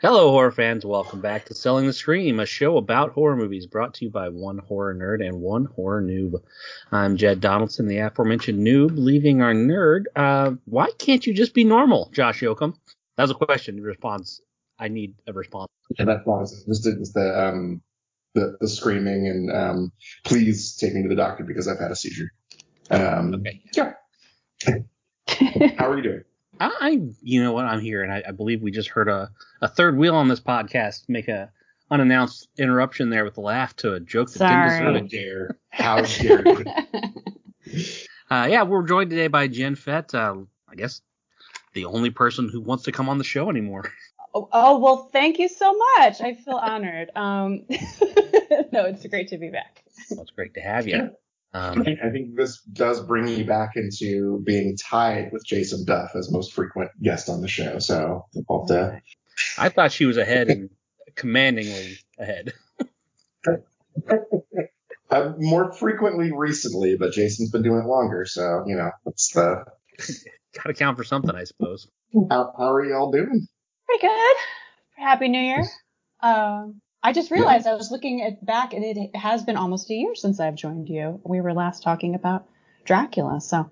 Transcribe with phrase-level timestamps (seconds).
[0.00, 0.86] Hello, horror fans.
[0.86, 4.28] Welcome back to Selling the Scream, a show about horror movies brought to you by
[4.28, 6.34] one horror nerd and one horror noob.
[6.92, 10.04] I'm Jed Donaldson, the aforementioned noob, leaving our nerd.
[10.14, 12.76] Uh, why can't you just be normal, Josh Yoakum?
[13.16, 13.82] That was a question.
[13.82, 14.40] Response.
[14.78, 15.72] I need a response.
[15.98, 17.82] And that's long as just the um
[18.36, 19.92] the the screaming and um
[20.22, 22.30] please take me to the doctor because I've had a seizure.
[22.88, 23.62] Um, Okay.
[23.74, 23.94] Yeah.
[25.76, 26.22] How are you doing?
[26.60, 27.66] I, I you know what?
[27.66, 29.30] I'm here, and I, I believe we just heard a,
[29.60, 31.50] a third wheel on this podcast make a
[31.90, 34.68] unannounced interruption there with a laugh to a joke that Sorry.
[34.68, 35.58] didn't deserve a dare?
[35.70, 36.64] How dare you?
[38.30, 40.14] Uh, yeah, we're joined today by Jen Fett.
[40.14, 40.36] Uh,
[40.68, 41.00] I guess
[41.72, 43.90] the only person who wants to come on the show anymore.
[44.34, 46.20] oh, oh, well, thank you so much.
[46.20, 47.10] I feel honored.
[47.16, 47.64] Um,
[48.70, 49.82] no, it's great to be back.
[50.06, 51.10] So it's great to have you.
[51.52, 55.84] I Um, think, I think this does bring you back into being tied with Jason
[55.84, 57.78] Duff as most frequent guest on the show.
[57.78, 59.00] So we'll to
[59.56, 60.70] I thought she was ahead and
[61.14, 62.52] commandingly ahead.
[65.10, 68.26] uh, more frequently recently, but Jason's been doing it longer.
[68.26, 69.64] So you know, it's the
[70.54, 71.88] Got to count for something, I suppose.
[72.30, 73.46] how, how are y'all doing?
[73.86, 74.36] Pretty good.
[74.96, 75.64] Happy New Year.
[76.20, 79.94] Um, I just realized I was looking at back, and it has been almost a
[79.94, 81.18] year since I've joined you.
[81.24, 82.46] We were last talking about
[82.84, 83.70] Dracula, so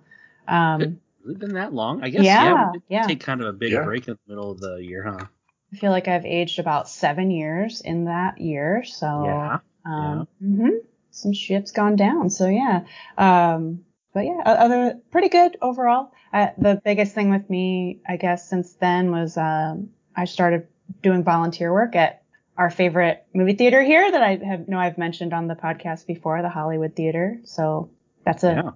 [0.48, 0.80] um,
[1.22, 2.02] Has it been that long?
[2.02, 2.24] I guess.
[2.24, 2.66] Yeah, Yeah.
[2.68, 3.02] we did yeah.
[3.02, 3.84] Take kind of a big Yeah.
[3.84, 5.26] break in the middle of the year, huh?
[5.70, 8.84] I feel like I've aged about seven years in that year.
[8.84, 10.70] So Yeah, Um, hmm
[11.10, 12.30] Some shit's gone down.
[12.30, 12.86] So yeah.
[13.18, 13.84] Um,
[14.14, 16.10] but yeah, other pretty good overall.
[16.32, 20.68] Uh, the biggest thing with me, I guess, since then was um, I started
[21.02, 22.22] doing volunteer work at
[22.56, 26.40] our favorite movie theater here that I have know I've mentioned on the podcast before,
[26.42, 27.38] the Hollywood Theater.
[27.44, 27.90] So
[28.24, 28.70] that's a Yeah.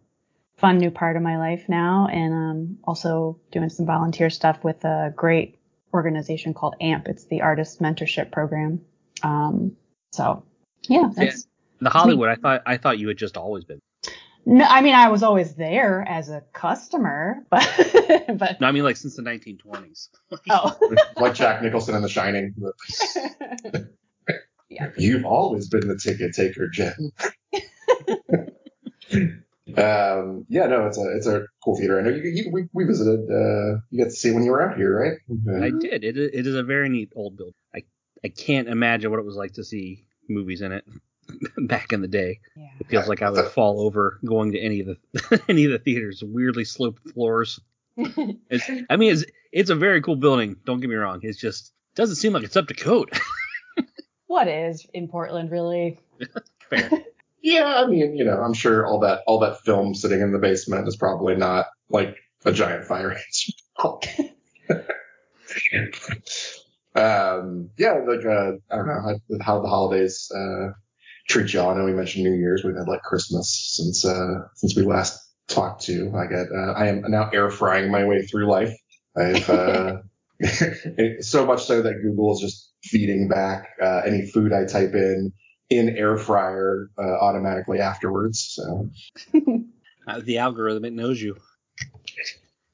[0.56, 4.84] fun new part of my life now, and um, also doing some volunteer stuff with
[4.84, 5.58] a great
[5.94, 7.08] organization called AMP.
[7.08, 8.80] It's the Artist Mentorship Program.
[9.22, 9.76] Um,
[10.12, 10.44] so
[10.88, 11.46] yeah, that's.
[11.82, 12.28] The Hollywood.
[12.28, 12.62] I thought.
[12.66, 13.80] I thought you had just always been.
[14.46, 17.64] No, I mean I was always there as a customer, but
[18.34, 20.08] but No, I mean like since the 1920s.
[20.50, 20.78] oh
[21.16, 22.54] Like Jack Nicholson in The Shining.
[24.68, 24.90] yeah.
[24.96, 27.12] You've always been the ticket taker, Jen.
[29.76, 31.98] um, yeah, no, it's a it's a cool theater.
[31.98, 33.20] I know you, you we, we visited.
[33.30, 35.18] Uh, you got to see when you were out here, right?
[35.48, 36.04] Uh, I did.
[36.04, 37.54] It, it is a very neat old building.
[37.74, 37.82] I
[38.24, 40.84] I can't imagine what it was like to see movies in it
[41.66, 42.40] back in the day.
[42.56, 42.66] yeah.
[42.80, 45.78] It feels like I would fall over going to any of the any of the
[45.78, 46.22] theaters.
[46.24, 47.60] Weirdly sloped floors.
[48.48, 50.56] It's, I mean, it's it's a very cool building.
[50.64, 51.20] Don't get me wrong.
[51.22, 53.12] It's just doesn't seem like it's up to code.
[54.26, 55.98] What is in Portland really?
[56.70, 56.88] Fair.
[57.42, 60.38] yeah, I mean, you know, I'm sure all that all that film sitting in the
[60.38, 63.54] basement is probably not like a giant fire engine.
[66.94, 70.68] um, yeah, like uh, I don't know how, how the holidays uh,
[71.28, 71.70] treat y'all.
[71.70, 72.64] I know we mentioned New Year's.
[72.64, 76.12] We've had like Christmas since uh, since we last talked to.
[76.16, 78.74] I get uh, I am now air frying my way through life.
[79.16, 79.96] I've uh,
[81.20, 85.32] so much so that Google is just feeding back uh, any food I type in
[85.68, 88.56] in air fryer uh, automatically afterwards.
[88.56, 88.90] So
[90.06, 91.36] Uh, the algorithm it knows you.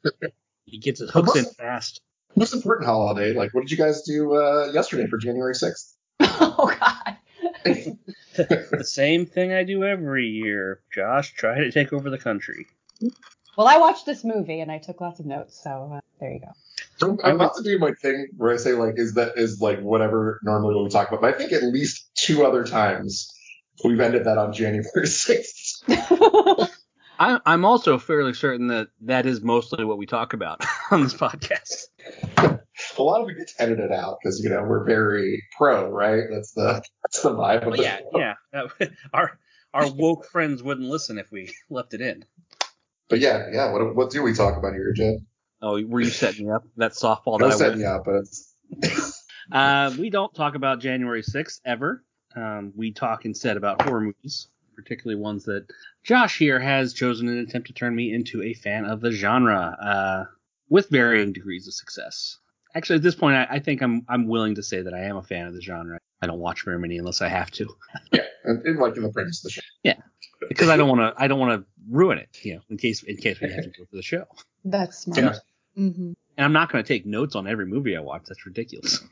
[0.04, 2.00] It gets its hooks in fast.
[2.34, 5.94] most important holiday, like what did you guys do uh, yesterday for January 6th?
[6.20, 6.85] oh God.
[8.36, 10.80] the same thing I do every year.
[10.94, 12.66] Josh, try to take over the country.
[13.56, 16.40] Well, I watched this movie and I took lots of notes, so uh, there you
[16.40, 16.52] go.
[16.98, 19.80] So I'm about to do my thing where I say like, is that is like
[19.80, 23.32] whatever normally we talk about, but I think at least two other times
[23.84, 25.82] we've ended that on January 6th.
[27.18, 31.14] I, I'm also fairly certain that that is mostly what we talk about on this
[31.14, 31.86] podcast.
[32.98, 36.24] A lot of it gets edited out because you know we're very pro, right?
[36.30, 38.10] That's the that's the vibe of Well, the yeah, show.
[38.18, 38.34] yeah.
[38.78, 39.38] That- our
[39.74, 42.24] our woke friends wouldn't listen if we left it in.
[43.08, 43.72] But yeah, yeah.
[43.72, 45.26] What what do we talk about here, Jen?
[45.62, 46.64] Oh, were you setting me up?
[46.76, 47.80] That softball No that I setting was.
[47.82, 52.02] you up, but it's Uh, we don't talk about January 6th ever.
[52.34, 55.66] Um, we talk instead about horror movies, particularly ones that
[56.02, 59.76] Josh here has chosen an attempt to turn me into a fan of the genre,
[59.80, 60.24] uh,
[60.68, 62.38] with varying degrees of success.
[62.76, 65.16] Actually, at this point, I, I think I'm I'm willing to say that I am
[65.16, 65.98] a fan of the genre.
[66.20, 67.74] I don't watch very many unless I have to,
[68.12, 69.62] yeah, and, and like in the premise of the show.
[69.82, 69.96] Yeah,
[70.46, 73.02] because I don't want to I don't want to ruin it, you know, in case
[73.02, 74.26] in case we have to go for the show.
[74.62, 75.18] That's smart.
[75.18, 75.38] Yeah.
[75.74, 78.24] hmm And I'm not going to take notes on every movie I watch.
[78.28, 79.02] That's ridiculous.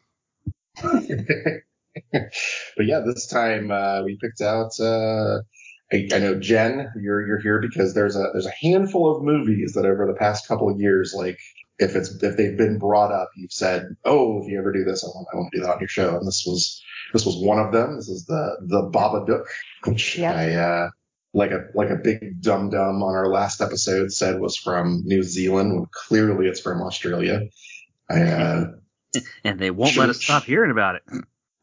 [0.82, 0.92] but
[2.80, 4.78] yeah, this time uh, we picked out.
[4.78, 5.38] Uh,
[5.92, 9.72] I, I know Jen, you're you're here because there's a there's a handful of movies
[9.74, 11.38] that over the past couple of years like
[11.78, 15.04] if it's if they've been brought up, you've said, "Oh, if you ever do this,
[15.04, 16.82] I want I want to do that on your show." And this was
[17.12, 17.96] this was one of them.
[17.96, 19.44] This is the the Babadook,
[19.84, 20.34] which Yep.
[20.34, 20.90] I uh,
[21.32, 25.22] like a like a big dum dum on our last episode said was from New
[25.22, 27.40] Zealand when clearly it's from Australia.
[28.08, 28.64] I uh,
[29.44, 31.02] And they won't let us stop hearing about it.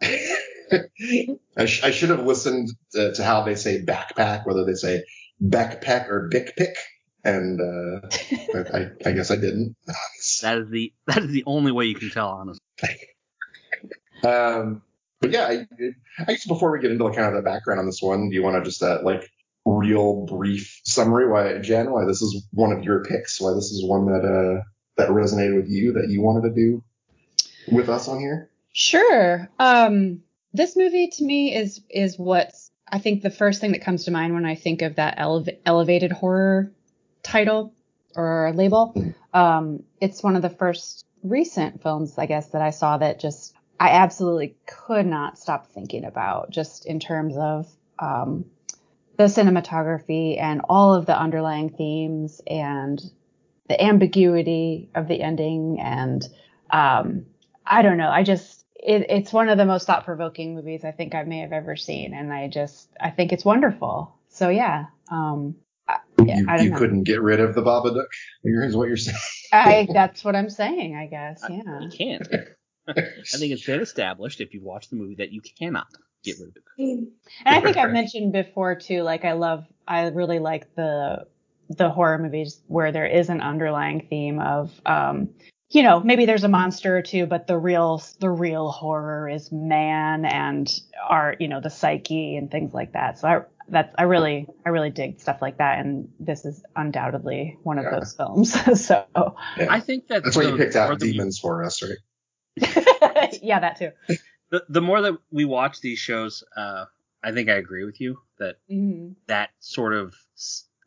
[1.58, 5.04] I, sh- I should have listened to, to how they say backpack, whether they say
[5.44, 6.76] backpack or dick pick,
[7.24, 8.08] and uh,
[8.54, 9.76] but I, I guess I didn't.
[10.42, 12.60] That is the that is the only way you can tell, honestly.
[14.24, 14.84] Um,
[15.20, 15.68] but yeah, I,
[16.20, 18.36] I guess before we get into like kind of the background on this one, do
[18.36, 19.28] you want to just uh, like
[19.66, 23.84] real brief summary why Jen, why this is one of your picks, why this is
[23.86, 24.64] one that uh
[24.98, 26.84] that resonated with you that you wanted to do
[27.72, 28.50] with us on here?
[28.74, 29.50] Sure.
[29.60, 30.22] Um,
[30.54, 34.12] this movie to me is is what's I think the first thing that comes to
[34.12, 36.72] mind when I think of that elev- elevated horror
[37.24, 37.74] title
[38.16, 38.94] or label.
[39.34, 43.54] Um, it's one of the first recent films, I guess, that I saw that just
[43.80, 47.68] I absolutely could not stop thinking about, just in terms of
[48.00, 48.46] um,
[49.18, 53.02] the cinematography and all of the underlying themes and
[53.68, 56.28] the ambiguity of the ending and
[56.72, 57.26] um,
[57.66, 58.10] I don't know.
[58.10, 61.40] I just it, it's one of the most thought provoking movies I think I may
[61.40, 64.16] have ever seen, and I just I think it's wonderful.
[64.30, 65.56] So yeah, um,
[66.32, 66.78] Yeah, you you know.
[66.78, 68.08] couldn't get rid of the Babadook.
[68.44, 69.18] Is what you're saying?
[69.52, 70.96] I that's what I'm saying.
[70.96, 71.80] I guess I- yeah.
[71.82, 72.28] You can't.
[72.88, 72.94] I
[73.38, 75.88] think it's been established if you watch the movie that you cannot
[76.24, 76.64] get rid of it.
[76.78, 77.12] And
[77.46, 81.28] I think I've mentioned before too, like I love, I really like the
[81.70, 85.30] the horror movies where there is an underlying theme of, um,
[85.70, 89.52] you know, maybe there's a monster or two, but the real the real horror is
[89.52, 90.70] man and
[91.08, 93.20] our, you know, the psyche and things like that.
[93.20, 93.42] So I
[93.72, 97.86] that's I really I really dig stuff like that, and this is undoubtedly one of
[97.86, 98.00] Yeah.
[98.00, 98.54] those films.
[98.86, 99.68] so Yeah.
[99.70, 101.98] I think that That's why you picked out that we- demons for us, right?
[103.42, 103.92] yeah, that too.
[104.50, 106.86] the, the more that we watch these shows, uh,
[107.24, 110.14] I think I agree with you that hmm that sort of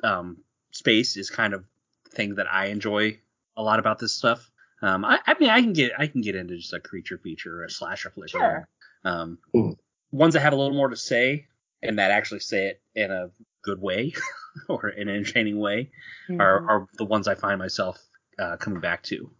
[0.02, 0.38] um,
[0.70, 1.64] space is kind of
[2.04, 3.18] the thing that I enjoy
[3.56, 4.50] a lot about this stuff.
[4.82, 7.60] Um, I, I mean, I can get I can get into just a creature feature
[7.62, 8.30] or a slasher flick.
[8.30, 8.68] Sure.
[9.04, 9.76] Um, Mm.
[10.12, 11.46] ones that have a little more to say
[11.84, 13.30] and that actually say it in a
[13.62, 14.14] good way
[14.68, 15.90] or in an entertaining way
[16.38, 17.98] are, are the ones I find myself
[18.38, 19.30] uh, coming back to.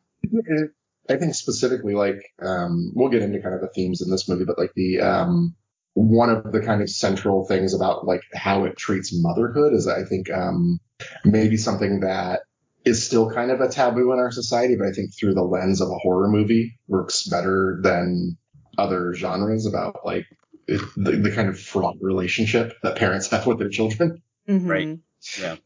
[1.09, 4.45] I think specifically, like, um, we'll get into kind of the themes in this movie,
[4.47, 5.55] but like the, um,
[5.93, 10.05] one of the kind of central things about like how it treats motherhood is I
[10.05, 10.81] think, um,
[11.25, 12.41] maybe something that
[12.85, 15.81] is still kind of a taboo in our society, but I think through the lens
[15.81, 18.37] of a horror movie works better than
[18.77, 23.59] other genres about like it, the, the kind of fraught relationship that parents have with
[23.59, 24.23] their children.
[24.49, 24.69] Mhm.
[24.69, 24.99] Right.
[25.41, 25.57] Yeah.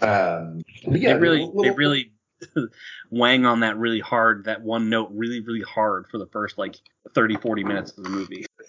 [0.00, 2.12] Um, yeah, they really little- they really
[3.10, 6.76] wang on that really hard that one note really really hard for the first like
[7.14, 8.44] 30 40 minutes of the movie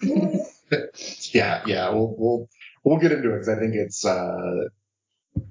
[1.32, 2.48] yeah, yeah, we'll we'll
[2.84, 4.64] we'll get into it because I think it's uh,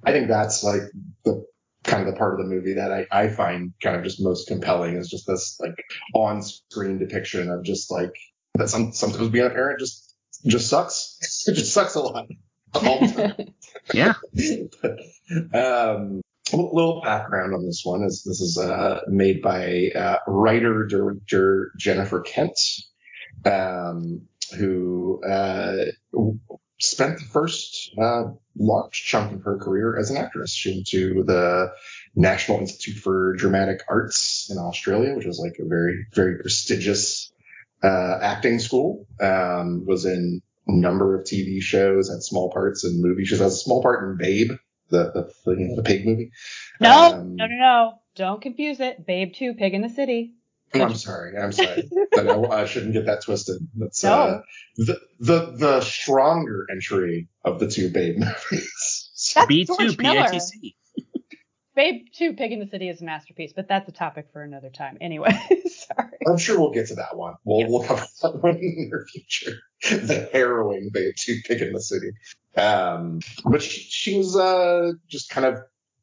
[0.03, 0.81] I think that's like
[1.25, 1.45] the
[1.83, 4.47] kind of the part of the movie that I, I find kind of just most
[4.47, 5.75] compelling is just this like
[6.13, 8.13] on screen depiction of just like
[8.57, 10.15] that some sometimes being a parent just
[10.45, 11.45] just sucks.
[11.48, 12.27] It just sucks a lot.
[12.74, 13.54] All the time.
[13.94, 14.13] yeah
[15.54, 16.21] um,
[16.51, 21.71] a little background on this one is this is uh, made by uh, writer director
[21.77, 22.57] Jennifer Kent,
[23.45, 24.21] um,
[24.57, 25.85] who uh,
[26.80, 28.23] spent the first uh,
[28.57, 30.54] large chunk of her career as an actress.
[30.54, 31.71] She went to the
[32.16, 37.31] National Institute for Dramatic Arts in Australia, which was like a very very prestigious
[37.83, 39.07] uh, acting school.
[39.19, 43.27] Um, was in a number of TV shows, had small parts in movies.
[43.29, 44.51] She has a small part in Babe,
[44.89, 46.31] the the, the, you know, the pig movie.
[46.81, 47.93] No, Um, no, no, no.
[48.15, 49.05] Don't confuse it.
[49.05, 50.33] Babe 2, Pig in the City.
[50.73, 51.37] Oh, I'm sorry.
[51.37, 51.87] I'm sorry.
[52.11, 53.61] Then I, I shouldn't get that twisted.
[53.75, 54.11] That's No.
[54.11, 54.41] uh,
[54.75, 58.17] the the the stronger entry of the two Babe
[58.51, 59.33] movies.
[59.35, 60.23] That's b2 George Miller.
[60.27, 60.73] pitc
[61.75, 64.71] Babe 2, Pig in the City is a masterpiece, but that's a topic for another
[64.71, 64.97] time.
[64.99, 65.29] Anyway,
[65.97, 66.09] sorry.
[66.27, 67.35] I'm sure we'll get to that one.
[67.44, 67.68] We'll Yeah.
[67.69, 69.57] we'll cover that one in the near future.
[70.07, 72.11] The harrowing two Pig in the City.
[72.56, 75.59] Um, but she, she was uh just kind of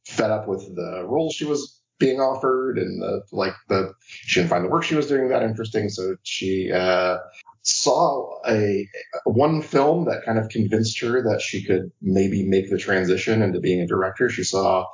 [0.07, 4.51] fed up with the role she was being offered and the like the she didn't
[4.51, 7.19] find the work she was doing that interesting, so she uh
[7.63, 8.87] saw a
[9.25, 13.59] one film that kind of convinced her that she could maybe make the transition into
[13.61, 14.29] being a director.
[14.29, 14.85] She saw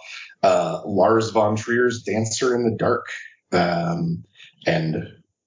[0.42, 3.06] uh, Lars von Trier's Dancer in the Dark,
[3.52, 4.24] um,
[4.66, 4.96] and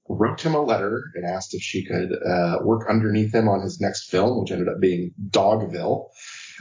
[0.10, 3.80] wrote him a letter and asked if she could uh, work underneath him on his
[3.80, 6.08] next film, which ended up being Dogville.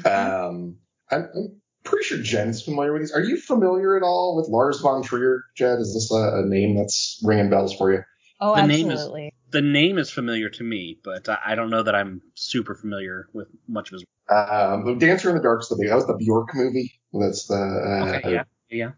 [0.04, 0.76] Um,
[1.10, 3.12] I'm, I'm pretty sure Jen's familiar with these.
[3.12, 5.78] Are you familiar at all with Lars von Trier, Jed?
[5.80, 8.02] Is this a, a name that's ringing bells for you?
[8.40, 9.32] Oh, The name is- absolutely.
[9.50, 13.28] The name is familiar to me, but I I don't know that I'm super familiar
[13.34, 14.04] with much of his.
[14.30, 15.90] Um, the Dancer in the Dark's the big.
[15.90, 16.98] That was the Bjork movie.
[17.12, 17.54] That's the.
[17.56, 18.90] Uh, Okay, yeah, yeah.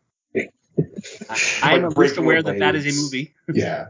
[0.76, 3.34] Like I, I'm at least aware that that is a movie.
[3.52, 3.86] yeah.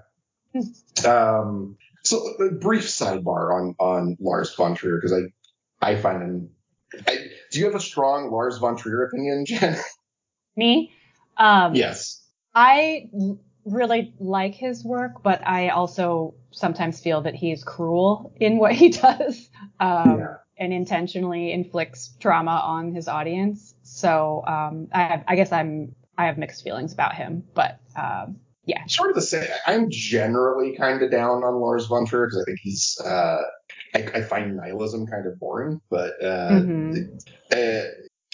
[1.07, 6.51] Um, so a brief sidebar on on Lars von Trier because I I find him.
[7.09, 7.17] I,
[7.51, 9.77] do you have a strong Lars von Trier opinion, Jen?
[10.57, 10.93] Me?
[11.37, 12.23] Um, yes.
[12.55, 13.09] I
[13.65, 18.89] really like his work, but I also sometimes feel that he's cruel in what he
[18.91, 19.49] does
[19.81, 20.35] um, Yeah.
[20.57, 23.75] and intentionally inflicts trauma on his audience.
[23.83, 28.87] So um, I, I guess I'm I have mixed feelings about him, but um, yeah,
[28.87, 29.47] Sort of the same.
[29.67, 32.99] I'm generally kind of down on Lars von Trier because I think he's.
[33.05, 33.43] Uh,
[33.95, 37.21] I, I find nihilism kind of boring, but uh, Mhm.
[37.53, 37.89] uh,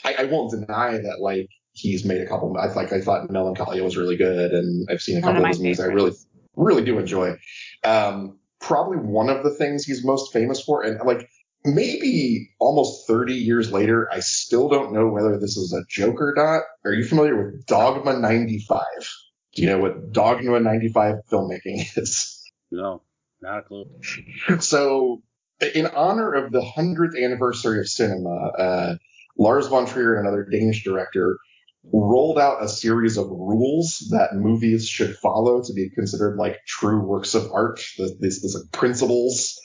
[0.05, 2.57] I, I won't deny that like he's made a couple.
[2.57, 5.45] I like I thought Melancholia was really good, and I've seen a One couple of
[5.45, 6.13] of, his movies I really
[6.57, 7.37] really do enjoy.
[7.85, 11.29] Um, probably one of the things he's most famous for, and like
[11.64, 16.35] maybe almost 30 years later, I still don't know whether this is a joke or
[16.37, 16.62] not.
[16.85, 18.81] Are you familiar with Dogma 95?
[19.55, 22.43] Do you know what Dogma 95 filmmaking is?
[22.71, 23.02] No,
[23.43, 23.87] not a clue.
[24.61, 25.23] So,
[25.75, 28.95] in honor of the 100th anniversary of cinema, uh,
[29.37, 31.38] Lars von Trier, and another Danish director,
[31.93, 37.00] rolled out a series of rules that movies should follow to be considered like true
[37.00, 37.81] works of art.
[37.99, 39.59] This, this, this principles.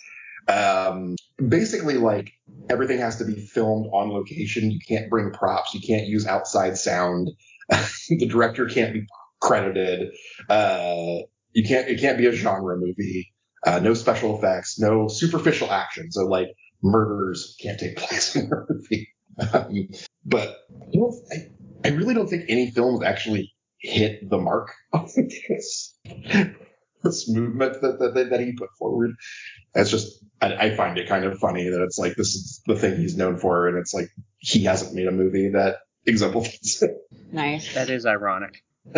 [0.47, 2.31] Um, basically, like
[2.69, 4.71] everything has to be filmed on location.
[4.71, 5.73] You can't bring props.
[5.73, 7.29] You can't use outside sound.
[8.09, 9.07] the director can't be
[9.41, 10.09] credited.
[10.49, 11.19] Uh,
[11.53, 11.87] you can't.
[11.87, 13.33] It can't be a genre movie.
[13.65, 16.11] Uh, no special effects, no superficial action.
[16.11, 16.49] So like
[16.83, 19.09] murders can't take place in a movie.
[19.53, 19.87] Um,
[20.23, 20.57] but
[20.91, 25.97] you know, I, I really don't think any films actually hit the mark of this,
[27.05, 29.11] this movement that, that that he put forward.
[29.73, 32.75] It's just I, I find it kind of funny that it's like this is the
[32.75, 34.09] thing he's known for, and it's like
[34.39, 36.91] he hasn't made a movie that exemplifies it.
[37.31, 37.73] nice.
[37.73, 38.63] That is ironic.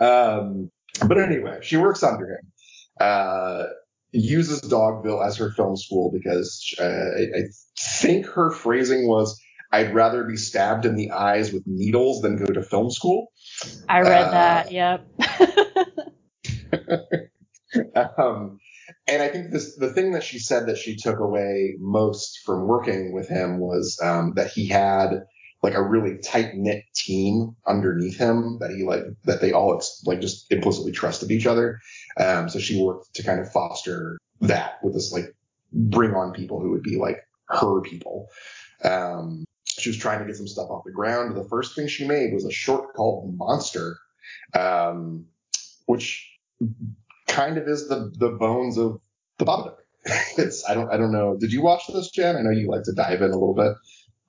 [0.00, 0.70] um,
[1.06, 2.52] but anyway, she works under him.
[3.00, 3.64] Uh,
[4.12, 7.42] uses Dogville as her film school because uh, I, I
[7.78, 9.40] think her phrasing was,
[9.70, 13.28] "I'd rather be stabbed in the eyes with needles than go to film school."
[13.88, 14.72] I read uh, that.
[14.72, 15.06] Yep.
[18.18, 18.58] um,
[19.06, 22.66] and I think this the thing that she said that she took away most from
[22.66, 25.24] working with him was um, that he had
[25.62, 30.02] like a really tight knit team underneath him that he like that they all ex-
[30.06, 31.80] like just implicitly trusted each other.
[32.18, 35.34] Um, so she worked to kind of foster that with this like
[35.72, 38.28] bring on people who would be like her people.
[38.84, 41.36] Um, she was trying to get some stuff off the ground.
[41.36, 43.96] The first thing she made was a short called Monster,
[44.54, 45.26] um,
[45.86, 46.28] which
[47.28, 49.00] kind of is the the bones of
[49.38, 49.76] the Babadook.
[50.38, 51.36] it's I don't I don't know.
[51.38, 52.36] Did you watch this, Jen?
[52.36, 53.72] I know you like to dive in a little bit.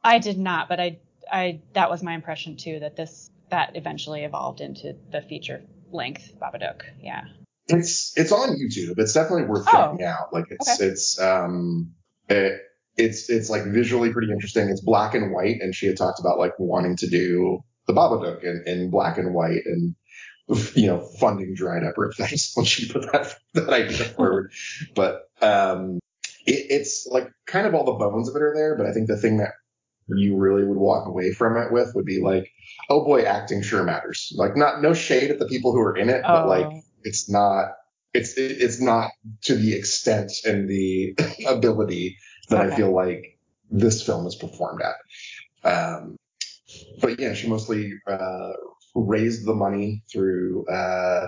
[0.03, 0.99] I did not, but I
[1.31, 5.61] I that was my impression too that this that eventually evolved into the feature
[5.91, 6.81] length Babadook.
[7.01, 7.23] Yeah.
[7.67, 8.95] It's it's on YouTube.
[8.97, 9.71] It's definitely worth Oh.
[9.91, 10.33] checking out.
[10.33, 10.89] Like it's Okay.
[10.89, 11.93] it's um
[12.29, 12.61] it,
[12.97, 14.69] it's it's like visually pretty interesting.
[14.69, 18.43] It's black and white, and she had talked about like wanting to do the Babadook
[18.43, 19.95] in, in black and white, and
[20.75, 24.51] you know funding dried up or things when she put that that idea forward.
[24.95, 25.99] But um,
[26.45, 28.75] it, it's like kind of all the bones of it are there.
[28.77, 29.51] But I think the thing that
[30.09, 32.51] you really would walk away from it with would be like,
[32.89, 34.33] oh boy, acting sure matters.
[34.35, 36.81] Like not no shade at the people who are in it, but like Oh.
[37.03, 37.69] it's not
[38.13, 39.11] it's it, it's not
[39.43, 41.15] to the extent and the
[41.47, 42.17] ability
[42.49, 43.39] that I feel like
[43.71, 44.95] this film is performed at.
[45.71, 46.17] Um,
[47.01, 48.51] but yeah, she mostly uh,
[48.95, 51.27] raised the money through uh,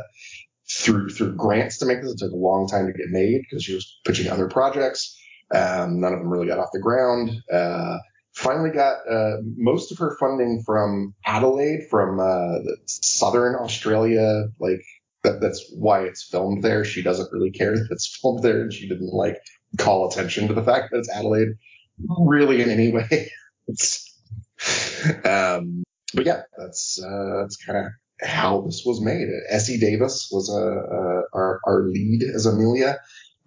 [0.69, 2.13] through through grants to make this.
[2.13, 5.17] It took a long time to get made because she was pitching other projects.
[5.53, 7.31] Um, none of them really got off the ground.
[7.51, 7.97] Uh,
[8.33, 14.45] finally got uh, most of her funding from Adelaide, from uh, southern Australia.
[14.59, 14.81] Like
[15.23, 16.83] that, that's why it's filmed there.
[16.83, 19.37] She doesn't really care that it's filmed there, and she didn't like
[19.77, 21.49] call attention to the fact that it's Adelaide
[22.19, 23.31] really in any way.
[25.25, 25.84] Um,
[26.15, 27.91] but yeah, that's uh, that's kind of
[28.27, 29.27] how this was made.
[29.49, 32.97] Essie Davis was a, a our, our lead as Amelia.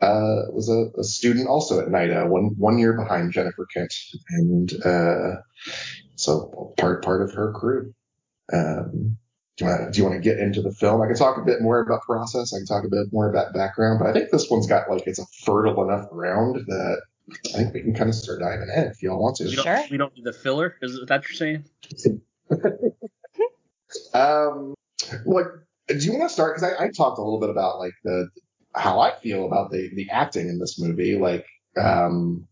[0.01, 3.93] Uh, was a, a student also at NIDA, one one year behind Jennifer Kent,
[4.31, 5.41] and uh,
[6.15, 7.93] so part part of her crew.
[8.53, 9.19] Um,
[9.57, 11.03] do you, want, do you want to get into the film?
[11.03, 12.55] I can talk a bit more about process.
[12.55, 15.03] I can talk a bit more about background, but I think this one's got like
[15.09, 17.03] it's a fertile enough ground that
[17.57, 19.57] I think we can kind of start diving in if y'all want We to.
[19.57, 19.85] don't, Sure.
[19.91, 20.77] we don't need the filler.
[20.81, 21.65] Is that what you're saying?
[24.13, 24.75] Um,
[25.25, 25.47] like,
[25.89, 26.57] do you want to start?
[26.57, 28.29] Because I, I talked a little bit about like the
[28.75, 31.17] how I feel about the the acting in this movie.
[31.17, 31.47] Like,
[31.81, 32.47] um,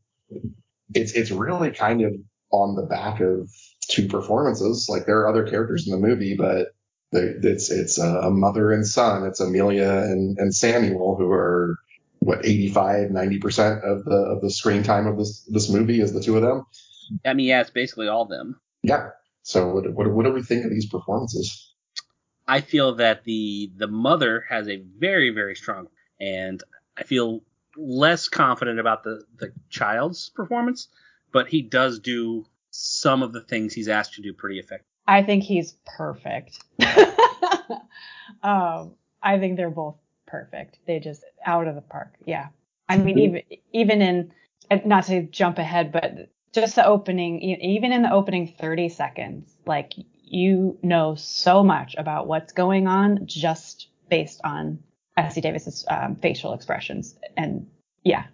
[0.95, 2.13] it's it's really kind of
[2.51, 3.51] on the back of
[3.89, 4.89] two performances.
[4.89, 6.69] Like, there are other characters in the movie, but
[7.13, 9.27] the, it's it's a mother and son.
[9.27, 11.79] It's Amelia and and Samuel who are
[12.21, 16.13] what 85 90 percent of the of the screen time of this this movie is
[16.13, 16.65] the two of them.
[17.25, 18.59] I mean, yeah, it's basically all them.
[18.83, 19.11] Yeah.
[19.47, 21.73] So what what, what do we think of these performances?
[22.49, 25.87] I feel that the the mother has a very very strong,
[26.21, 26.61] and
[26.99, 27.45] I feel
[27.77, 30.89] less confident about the the child's performance,
[31.31, 34.91] but he does do some of the things he's asked to do pretty effectively.
[35.07, 36.59] I think he's perfect.
[38.43, 39.95] um, I think they're both
[40.27, 40.81] perfect.
[40.89, 42.15] They just out of the park.
[42.25, 42.49] Yeah.
[42.89, 44.33] I mean, even even in
[44.85, 49.93] not to jump ahead, but just the opening, even in the opening 30 seconds, like
[50.25, 54.81] you know so much about what's going on just based on
[55.17, 57.67] Essie Davis's um, facial expressions, and
[58.05, 58.25] yeah.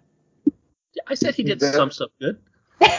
[1.07, 1.71] I said he did Yeah.
[1.71, 2.37] some stuff good.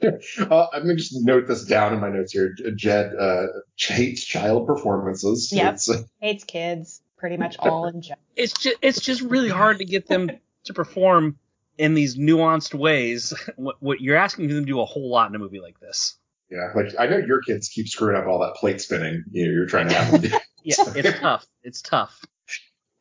[0.00, 2.54] Uh, I'm gonna just note this down in my notes here.
[2.76, 5.50] Jed uh, hates child performances.
[5.52, 5.74] Yep.
[5.74, 8.22] It's, uh, Hates kids, pretty much all in general.
[8.36, 10.30] It's just it's just really hard to get them
[10.64, 11.36] to perform
[11.78, 13.32] in these nuanced ways.
[13.56, 16.16] What, what you're asking them to do a whole lot in a movie like this.
[16.50, 19.24] yeah, like I know your kids keep screwing up all that plate spinning.
[19.32, 20.28] You know, you're trying to have them do,
[20.64, 21.46] Yeah, it's tough.
[21.62, 22.24] It's tough.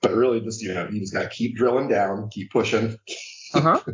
[0.01, 2.97] but really just you know you just gotta keep drilling down, keep pushing.
[3.53, 3.81] Uh huh.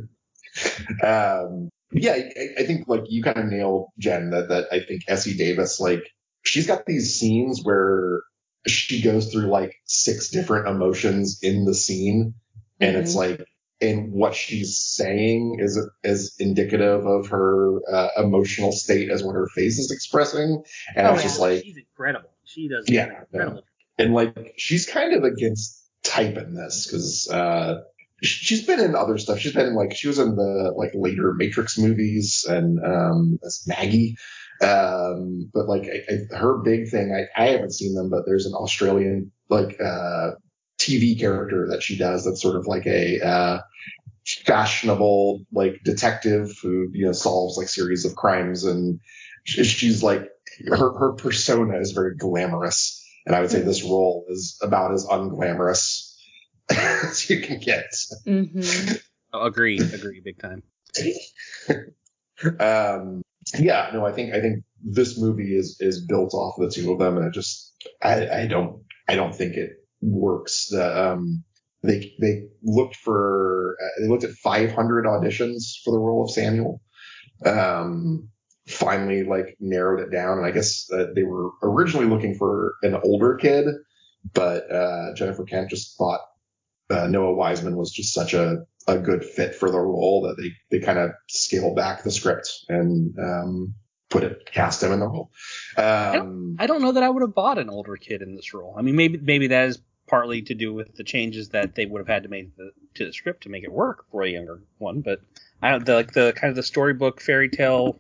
[1.04, 5.04] Um, yeah, I, I think like you kind of nailed Jen that that I think
[5.08, 6.04] Essie Davis like
[6.44, 8.22] she's got these scenes where
[8.68, 12.36] she goes through like six different emotions in the scene,
[12.80, 13.44] and it's like
[13.84, 19.48] and what she's saying is is indicative of her uh, emotional state as what her
[19.56, 20.63] face is expressing,
[20.96, 21.28] and Oh, it's yeah.
[21.30, 22.30] just like she's incredible.
[22.46, 23.63] She does Yeah, incredible.
[23.98, 27.75] and like she's kind of against type in this because uh
[28.22, 31.34] she's been in other stuff she's been in like she was in the like later
[31.34, 34.15] matrix movies and um as maggie
[34.62, 38.46] um but like I, I, her big thing I, I haven't seen them but there's
[38.46, 40.32] an australian like uh
[40.86, 43.60] tv character that she does that's sort of like a uh
[44.46, 49.00] fashionable like detective who you know solves like series of crimes and
[49.43, 50.30] she's like
[50.67, 55.06] her her persona is very glamorous and I would say this role is about as
[55.06, 56.15] unglamorous
[56.69, 57.86] as you can get.
[58.26, 58.96] Mm-hmm.
[59.34, 60.63] Oh, agree, agree, big time.
[62.60, 63.22] Um,
[63.58, 67.00] yeah, no, I think I think this movie is is built off the two of
[67.00, 70.68] them, and it just I, I don't I don't think it works.
[70.68, 71.44] The um
[71.82, 76.82] they they looked for uh, they looked at 500 auditions for the role of Samuel.
[77.46, 78.30] Um,
[78.68, 82.96] finally like narrowed it down, and I guess uh, they were originally looking for an
[83.04, 83.68] older kid,
[84.34, 86.22] but uh, Jennifer Kent just thought
[86.89, 90.52] uh, Noah Wiseman was just such a a good fit for the role that they
[90.70, 93.74] they kind of scaled back the script and um,
[94.10, 95.32] put it cast him in the role.
[95.78, 98.76] Um, I don't know that I would have bought an older kid in this role.
[98.78, 102.00] I mean, maybe maybe that is partly to do with the changes that they would
[102.00, 104.62] have had to make the, to the script to make it work for a younger
[104.78, 105.02] one.
[105.02, 105.22] But
[105.62, 108.00] I don't the, like the kind of the storybook fairy tale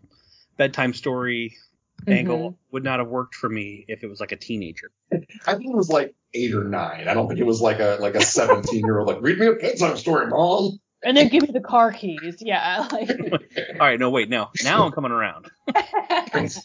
[0.57, 1.55] bedtime story
[2.01, 2.11] mm-hmm.
[2.11, 4.91] angle would not have worked for me if it was like a teenager.
[5.47, 7.07] I think it was like eight or nine.
[7.07, 9.47] I don't think it was like a like a seventeen year old like read me
[9.47, 10.79] a bedtime story, mom.
[11.05, 12.37] And then give me the car keys.
[12.39, 12.87] Yeah.
[12.89, 13.09] Like,
[13.73, 15.47] All right, no wait, no, now I'm coming around.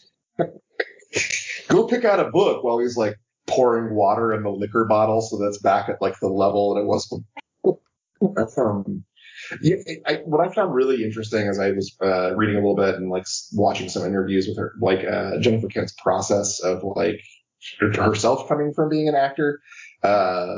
[1.67, 5.37] Go pick out a book while he's like pouring water in the liquor bottle so
[5.37, 7.21] that's back at like the level that it was.
[8.57, 9.03] um,
[9.61, 12.95] yeah, I, what I found really interesting as I was uh, reading a little bit
[12.95, 17.21] and like watching some interviews with her, like uh, Jennifer Kent's process of like
[17.79, 19.59] herself coming from being an actor,
[20.03, 20.55] uh,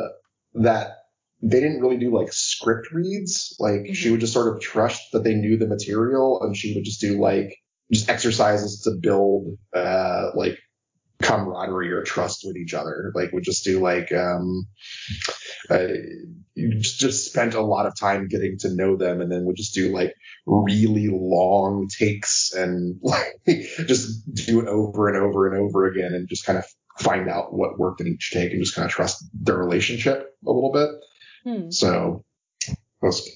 [0.56, 0.98] that
[1.42, 3.56] they didn't really do like script reads.
[3.60, 4.12] Like she Mhm.
[4.12, 7.20] would just sort of trust that they knew the material and she would just do
[7.20, 7.56] like
[7.92, 10.58] just exercises to build uh like
[11.22, 13.12] camaraderie or trust with each other.
[13.16, 14.68] Like would just do like um
[15.70, 15.88] uh,
[16.54, 19.56] you just, just spent a lot of time getting to know them and then would
[19.56, 20.14] just do like
[20.46, 23.40] really long takes and like
[23.88, 26.66] just do it over and over and over again and just kind of
[27.00, 30.52] find out what worked in each take and just kind of trust their relationship a
[30.52, 30.90] little bit.
[31.44, 31.72] hmm.
[31.72, 32.24] So
[33.02, 33.30] that's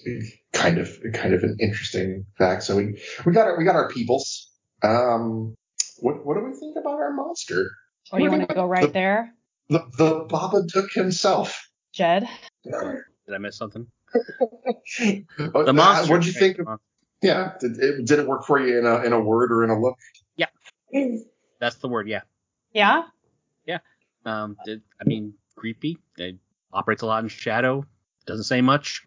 [0.53, 2.63] kind of kind of an interesting fact.
[2.63, 4.51] So we we got our we got our peoples.
[4.83, 5.55] Um,
[5.99, 7.71] what what do we think about our monster?
[8.12, 9.34] Or you want to go right there,
[9.69, 11.69] The the Babadook himself.
[11.91, 12.27] Jed?
[12.63, 13.88] Did I miss something?
[14.99, 16.13] the monster.
[16.13, 16.60] What did you think?
[16.60, 16.79] Of,
[17.21, 19.69] yeah, did it, did it work for you in a in a word or in
[19.69, 19.97] a look?
[20.36, 20.47] Yeah,
[21.60, 22.08] that's the word.
[22.08, 22.21] Yeah.
[22.73, 23.03] Yeah.
[23.65, 23.79] Yeah.
[24.25, 24.58] Um.
[24.65, 25.97] It, I mean, creepy.
[26.17, 26.38] It
[26.71, 27.86] operates a lot in shadow.
[28.25, 29.03] Doesn't say much.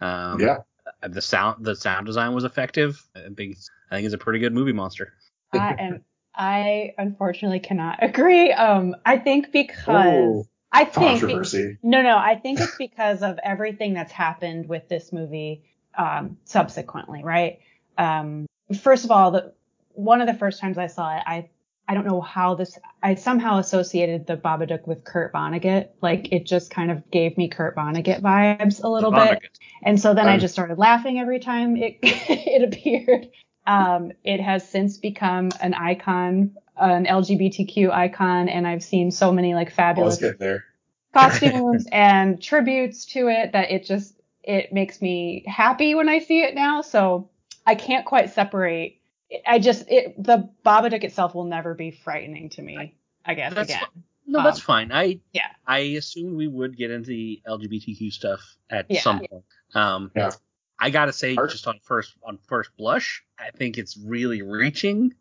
[0.00, 0.58] Um, yeah,
[1.02, 3.02] uh, The sound, the sound design was effective.
[3.14, 3.56] I think,
[3.90, 5.14] I think it's a pretty good movie monster.
[5.52, 6.04] I am.
[6.36, 8.52] I unfortunately cannot agree.
[8.52, 11.78] Um, I think because Oh, I think controversy.
[11.82, 15.64] no, no, I think it's because of everything that's happened with this movie
[15.96, 17.60] um, subsequently, right?
[17.96, 18.46] Um,
[18.80, 19.54] first of all, the
[19.92, 21.48] one of the first times I saw it, I
[21.88, 26.44] I don't know how this I somehow associated the Babadook with Kurt Vonnegut, like it
[26.44, 29.42] just kind of gave me Kurt Vonnegut vibes a little bit.
[29.84, 33.28] And so then I just started laughing every time it it appeared.
[33.66, 39.54] Um, it has since become an icon, an LGBTQ icon, and I've seen so many
[39.54, 40.64] like fabulous getting there.
[41.12, 46.42] costumes and tributes to it that it just it makes me happy when I see
[46.42, 46.82] it now.
[46.82, 47.30] So
[47.66, 48.98] I can't quite separate.
[49.46, 52.96] I just it the Babadook itself will never be frightening to me.
[53.24, 53.86] I guess That's again.
[54.26, 54.92] No, that's Um, fine.
[54.92, 55.48] I yeah.
[55.66, 59.00] I assumed we would get into the LGBTQ stuff at Yeah.
[59.02, 59.44] some point.
[59.74, 60.32] Um, Yeah.
[60.78, 65.14] I gotta say, Art- just on first on first blush, I think it's really reaching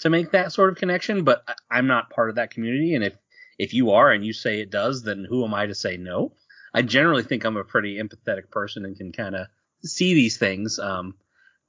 [0.00, 1.24] to make that sort of connection.
[1.24, 3.16] But I, I'm not part of that community, and if
[3.58, 6.32] if you are and you say it does, then who am I to say no?
[6.74, 9.46] I generally think I'm a pretty empathetic person and can kind of
[9.82, 10.78] see these things.
[10.78, 11.14] Um,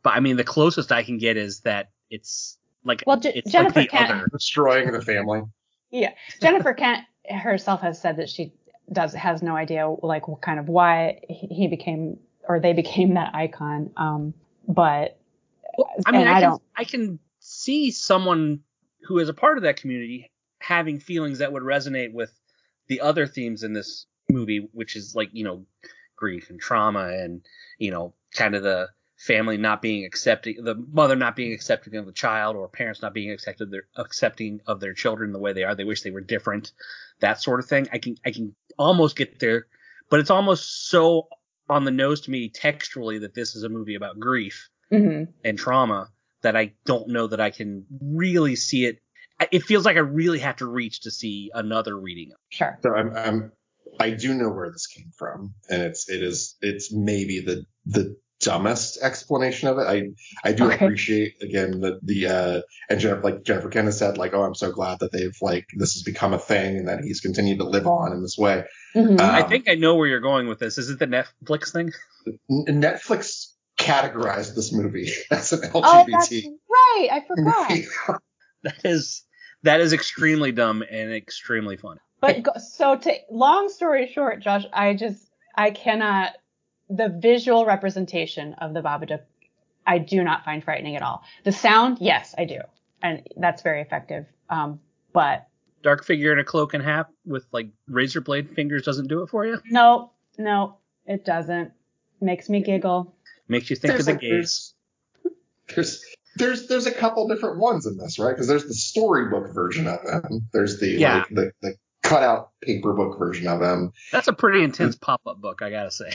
[0.04, 3.52] but I mean, the closest I can get is that it's like Well, Je- it's
[3.52, 4.28] Jennifer like the Kent- other.
[4.32, 5.44] Destroying the family.
[5.92, 8.54] Yeah, Jennifer Kent herself has said that she
[8.92, 12.18] does has no idea like what kind of why he he became
[12.48, 13.92] or they became that icon.
[13.98, 14.34] Um,
[14.68, 15.20] but
[16.06, 18.62] I mean, I, I can, don't- I can see someone
[19.04, 22.32] who is a part of that community having feelings that would resonate with
[22.88, 25.66] the other themes in this movie, which is like, you know,
[26.16, 27.42] grief and trauma and,
[27.78, 32.06] you know, kind of the family not being accepting, the mother not being accepting of
[32.06, 35.64] the child or parents not being accepted, their accepting of their children the way they
[35.64, 35.76] are.
[35.76, 36.72] They wish they were different,
[37.20, 37.88] that sort of thing.
[37.94, 39.68] I can, I can almost get there,
[40.10, 41.28] but it's almost so
[41.70, 45.28] on the nose to me textually that this is a movie about grief mhm.
[45.44, 46.10] and trauma
[46.42, 49.00] that I don't know that I can really see it.
[49.52, 52.32] It feels like I really have to reach to see another reading.
[52.50, 52.78] sure.
[52.82, 53.52] So I'm, I'm
[54.00, 58.18] I do know where this came from, and it's it is it's maybe the the
[58.40, 59.88] dumbest explanation of it.
[59.88, 60.10] I
[60.48, 60.76] I do Okay.
[60.86, 64.56] appreciate again the the uh and Jennifer like Jennifer Kent has said like oh I'm
[64.56, 67.64] so glad that they've like this has become a thing and that he's continued to
[67.66, 68.64] live on in this way.
[68.96, 69.20] Mhm.
[69.20, 70.78] Uh, I Um, think I know where you're going with this.
[70.78, 71.92] Is it the Netflix thing?
[72.28, 77.08] N- Netflix categorized this movie as an oh, that's LGBT right.
[77.12, 78.20] I forgot.
[78.64, 79.24] That is
[79.64, 82.00] that is extremely dumb and extremely funny.
[82.20, 86.34] But go, so to long story short, Josh, I just I cannot
[86.90, 89.22] the visual representation of the Babadook
[89.86, 91.24] I do not find frightening at all.
[91.46, 92.60] The sound, yes, I do.
[93.02, 94.26] And that's very effective.
[94.50, 94.80] Um
[95.14, 95.48] but
[95.84, 99.30] Dark figure in a cloak and hat with like razor blade fingers doesn't do it
[99.30, 99.60] for you.
[99.70, 101.72] no, no, it doesn't.
[102.20, 103.14] Makes me giggle.
[103.48, 104.74] Makes you think There's of the like- gays.
[105.76, 106.04] There's
[106.36, 108.32] there's there's a couple different ones in this, right?
[108.32, 110.48] Because there's the storybook version of them.
[110.54, 111.18] There's the Yeah.
[111.20, 113.92] like the, the cutout paper book version of them.
[114.12, 116.12] That's a pretty intense pop up book, I gotta say.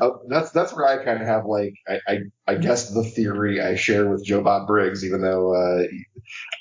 [0.00, 3.60] Uh, that's that's where I kind of have like I, I I guess the theory
[3.60, 6.04] I share with Joe Bob Briggs, even though uh, he-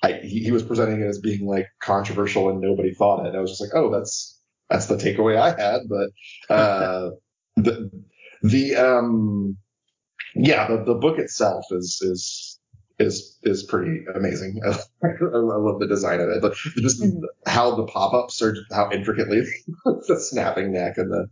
[0.04, 3.36] I, he, he was presenting it as being like controversial and nobody thought it.
[3.36, 4.40] I was just like, oh, that's
[4.70, 5.82] that's the takeaway I had.
[5.90, 7.10] But uh,
[7.58, 7.92] the
[8.44, 9.58] the um
[10.36, 12.60] yeah the, the book itself is is
[13.00, 14.62] is is pretty amazing.
[15.04, 17.22] I, love the design of it, but just Mhm.
[17.48, 19.44] how the pop ups are, how intricately
[19.86, 21.28] the snapping neck and the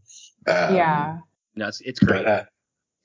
[0.48, 1.18] um, yeah.
[1.56, 2.24] No, it's, it's great.
[2.26, 2.44] But, uh,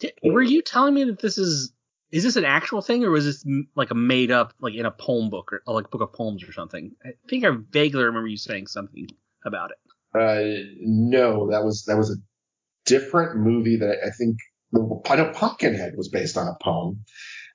[0.01, 1.73] Di- Were you telling me that this is
[2.11, 3.45] is this an actual thing or was this
[3.75, 6.45] like a made up like in a poem book or, or like book of poems
[6.45, 6.93] or something?
[7.05, 9.09] I think I vaguely remember you saying something
[9.45, 9.79] about it.
[10.17, 12.17] Uh, no, that was that was a
[12.87, 14.37] different movie that I think
[15.09, 17.05] I know Pumpkinhead was based on a poem.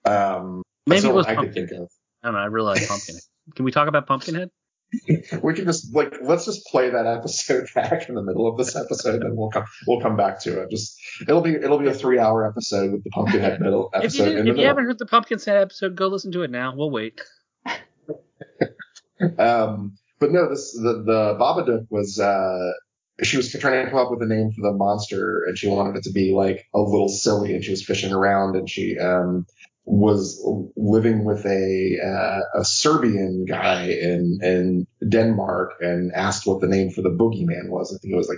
[0.05, 1.69] Um, Maybe that's it was I could Pumpkinhead.
[1.69, 1.89] think of.
[2.23, 2.39] I don't know.
[2.39, 3.21] I really like Pumpkinhead.
[3.55, 4.49] Can we talk about Pumpkinhead?
[5.43, 8.75] We can just like let's just play that episode back in the middle of this
[8.75, 10.71] episode, and we'll come we'll come back to it.
[10.71, 14.05] Just it'll be it'll be a three hour episode with the Pumpkinhead middle If you,
[14.05, 16.51] episode didn't, in the if you haven't heard the Pumpkinhead episode, go listen to it
[16.51, 16.73] now.
[16.75, 17.21] We'll wait.
[19.37, 22.71] Um, but no, this the the Babadook was uh
[23.21, 25.97] she was trying to come up with a name for the monster and she wanted
[25.97, 29.45] it to be like a little silly and she was fishing around and she um
[29.89, 30.39] was
[30.77, 36.91] living with a uh, a Serbian guy in in Denmark and asked what the name
[36.91, 37.91] for the boogeyman was.
[37.93, 38.37] I think it was like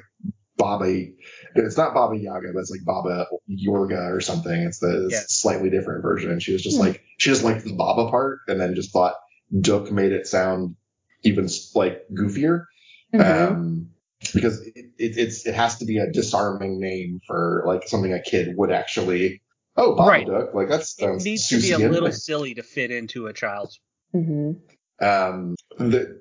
[0.57, 1.07] Baba.
[1.55, 4.61] It's not Baba Yaga, but it's like Baba Yorga or something.
[4.61, 5.19] It's the Yeah.
[5.27, 6.31] slightly different version.
[6.31, 6.83] And she was just Hmm.
[6.87, 9.15] like she just liked the Baba part, and then just thought
[9.59, 10.75] Duck made it sound
[11.23, 12.65] even like goofier.
[13.13, 13.51] Mhm.
[13.51, 13.87] Um,
[14.33, 18.21] because it, it, it's it has to be a disarming name for like something a
[18.21, 19.41] kid would actually.
[19.77, 20.27] Oh, Baba Right.
[20.27, 21.91] Duck, like that It sounds needs to be a Seussian.
[21.91, 23.79] little silly to fit into a child's.
[24.15, 24.59] Mhm.
[25.01, 26.19] Um, the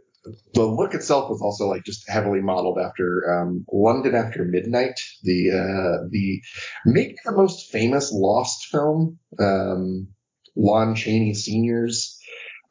[0.54, 5.50] the look itself was also like just heavily modeled after um, London After Midnight, the
[5.50, 6.40] uh, the
[6.84, 10.08] maybe the most famous Lost film, um,
[10.56, 12.18] Lon Chaney Senior's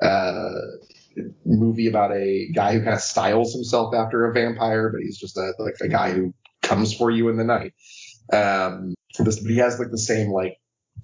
[0.02, 0.52] uh,
[1.46, 5.36] movie about a guy who kind of styles himself after a vampire, but he's just
[5.38, 7.74] a, like a guy who comes for you in the night.
[8.32, 10.58] Um, this, but he has like the same like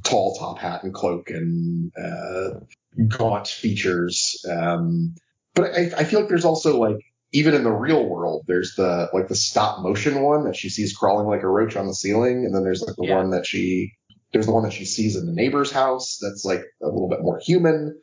[0.03, 2.59] tall top hat and cloak and uh,
[3.07, 4.43] gaunt features.
[4.49, 5.15] Um,
[5.53, 6.97] but I, I feel like there's also like
[7.31, 10.95] even in the real world, there's the like the stop motion one that she sees
[10.95, 13.15] crawling like a roach on the ceiling, and then there's like the Yeah.
[13.17, 13.93] one that she
[14.33, 17.21] there's the one that she sees in the neighbor's house that's like a little bit
[17.21, 17.97] more human.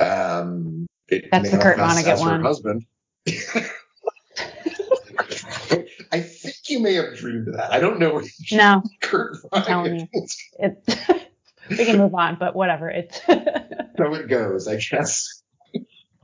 [0.00, 2.42] Um, That's the Kurt Vonnegut her one.
[2.42, 2.84] husband.
[6.12, 7.72] I think you may have dreamed that.
[7.72, 10.08] I don't know where you No, Kurt Vonnegut.
[10.58, 11.25] it,
[11.70, 12.88] we can move on, but whatever.
[12.88, 15.42] It's so it goes, I guess.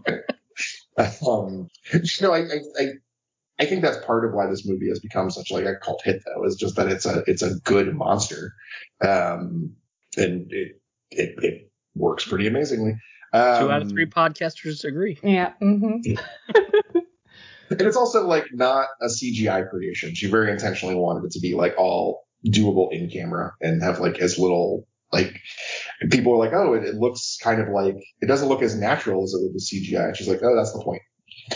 [1.27, 2.87] um, you know, I, I, I,
[3.61, 6.23] I think that's part of why this movie has become such like a cult hit,
[6.25, 8.55] though, is just that it's a it's a good monster,
[9.05, 9.75] um,
[10.17, 12.97] and it it, it works pretty amazingly.
[13.33, 15.19] Um, Two out of three podcasters agree.
[15.23, 15.53] yeah.
[15.63, 16.15] Mm-hmm.
[17.71, 20.15] and it's also like not a CGI creation.
[20.15, 24.19] She very intentionally wanted it to be like all doable in camera and have like
[24.19, 25.40] as little like
[26.11, 29.22] people are like, oh, it, it looks kind of like it doesn't look as natural
[29.22, 30.09] as it would with CGI.
[30.09, 31.03] And she's like, oh, that's the point.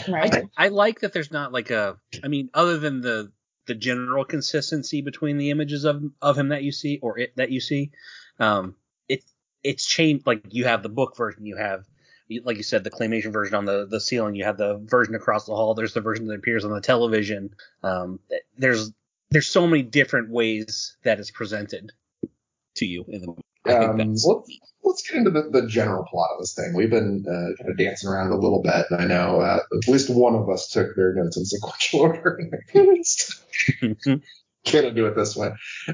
[0.08, 0.34] Right.
[0.34, 1.96] I, I like that there's not like a.
[2.22, 3.32] I mean, other than the
[3.66, 7.50] the general consistency between the images of of him that you see or it that
[7.50, 7.92] you see,
[8.38, 8.76] um,
[9.08, 9.24] it
[9.62, 10.26] it's changed.
[10.26, 11.84] Like you have the book version, you have
[12.44, 15.46] like you said the claymation version on the the ceiling, you have the version across
[15.46, 15.74] the hall.
[15.74, 17.54] There's the version that appears on the television.
[17.82, 18.20] Um,
[18.58, 18.92] there's
[19.30, 21.92] there's so many different ways that it's presented
[22.76, 23.34] to you in the
[23.66, 26.74] think Um, let's, let's get into the, the general plot of this thing.
[26.74, 29.88] We've been uh, kind of dancing around a little bit, and I know uh, at
[29.88, 32.40] least one of us took their notes in sequential order.
[34.64, 35.50] Can't do it this way.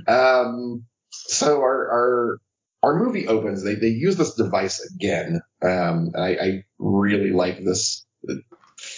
[0.09, 2.39] Um, so our, our
[2.83, 3.63] our movie opens.
[3.63, 5.41] They they use this device again.
[5.63, 8.35] Um, I, I really like this uh,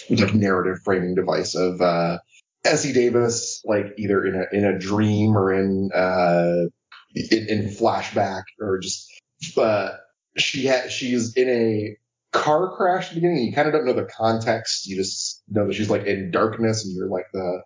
[0.09, 2.19] like narrative framing device of uh,
[2.63, 6.69] Essie Davis, like either in a in a dream or in uh,
[7.15, 9.09] in, in flashback or just
[9.57, 9.91] uh,
[10.37, 11.97] she ha- she's in a
[12.31, 13.45] car crash at the beginning.
[13.45, 14.87] You kind of don't know the context.
[14.87, 17.61] You just know that she's like in darkness and you're like the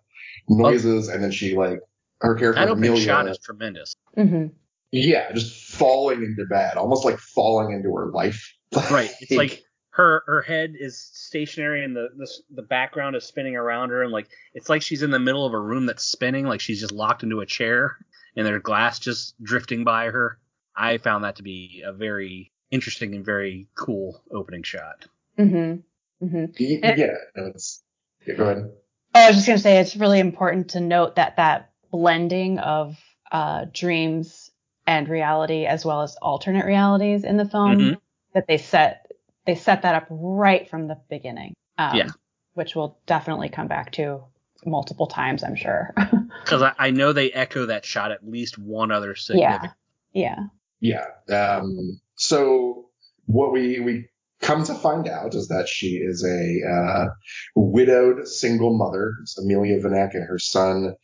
[0.48, 1.80] noises, and then she like
[2.20, 3.94] her character that opening Amelia, shot is tremendous.
[4.14, 4.46] hmm
[4.92, 8.56] yeah, just falling into bed, almost like falling into her life.
[8.90, 9.10] Right.
[9.20, 13.90] It's like her her head is stationary and the, the the background is spinning around
[13.90, 16.60] her and like it's like she's in the middle of a room that's spinning like
[16.60, 17.96] she's just locked into a chair
[18.40, 20.38] and there's glass just drifting by her.
[20.74, 25.04] I found that to be a very interesting and very cool opening shot.
[25.36, 25.74] hmm
[26.20, 27.82] hmm yeah, no, it's
[28.26, 28.70] yeah, go ahead.
[29.14, 32.96] Oh, I was just gonna say it's really important to note that that blending of
[33.30, 34.50] uh, dreams
[34.86, 37.96] and reality, as well as alternate realities in the film, Mhm.
[38.34, 39.06] that they set
[39.44, 41.52] they set that up right from the beginning.
[41.76, 42.08] Um, Yeah.
[42.54, 44.24] Which we'll definitely come back to
[44.64, 45.94] multiple times, I'm sure.
[46.44, 49.14] Because I, I know they echo that shot at least one other yeah.
[49.16, 49.72] significant.
[50.12, 50.38] Yeah.
[50.80, 51.06] Yeah.
[51.34, 52.90] Um, so
[53.26, 54.08] what we we
[54.40, 57.06] come to find out is that she is a uh,
[57.54, 59.14] widowed single mother.
[59.22, 60.94] It's Amelia Vanek and her son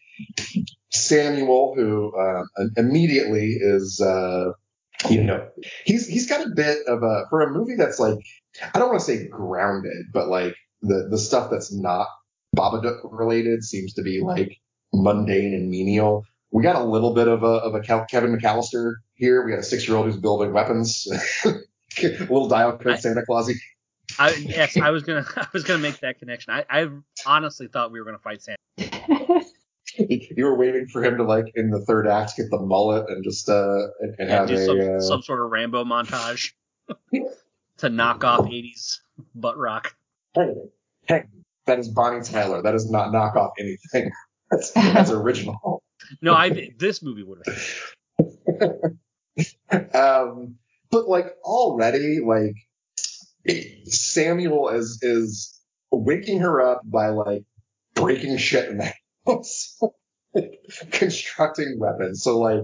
[0.90, 2.42] Samuel, who uh,
[2.76, 4.52] immediately is uh,
[5.10, 5.48] you know
[5.84, 8.18] he's he's got a bit of a for a movie that's like
[8.74, 12.08] I don't want to say grounded, but like the the stuff that's not
[12.56, 14.58] Babadook related seems to be like
[14.92, 16.24] mundane and menial.
[16.50, 19.44] We got a little bit of a of a Kevin McAllister here.
[19.44, 21.06] We got a six year old who's building weapons.
[21.44, 21.52] a
[22.02, 23.54] little dial code I- Santa Clausy.
[24.18, 26.52] I, yes, I was gonna I was gonna make that connection.
[26.52, 26.88] I, I
[27.26, 29.44] honestly thought we were gonna fight Santa.
[29.98, 33.24] You were waiting for him to like in the third act get the mullet and
[33.24, 36.52] just uh and, and Yeah, have do a some, uh, some sort of Rambo montage
[37.78, 38.98] to knock off 80s
[39.34, 39.94] butt rock.
[40.34, 40.52] hey,
[41.08, 41.22] hey,
[41.66, 42.60] that is Bonnie Tyler.
[42.60, 44.10] That is not knock off anything.
[44.50, 45.82] That's that's original.
[46.20, 48.92] No, I this movie would have.
[49.94, 50.56] um,
[50.90, 52.54] but like already, like
[53.44, 57.44] it- Samuel is is waking her up by like
[57.94, 58.92] breaking shit in the
[59.26, 59.80] house.
[60.92, 62.22] constructing weapons.
[62.22, 62.60] So like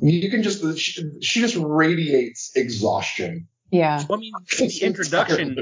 [0.00, 3.48] you can just she, she just radiates exhaustion.
[3.70, 4.04] Yeah.
[4.08, 5.56] Well, I mean, the introduction,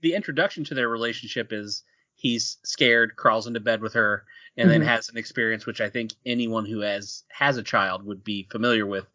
[0.00, 1.82] the introduction to their relationship is
[2.22, 4.24] he's scared, crawls into bed with her,
[4.56, 4.86] and then Mhm.
[4.86, 8.86] has an experience which I think anyone who has has a child would be familiar
[8.86, 9.06] with,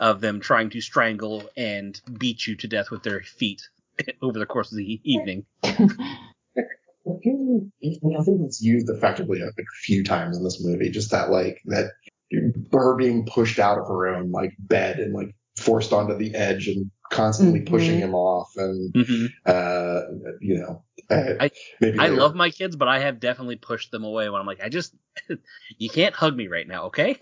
[0.00, 3.62] of them trying to strangle and beat you to death with their feet
[4.20, 5.46] over the course of the evening.
[5.64, 5.70] I
[8.24, 10.90] think it's used effectively a, a few times in this movie.
[10.90, 11.92] Just that like that
[12.72, 16.66] her being pushed out of her own like bed and like forced onto the edge
[16.66, 17.66] and constantly Mhm.
[17.70, 20.00] pushing him off and hmm uh
[20.40, 20.82] you know
[21.40, 24.46] I- maybe I love my kids, but I have definitely pushed them away when I'm
[24.46, 24.94] like, I just,
[25.78, 27.18] you can't hug me right now, okay?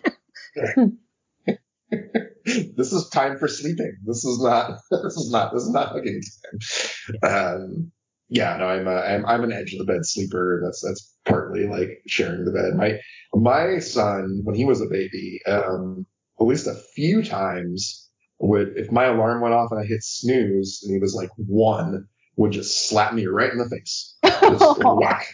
[2.44, 3.96] this is time for sleeping.
[4.04, 4.78] This is not.
[4.90, 5.52] This is not.
[5.52, 6.20] This is not hugging
[7.22, 7.30] time.
[7.30, 7.92] Um,
[8.28, 10.60] yeah, no, I'm, a, I'm I'm an edge of the bed sleeper.
[10.64, 12.74] That's that's partly like sharing the bed.
[12.76, 12.98] My
[13.34, 16.06] my son, when he was a baby, um,
[16.40, 18.08] at least a few times
[18.40, 22.06] would, if my alarm went off and I hit snooze and he was like one,
[22.36, 24.16] would just slap me right in the face.
[24.24, 25.26] Just whack.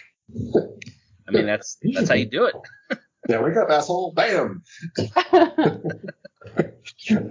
[1.29, 2.55] I mean, that's that's how you do it.
[3.29, 4.13] Yeah, wake up, asshole!
[4.15, 4.63] Bam.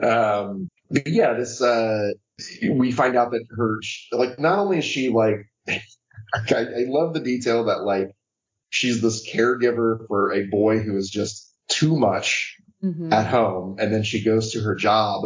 [0.03, 2.11] um, but yeah, this uh,
[2.71, 3.79] we find out that her
[4.11, 5.79] like not only is she like I,
[6.51, 8.11] I love the detail that like
[8.69, 13.11] she's this caregiver for a boy who is just too much Mhm.
[13.11, 15.23] at home, and then she goes to her job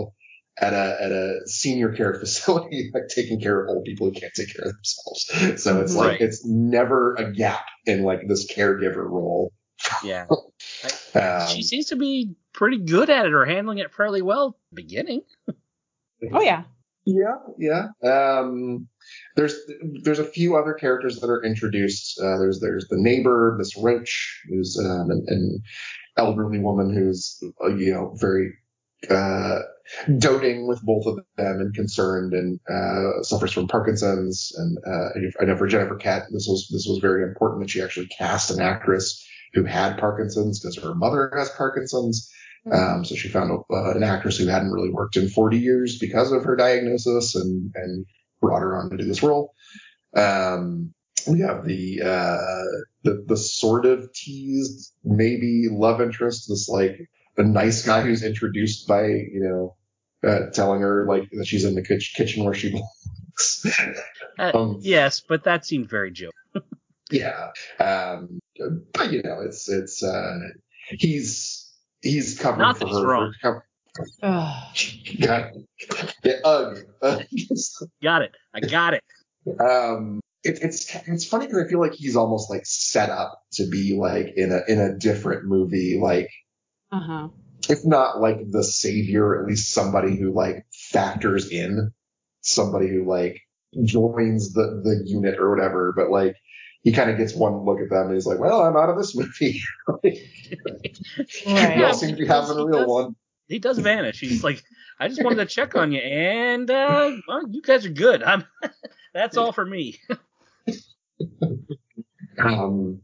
[0.59, 4.33] at a at a senior care facility, like taking care of old people who can't
[4.33, 5.63] take care of themselves.
[5.63, 6.21] So it's like Right.
[6.21, 9.51] it's never a gap in like this caregiver role.
[10.03, 10.25] Yeah.
[11.15, 14.53] Um, she seems to be pretty good at it or handling it fairly well at
[14.75, 15.21] the beginning.
[16.33, 16.63] Oh yeah.
[17.05, 17.87] Yeah, yeah.
[18.03, 18.87] Um,
[19.35, 19.55] there's
[20.03, 22.19] there's a few other characters that are introduced.
[22.19, 25.61] Uh, there's there's the neighbor, Miss Roach, who's um, an, an
[26.17, 28.53] elderly woman who's uh, you know very
[29.09, 29.59] uh,
[30.17, 34.51] doting with both of them and concerned and uh, suffers from Parkinson's.
[34.55, 35.09] And uh,
[35.41, 38.51] I know for Jennifer Kent, this was this was very important that she actually cast
[38.51, 42.31] an actress who had Parkinson's because her mother has Parkinson's.
[42.71, 46.31] Um, so she found uh, an actress who hadn't really worked in 40 years because
[46.31, 48.05] of her diagnosis and, and
[48.41, 49.53] brought her on to do this role.
[50.15, 50.93] Um,
[51.27, 56.97] we have the, uh, the, the sort of teased maybe love interest, this like
[57.35, 59.39] the nice guy who's introduced by, you
[60.23, 63.65] know, uh, telling her like that she's in the kitch- kitchen where she belongs.
[64.39, 66.29] Uh, Um, yes, but that seemed very Joe.
[67.11, 67.49] yeah.
[67.79, 68.39] Um,
[68.93, 70.37] but you know, it's, it's, uh,
[70.89, 73.07] he's, he's covered Not for that he's her.
[73.07, 73.33] wrong.
[73.41, 73.65] For,
[74.23, 74.63] Ugh.
[75.05, 75.51] yeah,
[76.23, 76.77] yeah, ugh.
[77.01, 77.23] Ugh.
[78.03, 78.31] Got it.
[78.53, 79.03] I got it.
[79.59, 83.67] um, it, it's it's funny because I feel like he's almost like set up to
[83.69, 86.29] be like in a in a different movie, like
[86.93, 87.27] Uh huh.
[87.69, 91.91] if not like the savior, at least somebody who like factors in,
[92.41, 93.41] somebody who like
[93.83, 95.91] joins the the unit or whatever.
[95.95, 96.35] But like
[96.83, 98.97] he kind of gets one look at them and he's like, well, I'm out of
[98.97, 99.61] this movie.
[101.45, 101.77] Right.
[101.77, 103.15] Y'all seem to be having a real does- one.
[103.47, 104.19] He does vanish.
[104.19, 104.63] He's like,
[104.99, 108.23] I just wanted to check on you, and uh, well, you guys are good.
[108.23, 108.45] I'm.
[109.13, 109.99] That's all for me.
[112.39, 113.01] Um,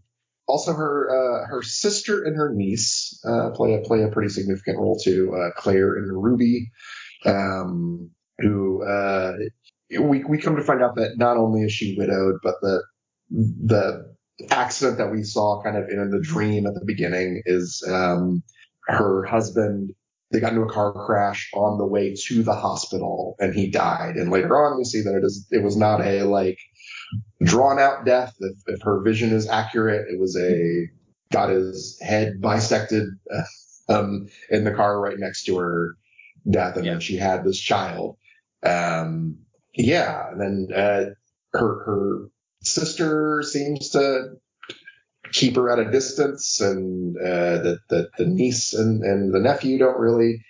[0.49, 4.79] also, her uh, her sister and her niece uh, play a play a pretty significant
[4.79, 5.33] role too.
[5.35, 6.71] Uh, Claire and Ruby,
[7.25, 8.09] um,
[8.39, 9.33] who uh,
[10.01, 12.81] we we come to find out that not only is she widowed, but the
[13.29, 14.15] the
[14.49, 18.41] accident that we saw kind of in the dream at the beginning is um,
[18.87, 19.91] her husband.
[20.31, 24.15] They got into a car crash on the way to the hospital, and he died.
[24.15, 26.59] And later on, we see that it is it was not a like
[27.43, 28.35] drawn out death.
[28.39, 30.87] If, if her vision is accurate, it was a
[31.31, 33.07] got his head bisected
[33.89, 35.95] um, in the car right next to her
[36.49, 36.93] death, and Yeah.
[36.93, 38.17] then she had this child.
[38.63, 39.39] Um,
[39.73, 41.05] yeah, and then uh,
[41.53, 42.27] her her
[42.63, 44.35] sister seems to
[45.31, 49.77] keep her at a distance, and uh, the, the the niece and, and the nephew
[49.77, 50.43] don't really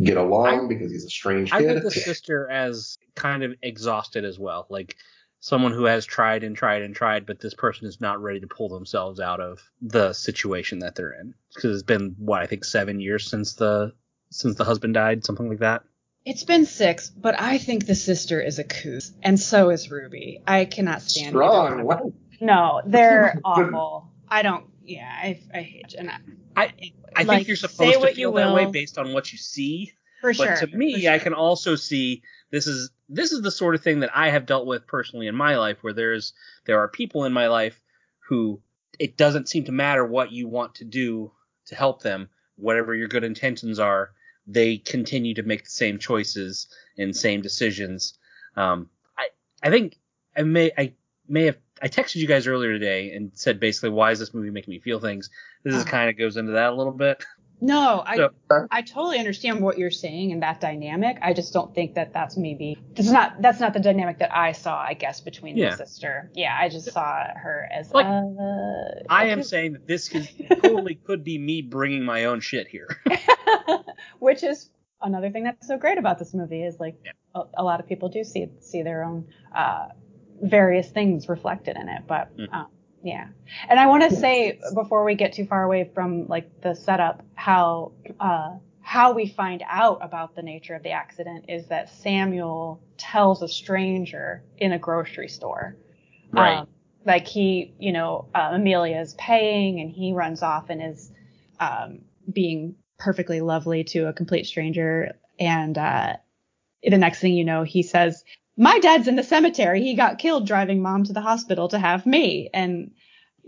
[0.00, 1.66] get along I- because he's a strange I kid.
[1.74, 4.94] read the sister as kind of exhausted as well, like
[5.40, 8.46] someone who has tried and tried and tried, but this person is not ready to
[8.46, 12.64] pull themselves out of the situation that they're in because it's been what I think
[12.64, 13.92] seven years since the
[14.30, 15.82] since the husband died, something like that.
[16.24, 20.42] It's been six, but I think the sister is a coos, and so is Ruby.
[20.46, 21.84] I cannot stand either Strong.
[21.84, 22.14] one of them.
[22.40, 24.10] No, they're awful.
[24.28, 24.66] I don't.
[24.84, 25.94] Yeah, I, I hate.
[25.96, 26.18] And I,
[26.56, 26.72] I
[27.16, 29.38] I Like, think you're supposed to what feel you that way based on what you
[29.38, 29.92] see.
[30.20, 30.66] for But sure.
[30.68, 31.12] to me, sure.
[31.12, 34.46] I can also see this is this is the sort of thing that I have
[34.46, 36.32] dealt with personally in my life, where there's
[36.66, 37.80] there are people in my life
[38.28, 38.60] who
[38.98, 41.32] it doesn't seem to matter what you want to do
[41.66, 44.10] to help them, whatever your good intentions are,
[44.46, 48.18] they continue to make the same choices and same decisions.
[48.56, 49.28] Um, I
[49.62, 49.98] I think
[50.36, 50.94] I may I
[51.28, 54.50] may have I texted you guys earlier today and said basically why is this movie
[54.50, 55.30] making me feel things.
[55.64, 55.90] This is Uh-huh.
[55.90, 57.24] kind of goes into that a little bit.
[57.60, 58.30] No, I So-
[58.70, 61.18] I totally understand what you're saying and that dynamic.
[61.22, 64.52] I just don't think that that's maybe that's not that's not the dynamic that I
[64.52, 64.78] saw.
[64.78, 65.70] I guess between Yeah.
[65.70, 66.30] the sister.
[66.34, 70.28] Yeah, I just saw her as Like, uh, I am saying that this could
[70.62, 72.88] totally could be me bringing my own shit here.
[74.20, 74.70] which is
[75.02, 77.12] another thing that's so great about this movie is like Yeah.
[77.34, 79.88] a, a lot of people do see see their own uh,
[80.42, 82.52] various things reflected in it but Mhm.
[82.52, 82.66] um,
[83.08, 83.28] yeah
[83.68, 87.24] and i want to say before we get too far away from like the setup
[87.34, 92.80] how uh, how we find out about the nature of the accident is that samuel
[92.98, 95.76] tells a stranger in a grocery store
[96.32, 96.58] Right.
[96.58, 96.68] um,
[97.06, 101.10] like he, you know, uh, Amelia is paying and he runs off and is
[101.60, 102.00] um,
[102.32, 105.12] being perfectly lovely to a complete stranger.
[105.40, 106.16] And uh,
[106.82, 108.24] the next thing you know, he says,
[108.56, 109.82] My dad's in the cemetery.
[109.82, 112.50] He got killed driving mom to the hospital to have me.
[112.52, 112.92] And,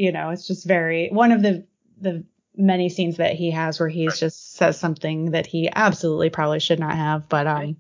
[0.01, 1.67] you know, it's just very one of the,
[2.01, 2.25] the,
[2.57, 4.17] many scenes that he has where he Right.
[4.17, 7.77] just says something that he absolutely probably should not have but um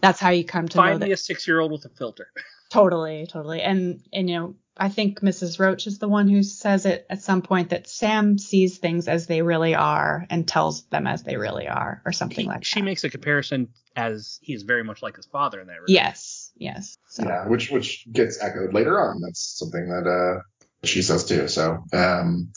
[0.00, 2.28] that's how you come to know that a six-year-old with a filter.
[2.70, 3.62] Totally, totally.
[3.62, 5.58] And and you know, I think Mrs.
[5.58, 9.26] Roach is the one who says it at some point that Sam sees things as
[9.26, 12.74] they really are and tells them as they really are, or something He- like she
[12.74, 12.80] that.
[12.80, 15.88] She makes a comparison as he is very much like his father in that regard.
[15.88, 16.96] yes, yes.
[17.08, 19.22] So Yeah, which which gets echoed later on.
[19.22, 20.42] That's something that uh
[20.84, 21.48] she says too.
[21.48, 22.52] So um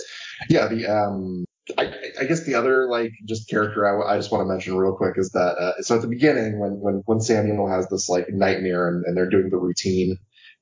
[0.49, 1.45] yeah, the um
[1.77, 4.95] I, I guess the other like just character I, I just want to mention real
[4.95, 8.29] quick is that uh, so at the beginning when when when Samuel has this like
[8.29, 10.17] nightmare and, and they're doing the routine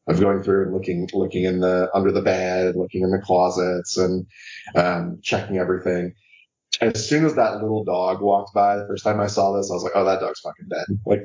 [0.07, 3.97] of going through and looking looking in the under the bed, looking in the closets
[3.97, 4.27] and
[4.75, 6.13] um checking everything.
[6.81, 9.73] As soon as that little dog walked by the first time I saw this, I
[9.73, 10.85] was like, oh, that dog's fucking dead.
[11.05, 11.23] Like,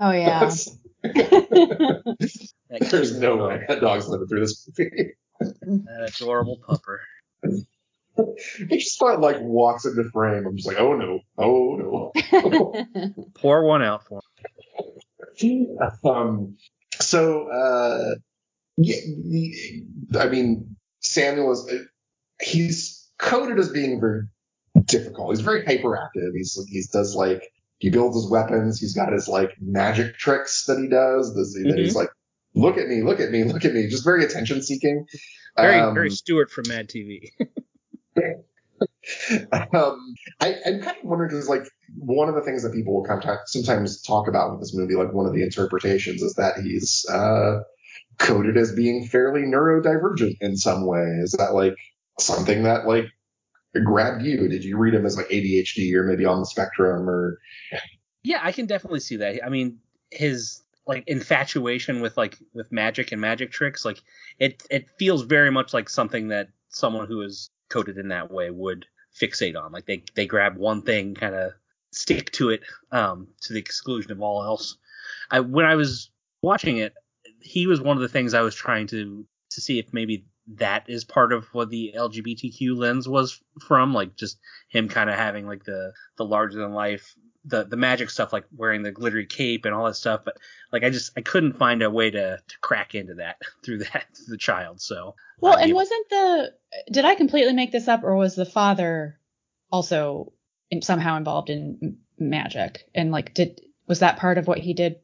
[0.00, 0.50] Oh yeah.
[2.90, 5.12] there's no way that dog's living through this movie.
[5.40, 6.98] That adorable pupper.
[8.68, 10.46] He just kind of like walks into frame.
[10.46, 13.24] I'm just like, oh no, oh no.
[13.34, 14.20] Pour one out for
[16.04, 16.56] um,
[17.00, 18.14] so, uh,
[18.76, 18.96] yeah,
[20.20, 21.72] I mean, Samuel is,
[22.40, 24.22] he's coded as being very
[24.84, 25.30] difficult.
[25.30, 26.32] He's very hyperactive.
[26.34, 27.42] He's, he does like,
[27.78, 28.80] he builds his weapons.
[28.80, 31.34] He's got his like magic tricks that he does.
[31.34, 32.10] This, that He's like,
[32.54, 33.88] look at me, look at me, look at me.
[33.88, 35.06] Just very attention seeking.
[35.56, 37.30] Very, Um, very Stuart from Mad TV.
[39.52, 41.64] um, I, I'm kind of wondering because, like,
[41.96, 44.94] one of the things that people will come to, sometimes talk about with this movie,
[44.94, 47.60] like one of the interpretations, is that he's uh,
[48.18, 51.18] coded as being fairly neurodivergent in some way.
[51.22, 51.74] Is that like
[52.18, 53.06] something that like
[53.84, 54.48] grabbed you?
[54.48, 57.38] Did you read him as like ADHD or maybe on the spectrum or?
[58.24, 59.44] yeah, I can definitely see that.
[59.44, 59.78] I mean,
[60.10, 64.02] his like infatuation with like with magic and magic tricks, like
[64.38, 68.50] it it feels very much like something that someone who is coded in that way
[68.50, 68.86] would
[69.18, 69.72] fixate on.
[69.72, 71.52] Like they they grab one thing, kind of
[71.92, 72.62] stick to it,
[72.92, 74.76] um, to the exclusion of all else.
[75.30, 76.10] I when I was
[76.42, 76.92] watching it,
[77.40, 80.26] he was one of the things I was trying to to see if maybe
[80.56, 85.16] that is part of what the LGBTQ lens was from, like just him kind of
[85.16, 87.14] having like the the larger than life,
[87.44, 90.22] the the magic stuff, like wearing the glittery cape and all that stuff.
[90.24, 90.38] But
[90.72, 94.06] like I just I couldn't find a way to to crack into that through that
[94.16, 94.80] through the child.
[94.80, 96.52] So well, uh, and wasn't the
[96.90, 99.18] did I completely make this up, or was the father
[99.70, 100.32] also
[100.70, 102.88] in, somehow involved in magic?
[102.94, 104.96] And like, did was that part of what he did?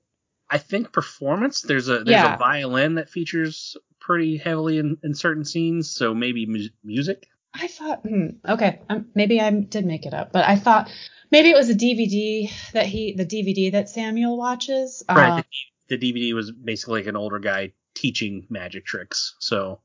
[0.49, 1.63] I think performance.
[1.63, 2.35] There's a there's Yeah.
[2.35, 5.91] a violin that features pretty heavily in, in certain scenes.
[5.91, 7.27] So maybe mu- music.
[7.53, 10.89] I thought, hmm, okay, um, maybe I did make it up, but I thought
[11.31, 15.03] maybe it was a DVD that he, the DVD that Samuel watches.
[15.09, 15.41] Right.
[15.41, 15.43] Uh,
[15.89, 19.37] The, the DVD was basically like an older guy teaching magic tricks.
[19.41, 19.81] So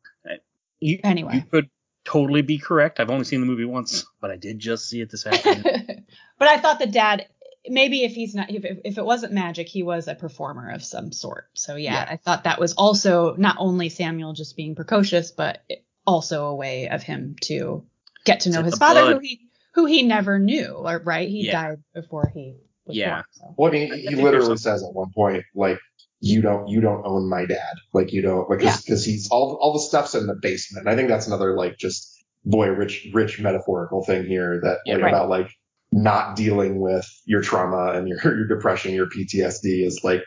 [0.80, 1.36] you, Anyway.
[1.36, 1.70] you could
[2.04, 3.00] totally be correct.
[3.00, 6.06] I've only seen the movie once, but I did just see it this afternoon.
[6.38, 7.28] but I thought the dad,
[7.68, 11.12] maybe if he's not, if, if it wasn't magic, he was a performer of some
[11.12, 11.50] sort.
[11.54, 12.08] So yeah, Yeah.
[12.10, 15.64] I thought that was also not only Samuel just being precocious, but
[16.06, 17.84] also a way of him to
[18.26, 19.45] get to know It's his the father, who he
[19.76, 21.28] who he never knew, right?
[21.30, 21.52] He Yeah.
[21.52, 22.56] died before he
[22.86, 23.10] was Yeah.
[23.16, 23.24] born.
[23.32, 23.56] So.
[23.58, 25.78] Well, I mean, I he literally says at one point, like,
[26.22, 27.76] you don't, you don't own my dad.
[27.94, 30.88] Like, you don't, because, because he's all, all the stuff's in the basement.
[30.88, 34.96] And I think that's another, like, just boy, rich, rich metaphorical thing here that, Yeah,
[34.96, 35.10] like, right.
[35.10, 35.52] about, like,
[35.92, 40.24] not dealing with your trauma and your, your depression, your PTSD is like,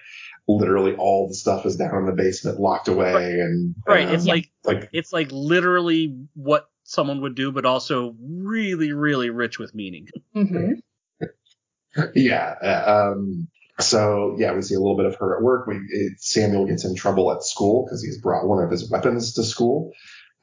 [0.47, 3.13] literally all the stuff is down in the basement, locked away.
[3.13, 3.33] Right.
[3.35, 4.09] And, right.
[4.09, 9.29] um, It's like like, it's like literally what someone would do, but also really, really
[9.29, 10.09] rich with meaning.
[10.33, 10.73] hmm
[12.15, 12.55] yeah.
[12.63, 13.49] uh, Um,
[13.81, 15.67] so yeah, we see a little bit of her at work.
[15.67, 19.35] We it, Samuel gets in trouble at school because he's brought one of his weapons
[19.35, 19.93] to school.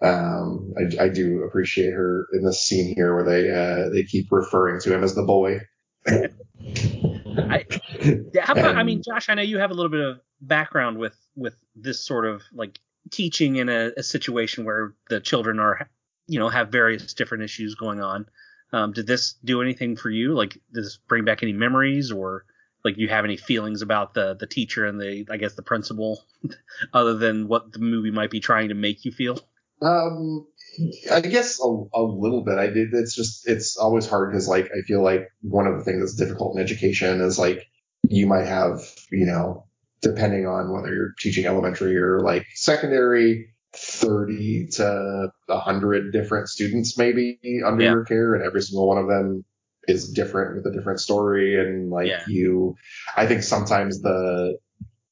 [0.01, 4.31] Um, I, I do appreciate her in this scene here where they uh, they keep
[4.31, 5.61] referring to him as the boy.
[6.07, 7.65] I,
[8.33, 10.97] yeah, how about, I mean, Josh, I know you have a little bit of background
[10.97, 12.79] with with this sort of like
[13.11, 15.89] teaching in a, a situation where the children are,
[16.27, 18.27] you know, have various different issues going on.
[18.73, 20.33] Um, did this do anything for you?
[20.33, 22.45] Like, does this bring back any memories, or
[22.83, 26.23] like you have any feelings about the the teacher and the I guess the principal,
[26.93, 29.39] other than what the movie might be trying to make you feel?
[29.81, 30.47] Um,
[31.11, 32.57] I guess a, a little bit.
[32.57, 32.93] I did.
[32.93, 36.15] It's just it's always hard because like I feel like one of the things that's
[36.15, 37.67] difficult in education is like
[38.03, 39.65] you might have you know
[40.01, 43.54] depending on whether you're teaching elementary or like secondary.
[43.75, 47.91] 30 to 100 different students maybe under Yeah.
[47.91, 49.43] your care and every single one of them
[49.87, 52.23] is different with a different story and like Yeah.
[52.27, 52.75] you
[53.15, 54.57] i think sometimes the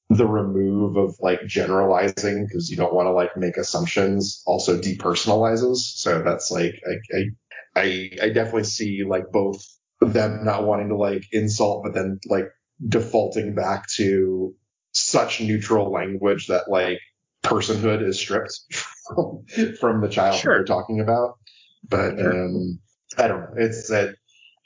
[0.09, 5.77] the remove of like generalizing because you don't want to like make assumptions also depersonalizes.
[5.77, 7.23] So that's like I, I
[7.75, 9.65] I I definitely see like both
[10.01, 12.45] them not wanting to like insult, but then like
[12.87, 14.53] defaulting back to
[14.91, 16.99] such neutral language that like
[17.43, 18.59] personhood is stripped
[19.07, 19.45] from,
[19.79, 20.55] from the child Sure.
[20.57, 21.37] they're talking about.
[21.87, 22.45] But Sure.
[22.45, 22.79] um
[23.17, 23.53] I don't know.
[23.57, 24.15] It's that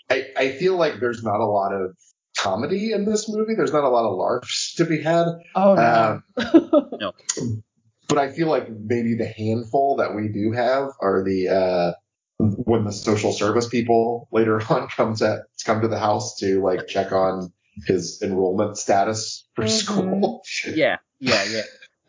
[0.09, 1.95] I, I feel like there's not a lot of
[2.38, 3.55] comedy in this movie.
[3.55, 5.25] There's not a lot of larfs to be had.
[5.55, 6.21] Oh no.
[7.39, 7.63] Um,
[8.07, 11.91] but I feel like maybe the handful that we do have are the uh,
[12.39, 16.88] when the social service people later on come to come to the house to like
[16.88, 17.51] check on
[17.86, 19.69] his enrollment status for Mhm.
[19.69, 20.41] school.
[20.73, 21.61] Yeah, yeah, yeah.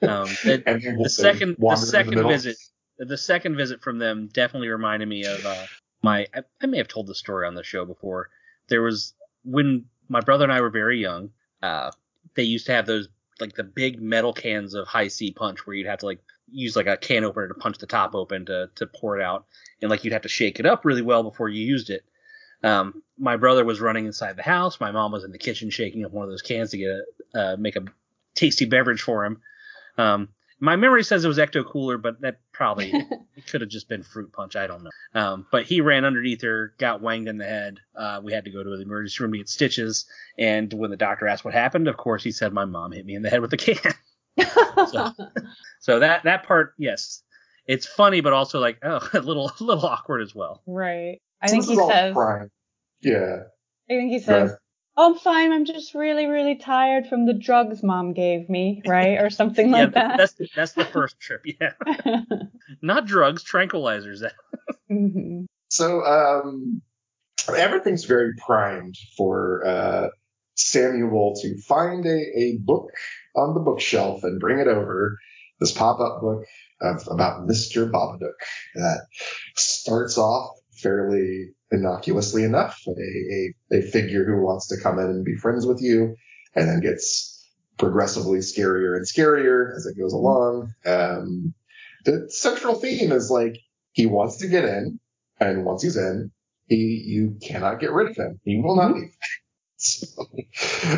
[0.02, 2.30] Um, they- the second the second middle.
[2.30, 2.56] visit
[2.98, 5.66] the second visit from them definitely reminded me of uh,
[6.02, 8.30] my I, I may have told the story on the show before.
[8.68, 11.30] There was when my brother and i were very young
[11.62, 11.90] uh,
[12.34, 13.08] they used to have those
[13.40, 16.18] like the big metal cans of Hi-C punch where you'd have to like
[16.50, 19.46] use like a can opener to punch the top open to to pour it out.
[19.80, 22.04] And like you'd have to shake it up really well before you used it.
[22.64, 24.80] Um, my brother was running inside the house.
[24.80, 26.88] My mom was in the kitchen shaking up one of those cans to get
[27.34, 27.84] a uh, make a
[28.34, 29.40] tasty beverage for him
[29.98, 30.28] um,
[30.60, 32.92] my memory says it was Ecto Cooler, but that probably
[33.48, 34.56] could have just been fruit punch.
[34.56, 34.90] I don't know.
[35.14, 37.78] Um, but he ran underneath her, got wanged in the head.
[37.94, 40.06] Uh, we had to go to the emergency room to get stitches.
[40.36, 43.14] And when the doctor asked what happened, of course he said my mom hit me
[43.14, 43.94] in the head with a can.
[44.88, 45.12] so,
[45.80, 47.22] so that that part, yes,
[47.66, 50.62] it's funny, but also like oh, a little a little awkward as well.
[50.66, 51.20] right.
[51.40, 52.14] I think he is all says.
[52.14, 52.50] prime.
[53.00, 53.42] Yeah.
[53.88, 54.56] I think he Go says.
[54.98, 55.06] Ahead.
[55.06, 55.52] Oh, I'm fine.
[55.52, 59.94] I'm just really, really tired from the drugs mom gave me, right, or something like
[59.94, 60.16] yeah, that.
[60.18, 61.42] that's that's the first trip.
[61.44, 61.72] Yeah,
[62.82, 64.22] not drugs, tranquilizers.
[64.88, 66.82] hmm So um,
[67.56, 70.08] everything's very primed for uh,
[70.56, 72.90] Samuel to find a, a book
[73.36, 75.18] on the bookshelf and bring it over.
[75.60, 76.44] This pop-up book
[76.80, 77.90] of, about Mr.
[77.90, 78.38] Babadook
[78.76, 79.06] that
[79.56, 85.24] starts off fairly innocuously enough, a, a, a figure who wants to come in and
[85.24, 86.16] be friends with you,
[86.54, 87.34] and then gets
[87.78, 90.72] progressively scarier and scarier as it goes along.
[90.86, 91.54] Um,
[92.04, 93.58] the central theme is like
[93.92, 94.98] he wants to get in,
[95.40, 96.30] and once he's in,
[96.66, 98.40] he you cannot get rid of him.
[98.44, 99.10] He will not leave.
[99.80, 100.06] So,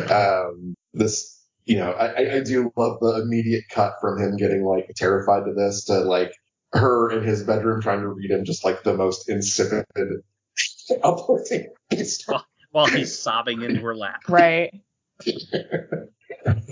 [0.09, 4.63] um, this, you know, I, I- I do love the immediate cut from him getting
[4.63, 6.31] like terrified to this to like
[6.73, 9.85] her in his bedroom trying to read him just like the most insipid,
[11.03, 11.67] uplifting
[12.03, 12.39] story.
[12.71, 14.21] While he's sobbing into her lap.
[14.29, 14.81] Right.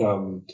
[0.02, 0.46] um,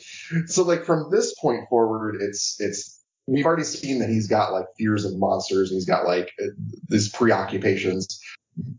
[0.46, 4.66] so like from this point forward, it's it's we've already seen that he's got like
[4.76, 5.70] fears of monsters.
[5.70, 6.46] And he's got like uh,
[6.88, 8.20] these preoccupations.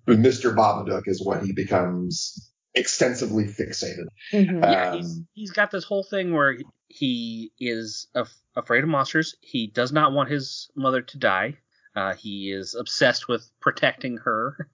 [0.05, 0.55] But Mr.
[0.55, 4.05] Babadook is what he becomes extensively fixated.
[4.31, 6.57] hmm Yeah, Um, he's, he's got this whole thing where
[6.87, 9.35] he is af- afraid of monsters.
[9.41, 11.57] He does not want his mother to die.
[11.95, 14.69] Uh, he is obsessed with protecting her.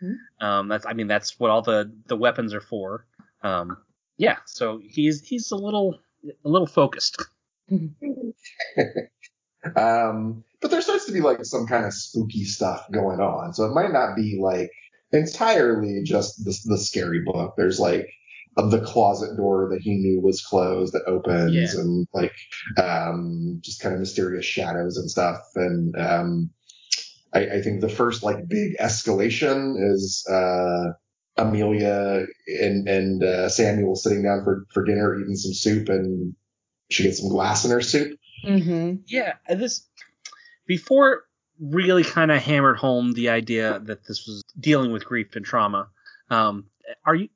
[0.00, 0.44] Hmm.
[0.44, 3.06] Um, that's, I mean, that's what all the, the weapons are for.
[3.42, 3.78] Um,
[4.16, 5.98] yeah, so he's he's a little
[6.44, 7.22] a little focused.
[9.76, 13.54] Um, but there starts to be like some kind of spooky stuff going on.
[13.54, 14.70] So it might not be like
[15.12, 17.54] entirely just the, the scary book.
[17.56, 18.10] There's like
[18.56, 21.80] uh, the closet door that he knew was closed that opens Yeah.
[21.80, 22.34] and like
[22.82, 25.38] um, just kind of mysterious shadows and stuff.
[25.56, 26.50] And um,
[27.32, 30.92] I, I think the first like big escalation is uh,
[31.36, 32.26] Amelia
[32.60, 36.34] and and uh, Samuel sitting down for for dinner eating some soup and
[36.90, 38.18] she gets some glass in her soup.
[38.44, 39.86] hmm Yeah, this
[40.66, 41.24] before
[41.60, 45.88] really kind of hammered home the idea that this was dealing with grief and trauma.
[46.30, 46.66] Um,
[47.04, 47.28] are you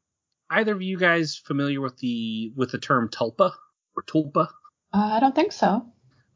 [0.50, 3.52] either of you guys familiar with the with the term tulpa
[3.96, 4.48] or tulpa?
[4.92, 5.86] Uh, I don't think so.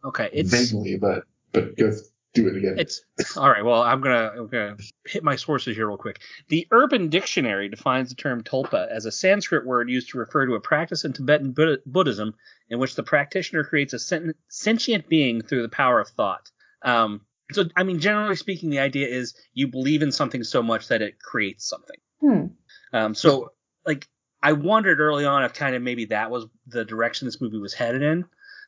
[0.04, 1.92] Okay, it's Vaguely, but but go
[2.34, 2.74] do it again.
[2.78, 3.02] It's
[3.36, 3.64] all right.
[3.64, 6.20] Well, I'm gonna I'm gonna hit my sources here real quick.
[6.48, 10.54] The Urban Dictionary defines the term tulpa as a Sanskrit word used to refer to
[10.54, 12.34] a practice in Tibetan Buddha- Buddhism
[12.68, 16.50] in which the practitioner creates a sen- sentient being through the power of thought.
[16.82, 17.20] Um,
[17.52, 21.02] so, I mean, generally speaking, the idea is you believe in something so much that
[21.02, 21.96] it creates something.
[22.20, 22.46] Hmm.
[22.94, 23.52] Um, so,
[23.86, 24.08] like,
[24.42, 27.74] I wondered early on if kind of maybe that was the direction this movie was
[27.74, 28.24] headed in.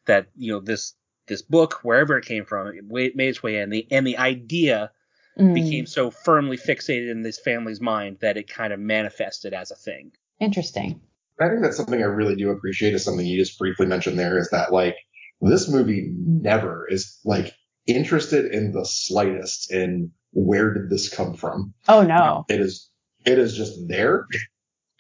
[0.06, 0.94] That you know this
[1.26, 4.90] this book, wherever it came from, it made its way in, the, and the idea
[5.38, 5.54] Mm.
[5.54, 9.74] became so firmly fixated in this family's mind that it kind of manifested as a
[9.74, 10.12] thing.
[10.38, 11.00] Interesting.
[11.40, 14.38] I think that's something I really do appreciate is something you just briefly mentioned there
[14.38, 14.94] is that like
[15.40, 17.52] this movie never is like
[17.86, 21.74] interested in the slightest in where did this come from.
[21.88, 22.44] Oh no.
[22.48, 22.88] It is
[23.26, 24.28] it is just there.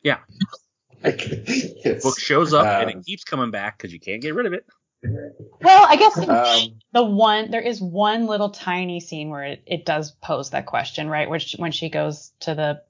[0.04, 0.18] Yeah.
[1.04, 4.34] like it's Book shows up and Um, it keeps coming back because you can't get
[4.34, 4.64] rid of it.
[5.62, 9.84] Well, I guess um, the one there is one little tiny scene where it, it
[9.84, 11.28] does pose that question, right?
[11.28, 12.82] Which when she goes to the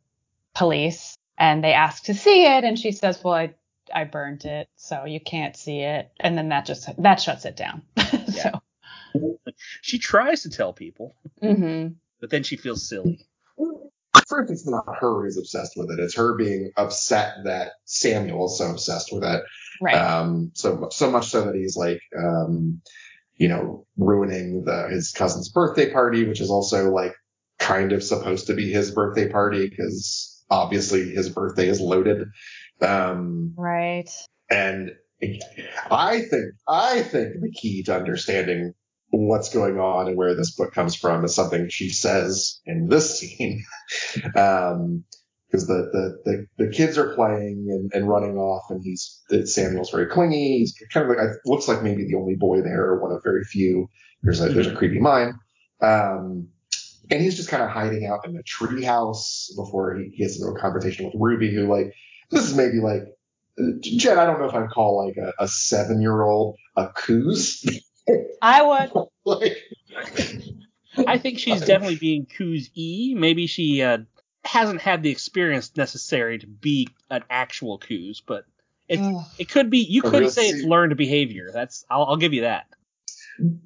[0.55, 3.55] police and they ask to see it, and she says, "Well, I
[3.93, 7.57] I burnt it, so you can't see it," and then that just that shuts it
[7.57, 7.83] down.
[8.29, 8.61] so,
[9.83, 11.89] She tries to tell people, hmm
[12.21, 13.27] but then she feels silly.
[14.27, 15.99] First it's not her who's obsessed with it.
[16.01, 19.43] It's her being upset that Samuel is so obsessed with it.
[19.81, 22.81] right, Um, so so much so that he's like, um,
[23.37, 27.15] you know, ruining the his cousin's birthday party, which is also like
[27.59, 32.29] kind of supposed to be his birthday party because obviously his birthday is loaded.
[32.81, 34.11] Um, right.
[34.51, 34.93] and
[35.91, 38.75] I think I think the key to understanding
[39.21, 43.21] what's going on and where this book comes from is something she says in this
[43.21, 43.65] scene.
[44.37, 45.05] um,
[45.47, 49.91] because the, the, the, the kids are playing and, and running off and he's, Samuel's
[49.91, 50.59] very clingy.
[50.59, 53.45] He's kind of like, looks like maybe the only boy there or one of very
[53.45, 53.89] few.
[54.25, 55.39] There's a, there's a creepy mime.
[55.81, 56.49] Um,
[57.09, 60.59] and he's just kind of hiding out in the treehouse before he gets into a
[60.59, 61.95] conversation with Ruby, who like,
[62.33, 63.03] this is maybe like,
[63.81, 67.65] Jen, I don't know if I'd call like a, a seven year old a coos.
[68.43, 69.07] I would.
[69.25, 69.57] like,
[71.07, 73.15] I think she's definitely being Coos E.
[73.17, 73.99] Maybe she uh,
[74.45, 78.45] hasn't had the experience necessary to be an actual Coos, but
[78.89, 79.01] it
[79.39, 79.79] it could be.
[79.79, 81.51] You could real say it's learned behavior.
[81.53, 82.67] That's I'll, I'll give you that.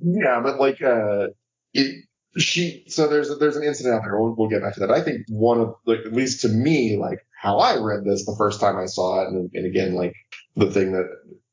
[0.01, 1.28] yeah, but like, uh,
[1.74, 2.05] it,
[2.36, 4.18] she, so there's, a, there's an incident out there.
[4.18, 4.91] We'll, we'll get back to that.
[4.91, 8.36] I think one of, like, at least to me, like how I read this the
[8.36, 9.28] first time I saw it.
[9.28, 10.14] And, and again, like
[10.57, 11.09] the thing that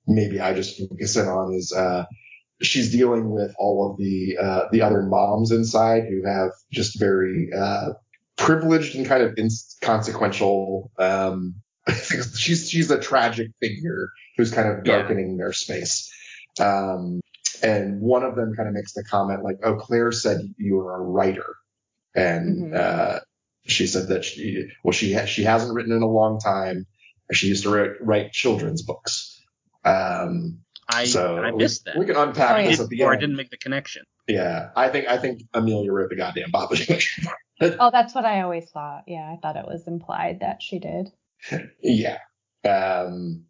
[0.07, 2.05] maybe I just focus in on is, uh,
[2.61, 7.49] she's dealing with all of the, uh, the other moms inside who have just very,
[7.55, 7.89] uh,
[8.37, 11.55] privileged and kind of inconsequential, um,
[12.35, 14.97] she's, she's a tragic figure who's kind of Yeah.
[14.97, 16.11] darkening their space.
[16.59, 17.19] Um,
[17.63, 20.95] and one of them kind of makes the comment like, "Oh, Claire said you were
[20.95, 21.55] a writer,"
[22.13, 22.75] and Mhm.
[22.75, 23.19] uh,
[23.65, 26.85] she said that she well she ha- she hasn't written in a long time.
[27.31, 29.41] She used to write, write children's books.
[29.85, 31.97] Um, I so I missed that.
[31.97, 32.69] We can unpack Oh, yeah.
[32.69, 34.03] this at the or I didn't make the connection.
[34.27, 37.25] Yeah, I think I think Amelia wrote the goddamn Baba Fiction.
[37.61, 39.03] Oh, that's what I always thought.
[39.07, 41.11] Yeah, I thought it was implied that she did.
[41.81, 42.17] yeah.
[42.63, 43.45] Um,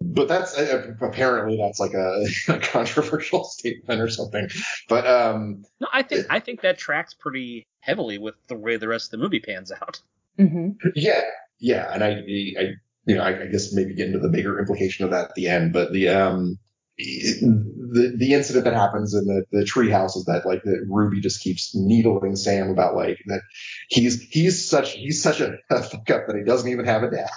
[0.00, 4.48] but that's uh, apparently that's like a, a controversial statement or something.
[4.88, 8.88] But um, No, I think I think that tracks pretty heavily with the way the
[8.88, 10.00] rest of the movie pans out.
[10.36, 11.22] hmm Yeah,
[11.58, 12.10] yeah, and I,
[12.58, 12.74] I,
[13.06, 15.48] you know, I, I guess maybe get into the bigger implication of that at the
[15.48, 16.58] end, but the um,
[16.96, 21.40] the the incident that happens in the the treehouse is that like that Ruby just
[21.42, 23.40] keeps needling Sam about like that
[23.88, 27.10] he's he's such he's such a, a fuck up that he doesn't even have a
[27.10, 27.28] dad.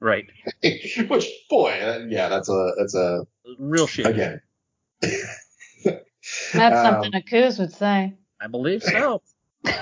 [0.00, 0.26] Right.
[0.62, 3.24] Which boy, uh, yeah, that's a that's a
[3.58, 4.06] Real shit.
[4.06, 4.40] again.
[5.00, 5.24] That's
[6.54, 8.14] Um, something a Coos would say.
[8.40, 9.22] I believe so.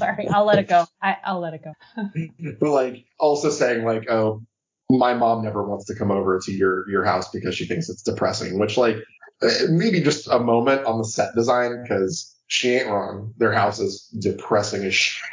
[0.00, 0.86] Sorry, I'll let it go.
[1.02, 1.74] I, I'll let it go.
[2.60, 4.42] but like also saying like oh
[4.90, 8.02] my mom never wants to come over to your your house because she thinks it's
[8.02, 8.96] depressing which like
[9.42, 13.78] uh, maybe just a moment on the set design because she ain't wrong their house
[13.78, 15.24] is depressing as shit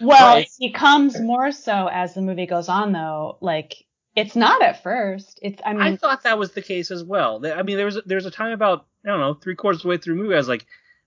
[0.00, 0.46] Well, Right.
[0.46, 3.38] it becomes more so as the movie goes on, though.
[3.40, 3.74] Like,
[4.16, 5.38] it's not at first.
[5.42, 7.40] It's, I mean I thought that was the case as well.
[7.46, 9.82] I mean, there was there was a time about I don't know three quarters of
[9.84, 10.66] the way through the movie, I was like,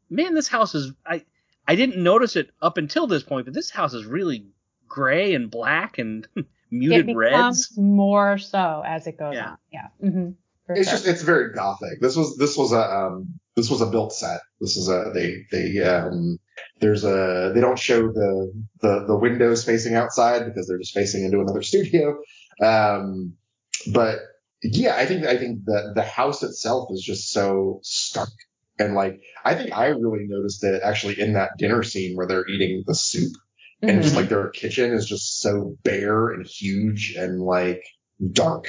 [0.09, 1.23] man, this house is I
[1.67, 4.45] I didn't notice it up until this point, but this house is really
[4.87, 7.77] gray and black and muted it muted becomes reds.
[7.77, 9.51] more so as it goes Yeah.
[9.51, 9.57] on.
[9.71, 9.87] Yeah.
[9.99, 10.29] hmm
[10.67, 10.97] it's sure.
[10.97, 14.41] just it's very gothic this was this was a um this was a built set.
[14.59, 16.39] This is a they they um
[16.81, 18.51] there's a they don't show the
[18.81, 22.17] the the windows facing outside because they're just facing into another studio.
[22.61, 23.33] Um,
[23.93, 24.19] but
[24.63, 28.29] yeah, I think I think the the house itself is just so stark.
[28.77, 32.47] And like, I think I really noticed it actually in that dinner scene where they're
[32.47, 33.31] eating the soup
[33.81, 34.03] and Mhm.
[34.03, 37.83] just like their kitchen is just so bare and huge and like
[38.31, 38.67] dark.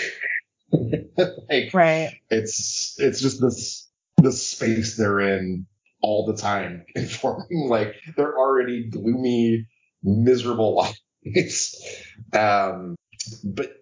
[0.72, 2.12] like Right.
[2.30, 3.88] it's it's just this
[4.18, 5.66] this space they're in
[6.02, 9.66] all the time informing like they're already gloomy
[10.02, 11.76] miserable lives
[12.32, 12.96] um
[13.44, 13.76] but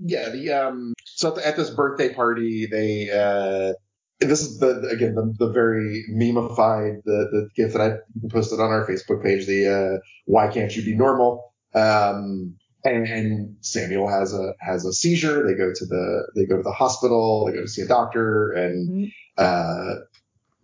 [0.00, 3.72] yeah the um so at, the, at this birthday party they uh
[4.20, 8.70] this is the again the, the very memeified the the gift that I posted on
[8.70, 14.32] our Facebook page the uh why can't you be normal um and, and Samuel has
[14.34, 15.46] a has a seizure.
[15.46, 17.46] They go to the they go to the hospital.
[17.46, 19.12] They go to see a doctor, and Mhm.
[19.36, 19.96] uh,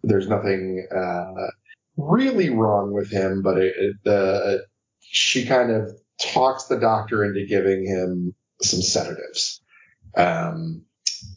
[0.04, 1.50] there's nothing uh,
[1.98, 3.42] really wrong with him.
[3.42, 4.59] But it, it, uh,
[5.00, 5.90] she kind of
[6.20, 9.62] talks the doctor into giving him some sedatives.
[10.16, 10.86] Um,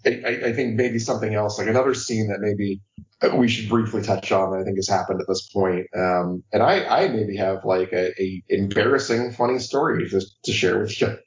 [0.06, 2.82] I, I I think maybe something else, like another scene that maybe
[3.36, 4.60] we should briefly touch on.
[4.60, 5.88] I think has happened at this point.
[5.96, 10.80] Um, and I, I maybe have like a, a embarrassing, funny story just to share
[10.80, 11.18] with you.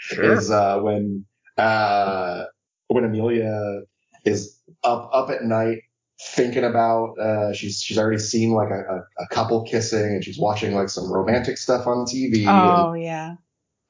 [0.00, 0.32] Sure.
[0.32, 1.24] Is uh, when
[1.56, 2.44] uh,
[2.88, 3.82] when Amelia
[4.24, 5.78] is up up at night
[6.34, 10.38] thinking about uh, she's she's already seen like a, a, a couple kissing and she's
[10.38, 12.46] watching like some romantic stuff on TV.
[12.46, 13.36] and, Oh yeah.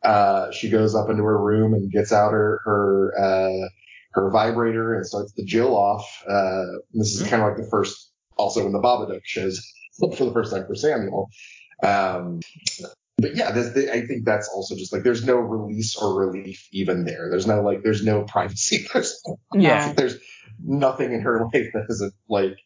[0.02, 3.68] uh, she goes up into her room and gets out her her uh,
[4.14, 6.06] her vibrator and starts to Jill off.
[6.28, 9.60] Uh, this is kind of like the first, also when the Babadook shows
[9.98, 11.28] for the first time for Samuel.
[11.82, 12.40] Um,
[13.18, 17.04] but yeah, the, I think that's also just like there's no release or relief even
[17.04, 17.28] there.
[17.30, 18.86] There's no like there's no privacy.
[18.92, 19.22] There's
[19.54, 19.92] Yeah.
[19.92, 20.16] There's
[20.64, 22.56] nothing in her life that isn't like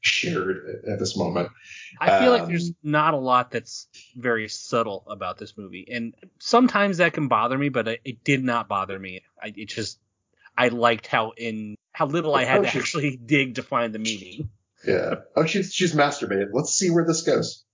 [0.00, 1.50] shared at, this moment.
[2.00, 6.14] I feel like Um, there's not a lot that's very subtle about this movie, and
[6.38, 9.22] sometimes that can bother me, but it, it did not bother me.
[9.42, 9.98] I it just
[10.60, 13.98] I liked how in how little I had Oh, to actually dig to find the
[13.98, 14.50] meaning.
[14.86, 15.14] Yeah.
[15.34, 16.48] Oh, she's she's masturbated.
[16.52, 17.64] Let's see where this goes.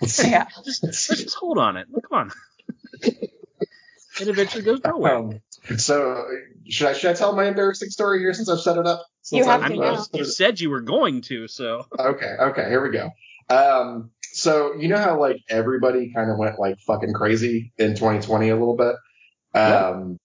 [0.00, 0.30] Let's see.
[0.30, 0.46] Yeah.
[0.64, 1.88] Just let's just hold on it.
[2.08, 2.30] Come on.
[3.02, 5.16] it eventually goes nowhere.
[5.16, 5.40] Um,
[5.78, 6.24] so
[6.68, 9.04] should I should I tell my embarrassing story here since I've set it up?
[9.22, 10.04] Since You have to I mean, now.
[10.12, 13.10] you said you were going to, so Okay, okay, here we go.
[13.48, 18.48] Um, so you know how like everybody kind of went like fucking crazy in 2020
[18.48, 18.94] a little bit.
[19.54, 20.18] Um,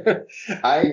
[0.64, 0.92] I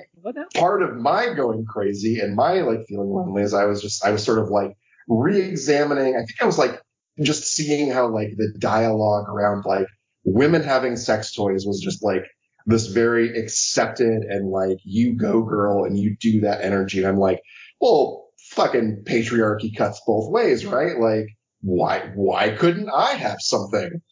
[0.54, 4.10] part of my going crazy and my like feeling lonely is I was just I
[4.10, 4.76] was sort of like
[5.08, 6.14] re-examining.
[6.14, 6.80] I think I was like
[7.20, 9.86] just seeing how like the dialogue around like
[10.24, 12.24] women having sex toys was just like
[12.66, 16.98] this very accepted and like you go girl and you do that energy.
[16.98, 17.40] And I'm like,
[17.80, 20.98] well, fucking patriarchy cuts both ways, right?
[20.98, 21.26] Like
[21.62, 24.02] why why couldn't I have something?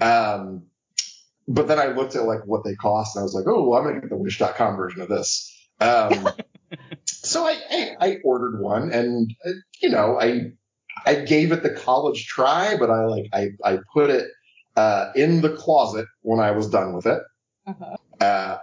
[0.00, 0.66] Um,
[1.48, 3.78] but then I looked at like what they cost and I was like, oh, well,
[3.78, 5.50] I'm gonna get the Wish.com version of this.
[5.80, 6.28] Um,
[7.04, 10.52] so I, I I ordered one and uh, you know I
[11.06, 14.26] I gave it the college try, but I like I I put it
[14.76, 17.20] uh, in the closet when I was done with it.
[17.66, 17.96] Uh-huh.
[18.20, 18.58] Uh,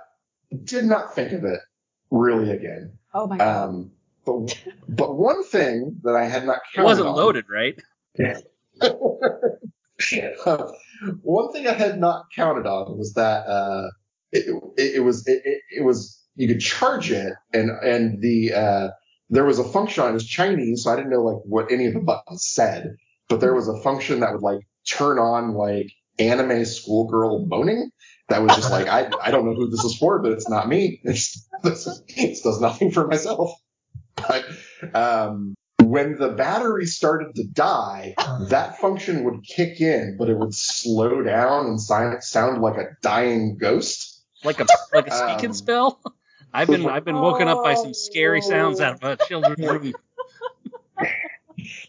[0.63, 1.59] did not think of it
[2.09, 2.97] really again.
[3.13, 3.69] Oh my god.
[3.69, 3.91] Um,
[4.25, 7.79] but but one thing that I had not It wasn't on- loaded, right?
[11.21, 13.89] One thing I had not counted on was that uh,
[14.31, 14.45] it,
[14.77, 18.87] it, it was it, it, was you could charge it and and the uh,
[19.29, 21.87] there was a function on it was Chinese, so I didn't know like what any
[21.87, 22.95] of the buttons said,
[23.29, 27.89] but there was a function that would like turn on like anime schoolgirl moaning.
[28.29, 30.67] That was just like I I don't know who this is for, but it's not
[30.67, 31.01] me.
[31.05, 33.51] It's, this, is, this does nothing for myself.
[34.15, 34.45] But
[34.93, 35.55] um,
[35.91, 38.13] when the battery started to die,
[38.49, 42.95] that function would kick in, but it would slow down and sound, sound like a
[43.01, 44.23] dying ghost.
[44.43, 45.99] Like a like a speaking Um, spell.
[46.53, 49.93] I've been I've been woken up by some scary sounds out of a children's room.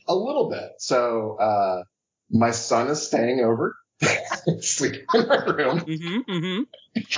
[0.09, 0.73] A little bit.
[0.79, 1.83] So uh,
[2.31, 3.77] my son is staying over,
[4.61, 5.81] sleeping in my room.
[5.81, 6.63] Mm-hmm, mm-hmm.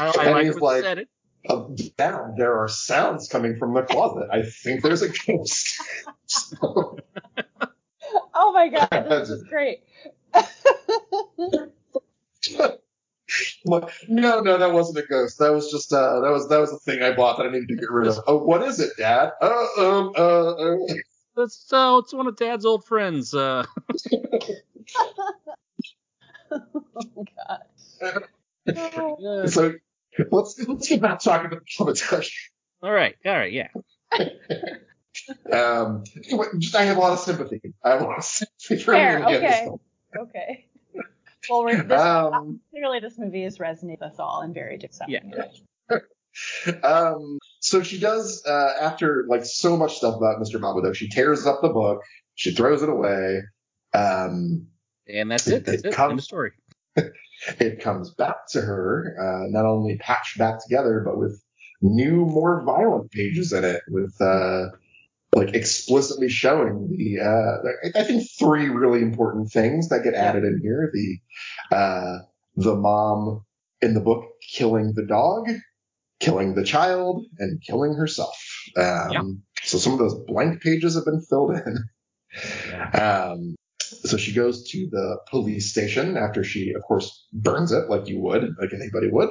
[0.03, 1.09] I, I And like he's what like- said it.
[1.49, 1.65] Uh,
[1.97, 4.29] Dad, there are sounds coming from the closet.
[4.33, 5.81] I think there's a ghost.
[6.27, 6.99] So,
[8.35, 9.07] oh my god.
[9.09, 9.83] This is great.
[13.65, 15.39] No, no, that wasn't a ghost.
[15.39, 17.69] That was just uh, that was that was a thing I bought that I needed
[17.69, 18.21] to get rid of.
[18.27, 19.33] Oh, what is it, Dad?
[19.41, 20.77] Uh, um, uh, uh.
[21.37, 23.35] That's uh, it's one of Dad's old friends.
[23.35, 23.65] Uh,
[26.53, 27.61] oh god.
[29.49, 29.75] So
[30.31, 32.31] let's let's get back talking about the Plumetosh.
[32.83, 33.69] all right, all right, yeah.
[35.53, 36.05] um,
[36.59, 37.61] just, I have a lot of sympathy.
[37.83, 39.27] I have a lot of sympathy for Fair, him.
[39.27, 39.69] again this okay.
[40.19, 40.67] Okay.
[41.51, 45.13] Well, we're, this, Um, clearly this movie is resonating with us all in very different
[45.13, 45.99] Yeah.
[46.83, 50.59] um, so she does, uh, after like so much stuff about Mr.
[50.61, 52.01] Babadook, she tears up the book,
[52.35, 53.43] she throws it away.
[53.93, 54.69] Um,
[55.07, 55.67] And that's it.
[55.67, 55.95] That's It it.
[55.95, 56.53] comes- End of story.
[57.61, 61.43] it comes back to her, uh, not only patched back together, but with
[61.83, 64.67] new, more violent pages in it, with uh,
[65.35, 67.21] like explicitly showing the.
[67.21, 72.19] Uh, I think three really important things that get added in here: the uh,
[72.57, 73.45] the mom
[73.83, 74.25] in the book
[74.55, 75.49] killing the dog,
[76.21, 78.37] killing the child, and killing herself.
[78.77, 79.11] Um,
[79.63, 81.79] So some of those blank pages have been filled in.
[83.01, 83.55] Um,
[84.03, 88.21] so she goes to the police station after she, of course, burns it like you
[88.21, 89.31] would, like anybody would.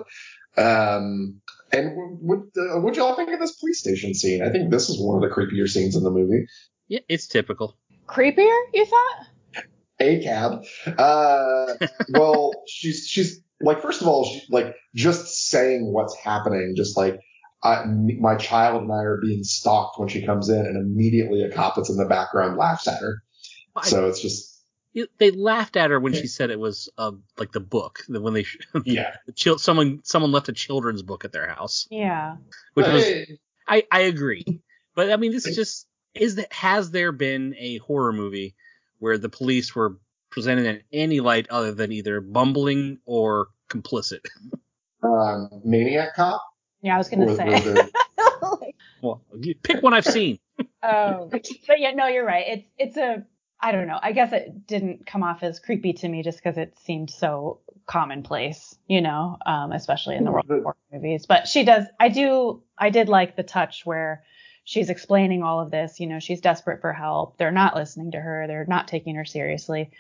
[0.57, 1.41] Um,
[1.71, 1.91] and
[2.21, 4.43] what uh, what y'all think of this police station scene?
[4.43, 6.45] I think this is one of the creepier scenes in the movie.
[6.87, 7.77] Yeah, it's typical.
[8.07, 9.63] Creepier, you thought?
[9.99, 10.63] A cab.
[10.97, 11.73] Uh,
[12.09, 17.19] well, she's she's like, first of all, she, like just saying what's happening, just like.
[17.65, 21.43] I, m- my child and I are being stalked when she comes in, and immediately
[21.43, 23.23] a cop that's in the background laughs at her.
[23.73, 24.52] I- So it's just,
[24.93, 28.03] It- they laughed at her when she said it was uh, like the book.
[28.09, 28.45] that When they
[28.85, 29.15] yeah.
[29.25, 32.37] the chil- someone someone left a children's book at their house, Yeah.
[32.75, 33.03] which was
[33.67, 34.61] I I agree,
[34.95, 38.55] but I mean this is just is that has there been a horror movie
[38.99, 39.97] where the police were
[40.29, 44.19] presented in any light other than either bumbling or complicit?
[45.03, 46.41] um, Maniac Cop.
[46.81, 47.45] Yeah, I was gonna Where- say.
[47.49, 47.89] where they're-
[49.01, 49.21] Well,
[49.63, 50.39] pick one I've seen.
[50.81, 51.45] Oh, but
[51.77, 52.45] yeah, no, you're right.
[52.47, 53.25] It's it's a
[53.63, 53.97] I don't know.
[54.03, 57.61] I guess it didn't come off as creepy to me just because it seemed so
[57.85, 61.25] commonplace, you know, um, especially in the world of horror movies.
[61.25, 61.85] But she does.
[61.97, 62.61] I do.
[62.77, 64.25] I did like the touch where
[64.65, 66.01] she's explaining all of this.
[66.01, 67.37] You know, she's desperate for help.
[67.37, 68.47] They're not listening to her.
[68.47, 69.91] They're not taking her seriously.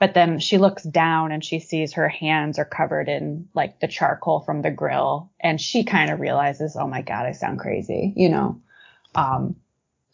[0.00, 3.86] But then she looks down and she sees her hands are covered in like the
[3.86, 8.12] charcoal from the grill, and she kind of realizes, oh my god, I sound crazy,
[8.16, 8.60] you know.
[9.14, 9.54] Um,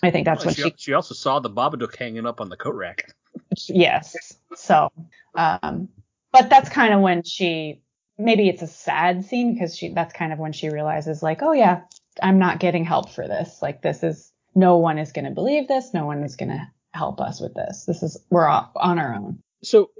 [0.02, 2.48] I think that's Well, when she, she she also saw the Babadook hanging up on
[2.48, 3.12] the coat rack.
[3.68, 4.36] yes.
[4.54, 4.90] So,
[5.34, 5.88] um,
[6.32, 7.82] but that's kind of when she
[8.16, 11.52] maybe it's a sad scene because she that's kind of when she realizes like, oh
[11.52, 11.82] yeah,
[12.22, 13.60] I'm not getting help for this.
[13.62, 15.92] Like this is no one is going to believe this.
[15.94, 17.84] No one is going to help us with this.
[17.84, 19.40] This is we're off on our own.
[19.62, 19.90] So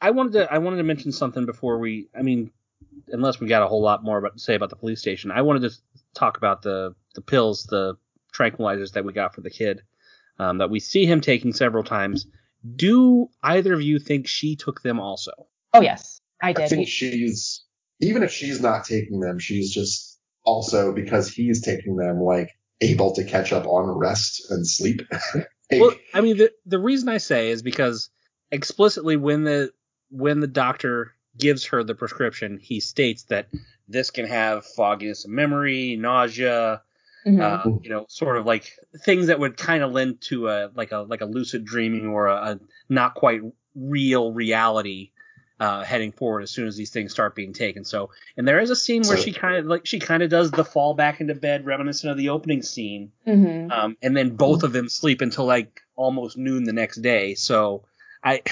[0.00, 2.50] I wanted to I wanted to mention something before we I mean
[3.08, 5.42] unless we got a whole lot more about to say about the police station I
[5.42, 5.76] wanted to
[6.14, 7.96] talk about the the pills the
[8.36, 9.82] tranquilizers that we got for the kid
[10.38, 12.26] um, that we see him taking several times
[12.74, 15.32] do either of you think she took them also
[15.76, 16.64] Oh yes, I did.
[16.64, 17.64] I think she's
[18.00, 23.12] even if she's not taking them, she's just also because he's taking them like able
[23.14, 25.02] to catch up on rest and sleep.
[25.34, 28.10] Like, well I mean the the reason I say is because
[28.50, 29.72] explicitly when the
[30.10, 33.48] when the doctor gives her the prescription he states that
[33.88, 36.80] this can have fogginess of memory nausea
[37.26, 37.40] Mhm.
[37.40, 38.70] uh, you know, sort of like
[39.04, 42.28] things that would kind of lend to a like a like a lucid dreaming or
[42.28, 43.40] a, a not quite
[43.74, 45.10] real reality
[45.58, 47.82] uh, heading forward as soon as these things start being taken.
[47.84, 50.30] So, and there is a scene where So- she kind of like she kind of
[50.30, 53.72] does the fall back into bed, reminiscent of the opening scene, Mhm.
[53.72, 57.34] um, and then both of them sleep until like almost noon the next day.
[57.34, 57.84] So,
[58.22, 58.42] I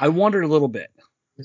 [0.00, 0.90] I wondered a little bit.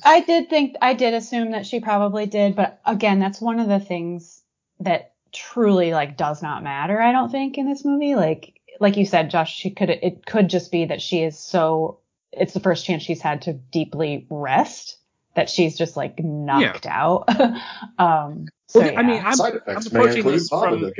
[0.03, 3.68] I did think I did assume that she probably did, but again, that's one of
[3.70, 4.43] the things
[4.80, 6.99] that truly like does not matter.
[6.99, 10.49] I don't think in this movie, like like you said, Josh, she could it could
[10.49, 11.99] just be that she is so
[12.31, 14.97] it's the first chance she's had to deeply rest
[15.35, 17.29] that she's just like knocked out.
[17.99, 19.21] um, so Well, I mean.
[19.23, 20.91] I'm, I'm approaching this from-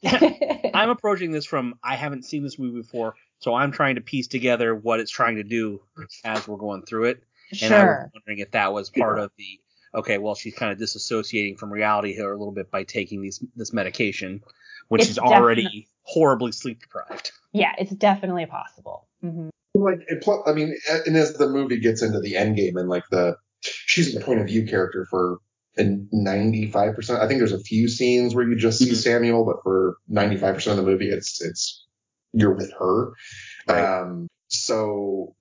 [0.04, 4.28] I'm approaching this from I haven't seen this movie before, so I'm trying to piece
[4.28, 5.82] together what it's trying to do
[6.24, 7.24] as we're going through it.
[7.62, 8.10] And I was sure.
[8.14, 9.60] wondering if that was part of the
[9.94, 13.42] okay, well, she's kind of disassociating from reality here a little bit by taking these
[13.56, 14.42] this medication
[14.88, 17.32] when It's she's already horribly sleep deprived.
[17.52, 19.06] Yeah, it's definitely possible.
[19.22, 20.76] hmm like it, pl- I mean,
[21.06, 24.40] and as the movie gets into the end game and like the she's the point
[24.40, 25.38] of view character for
[25.76, 27.20] in 95%.
[27.20, 28.96] I think there's a few scenes where you just see Mhm.
[28.96, 31.84] Samuel, but for 95% of the movie, it's it's
[32.32, 33.12] you're with her.
[33.68, 34.00] Right.
[34.00, 35.36] Um, so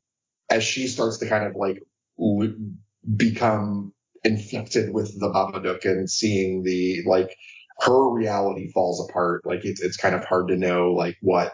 [0.52, 1.82] as she starts to kind of like
[3.16, 3.94] become
[4.24, 7.36] infected with the Babadook and seeing the like
[7.80, 11.54] her reality falls apart, like it's it's kind of hard to know like what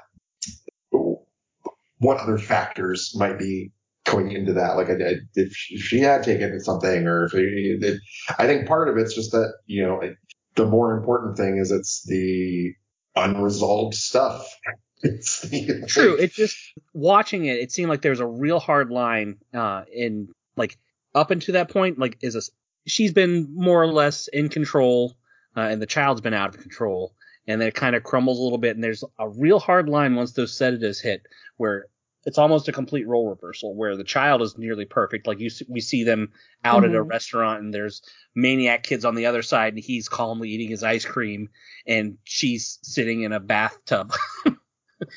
[1.99, 3.71] what other factors might be
[4.05, 4.75] going into that.
[4.75, 8.01] Like, I, I, if she- had taken something, or if it, it,
[8.37, 10.15] I think part of it's just that you know it,
[10.55, 12.73] the more important thing is it's the
[13.15, 14.45] unresolved stuff.
[15.05, 16.15] It's like, True.
[16.15, 16.55] It just
[16.93, 20.77] watching it, it seemed like there was a real hard line uh, in like
[21.15, 21.99] up until that point.
[21.99, 22.41] Like, is a
[22.85, 25.15] she's been more or less in control,
[25.55, 27.15] uh, and the child's been out of control,
[27.47, 28.75] and then it kind of crumbles a little bit.
[28.75, 31.23] And there's a real hard line once those sedatives hit,
[31.57, 31.87] where
[32.25, 35.27] it's almost a complete role reversal, where the child is nearly perfect.
[35.27, 36.31] Like you, we see them
[36.63, 37.09] out at a Mhm.
[37.09, 38.01] restaurant, and there's
[38.33, 41.49] maniac kids on the other side, and he's calmly eating his ice cream,
[41.85, 44.13] and she's sitting in a bathtub.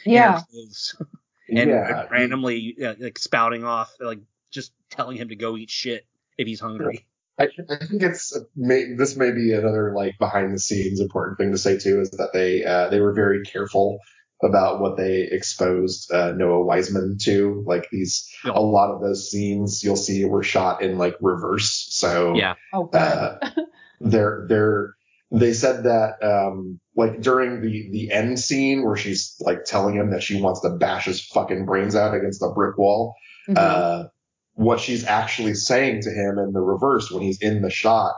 [0.05, 0.41] Yeah.
[1.49, 4.19] and yeah, randomly uh, like spouting off, like
[4.51, 6.07] just telling him to go eat shit
[6.39, 7.07] if he's hungry.
[7.39, 11.53] I, I think it's may, this may be another like behind the scenes important thing
[11.53, 13.99] to say too is that they uh, they were very careful
[14.43, 17.63] about what they exposed uh, Noah Wiseman to.
[17.67, 18.53] Like these, Yeah.
[18.55, 21.87] a lot of those scenes you'll see were shot in like reverse.
[21.91, 22.55] So Yeah.
[22.73, 22.99] Oh, good.
[22.99, 23.39] uh,
[24.01, 24.95] they're they're
[25.31, 30.11] they said that um like during the the end scene where she's like telling him
[30.11, 33.15] that she wants to bash his fucking brains out against a brick wall
[33.49, 33.57] Mhm.
[33.59, 34.09] uh,
[34.57, 38.15] what she's actually saying to him in the reverse when he's in the shot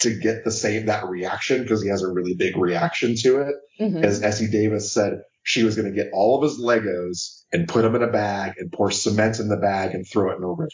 [0.00, 3.54] to get the same that reaction because he has a really big reaction to it.
[3.80, 4.04] Mhm.
[4.04, 7.82] As Essie Davis said, she was going to get all of his Legos and put
[7.82, 10.48] them in a bag and pour cement in the bag and throw it in a
[10.48, 10.68] river.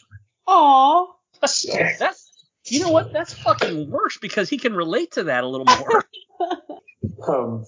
[0.47, 1.05] Aw.
[1.45, 2.31] So, That's
[2.65, 3.13] you know what?
[3.13, 6.05] That's fucking worse because he can relate to that a little more.
[7.27, 7.65] um,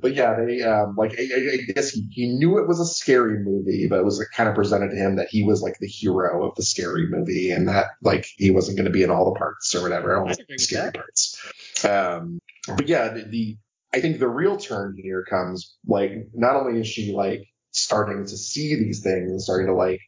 [0.00, 3.38] but yeah, they um, like I, I guess he, he knew it was a scary
[3.38, 6.46] movie, but it was kind of presented to him that he was like the hero
[6.46, 9.38] of the scary movie, and that like he wasn't going to be in all the
[9.38, 10.94] parts or whatever, all the scary that.
[10.94, 11.84] parts.
[11.84, 13.56] Um, but yeah, the, the
[13.92, 18.36] I think the real turn here comes like not only is she like starting to
[18.36, 20.00] see these things, and starting to like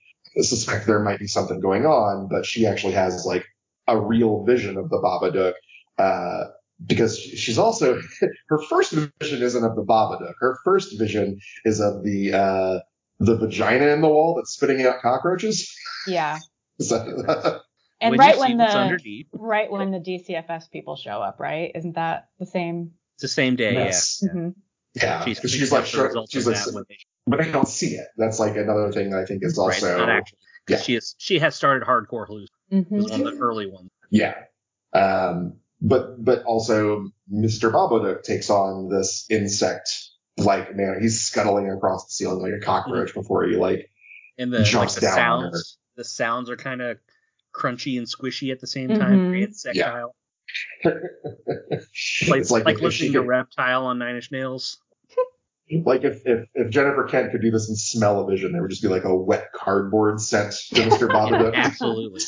[0.43, 3.47] suspect there might be something going on, but she actually has like
[3.87, 5.55] a real vision of the Babadook.
[5.99, 6.51] Uh,
[6.86, 8.00] because she's also
[8.48, 10.34] her first vision isn't of the Babadook.
[10.40, 12.78] Her first vision is of the uh,
[13.20, 15.72] the vagina in the wall that's spitting out cockroaches.
[16.06, 16.38] Yeah.
[16.80, 17.60] So-
[18.00, 21.70] And When right when the underneath, right when the DCFS people show up, right?
[21.74, 22.90] Isn't that the same?
[23.14, 23.74] it's the same day.
[23.74, 24.18] Yes.
[24.22, 24.30] Yeah.
[24.32, 24.48] hmm
[24.96, 27.94] yeah, She's, because she's she's like, sure, she's like, that they, but I don't see
[27.94, 28.06] it.
[28.18, 30.38] That's like another thing I think is also not actually.
[30.66, 30.82] 'cause yeah.
[30.82, 32.88] She is she has started hardcore hallucinations.
[32.88, 33.90] hmm one of the early ones.
[34.10, 34.34] Yeah.
[34.92, 35.54] Um,
[35.85, 37.70] but but also Mr.
[37.70, 39.89] Babadook takes on this insect
[40.37, 43.89] like man, he's scuttling across the ceiling like a cockroach before he like
[44.39, 45.51] And the like Jumps the down on her.
[45.53, 46.99] sounds the sounds are kind of
[47.55, 49.20] crunchy and squishy at the same time.
[49.20, 49.24] Mhm.
[49.26, 50.16] Very insectile.
[50.85, 54.78] it's Like, like, like if, if listening to could, Reptile on Nine Inch Nails.
[55.85, 58.89] like if, if if Jennifer Kent could do this in smell-o-vision, there would just be
[58.89, 61.09] like a wet cardboard scent to Mr.
[61.09, 61.55] Yeah, Babadook.
[61.55, 62.22] absolutely.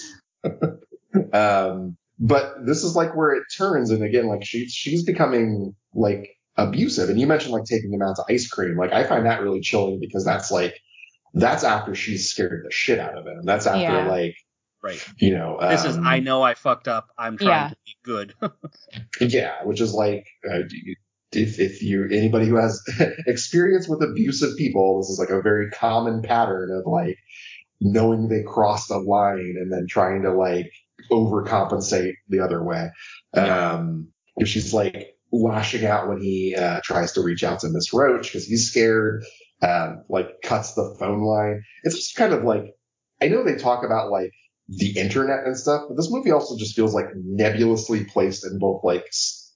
[1.33, 6.31] um, but this is like where it turns, and again, like she's she's becoming like
[6.57, 7.09] abusive.
[7.11, 8.77] And you mentioned like taking him out to ice cream.
[8.77, 10.75] Like I find that really chilling because that's like
[11.35, 13.43] that's after she's scared the shit out of him.
[13.45, 14.09] That's after Yeah.
[14.09, 14.35] like
[14.83, 15.05] Right.
[15.19, 17.09] you know This is um, I know I fucked up.
[17.19, 17.69] I'm trying Yeah.
[17.71, 18.35] to be good.
[19.21, 20.97] Yeah, which is like uh, do you-
[21.33, 22.81] if if you anybody who has
[23.27, 27.19] experience with abusive people, this is like a very common pattern of like
[27.81, 30.71] knowing they crossed a line and then trying to like
[31.11, 32.91] overcompensate the other way.
[33.35, 37.93] Um, if she's like lashing out when he uh, tries to reach out to Miss
[37.93, 39.25] Roach because he's scared,
[39.63, 41.63] um, like cuts the phone line.
[41.85, 42.75] It's just kind of like
[43.21, 44.33] I know they talk about like
[44.69, 48.83] the internet and stuff, but this movie also just feels like nebulously placed in both
[48.85, 49.07] like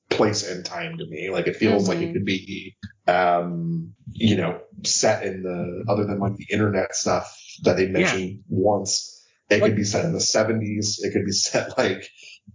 [0.09, 1.31] place and time to me.
[1.31, 2.13] Like it feels like it Mhm.
[2.15, 2.77] could be,
[3.07, 8.43] um, you know, set in the other than like the internet stuff that they mentioned
[8.49, 9.10] once.
[9.51, 11.01] It Like- could be set in the 70s.
[11.03, 12.09] It could be set like,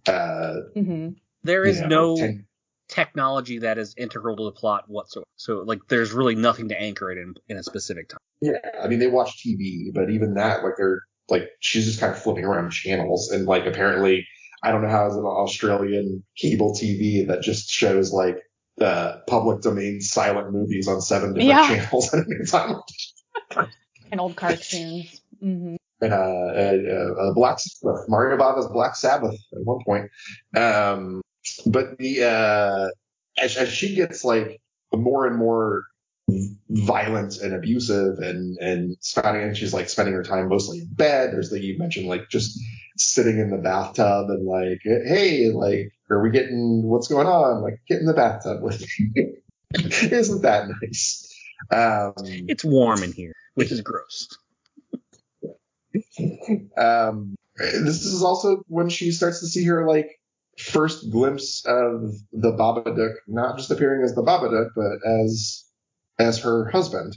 [0.08, 1.10] uh, hmm
[1.44, 2.46] There you know, no 10
[2.88, 5.26] technology that is integral to the plot whatsoever.
[5.36, 8.20] So like there's really nothing to anchor it in in a specific time.
[8.42, 12.14] Yeah, I mean they watch TV, but even that, like they're like she's just kind
[12.14, 14.26] of flipping around channels, and like apparently
[14.64, 18.38] I don't know how it an Australian cable TV that just shows like
[18.80, 21.68] uh, public domain silent movies on seven different Yeah.
[21.68, 23.68] channels at any time.
[24.12, 25.22] And old cartoons.
[25.40, 25.80] hmm And
[26.12, 30.10] uh, uh, uh, Black Sabbath, Mario Bava's Black Sabbath at one point.
[30.56, 31.22] Um,
[31.66, 32.90] but the uh,
[33.42, 34.60] as, as she gets like
[34.94, 35.86] more and more
[36.70, 41.32] violent and abusive and and spending and she's like spending her time mostly in bed.
[41.32, 42.60] There's the you mentioned like just
[42.98, 47.80] sitting in the bathtub and like hey like are we getting what's going on like
[47.88, 48.84] get in the bathtub with.
[49.74, 51.32] Isn't that nice?
[51.72, 52.14] Um,
[52.48, 54.30] It's warm in here, which is gross.
[56.78, 60.10] Um, this is also when she starts to see her like
[60.58, 65.64] first glimpse of the Babadook, not just appearing as the Babadook, but as
[66.20, 67.16] as her husband.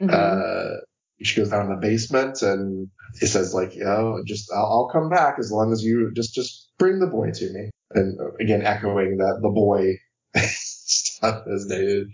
[0.00, 0.10] Mhm.
[0.12, 0.80] Uh,
[1.22, 2.88] she goes down in the basement and
[3.20, 6.34] it says like, you know, just I'll, I'll come back as long as you just
[6.34, 7.70] just bring the boy to me.
[7.92, 9.98] And uh, again, echoing that the boy
[10.40, 12.08] stuff is dated.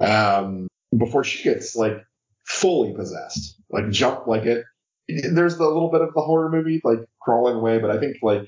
[0.00, 1.98] Um, before she gets like
[2.44, 4.64] fully possessed, like jump like it.
[5.08, 8.42] There's the little bit of the horror movie like crawling away, but I think like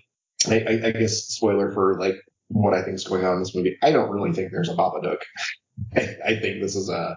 [0.48, 2.16] I, I, I guess spoiler for like
[2.48, 3.76] what I think is going on in this movie.
[3.82, 5.18] I don't really think there's a Babadook.
[5.96, 7.16] I, I think this is a,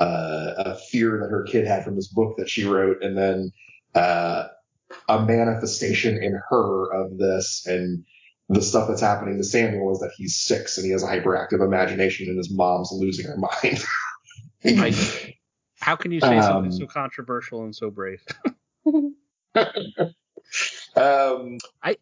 [0.00, 3.52] a a fear that her kid had from this book that she wrote, and then
[3.94, 4.48] uh,
[5.08, 8.04] a manifestation in her of this and
[8.48, 11.64] the stuff that's happening to Samuel is that he's six and he has a hyperactive
[11.64, 13.84] imagination and his mom's losing her mind.
[14.62, 15.34] Right.
[15.78, 18.22] How can you say Um, something so controversial and so brave?
[20.96, 21.96] um, I-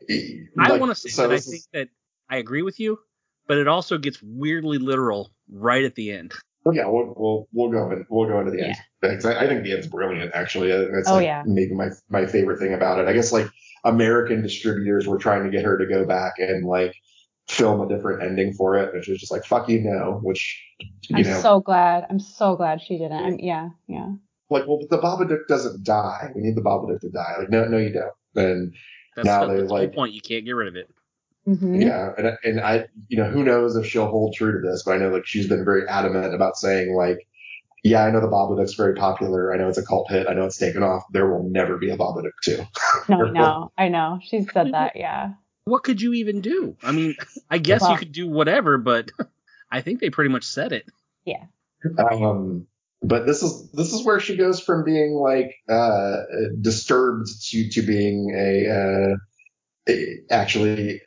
[0.59, 1.89] I like, want to say so that I this is- think that
[2.31, 2.99] I agree with you,
[3.47, 6.33] but it also gets weirdly literal right at the end.
[6.71, 9.63] Yeah, we'll we'll we'll go in, we'll go into the end because I, I think
[9.65, 10.33] the end's brilliant.
[10.35, 11.43] Actually, Uh, it's Oh, like yeah.
[11.47, 13.09] maybe my my favorite thing about it.
[13.09, 13.49] I guess like
[13.85, 16.95] American distributors were trying to get her to go back and like
[17.49, 20.63] film a different ending for it, which was just like fuck you no, which
[21.09, 22.05] you I'm know so glad.
[22.11, 23.13] I'm so glad she didn't.
[23.25, 24.09] I'm, yeah, yeah.
[24.51, 26.31] like well but the Babadook doesn't die.
[26.35, 27.37] We need the Babadook to die.
[27.39, 28.13] Like no no you don't.
[28.39, 28.75] And
[29.17, 30.15] That's, Now the, they, that's the like- point.
[30.15, 30.89] You can't get rid of it.
[31.45, 34.83] hmm Yeah, and and I, you know, who knows if she'll hold true to this,
[34.85, 37.27] but I know like she's been very adamant about saying like,
[37.85, 39.53] yeah, I know the Babadook's very popular.
[39.53, 40.27] I know it's a cult hit.
[40.29, 41.05] I know it's taken off.
[41.13, 42.59] There will never be a Babadook two.
[43.09, 43.73] No, I know.
[43.79, 44.19] I know.
[44.23, 44.93] She said that.
[44.97, 45.33] Yeah.
[45.65, 46.77] What could you even do?
[46.83, 47.15] I mean,
[47.51, 49.11] I guess you could do whatever, but
[49.71, 50.87] I think they pretty much said it.
[51.25, 51.45] Yeah.
[51.99, 52.67] Um,
[53.03, 56.23] but this is this is where she goes from being like uh,
[56.61, 59.17] disturbed to to being a, uh,
[59.89, 61.01] a actually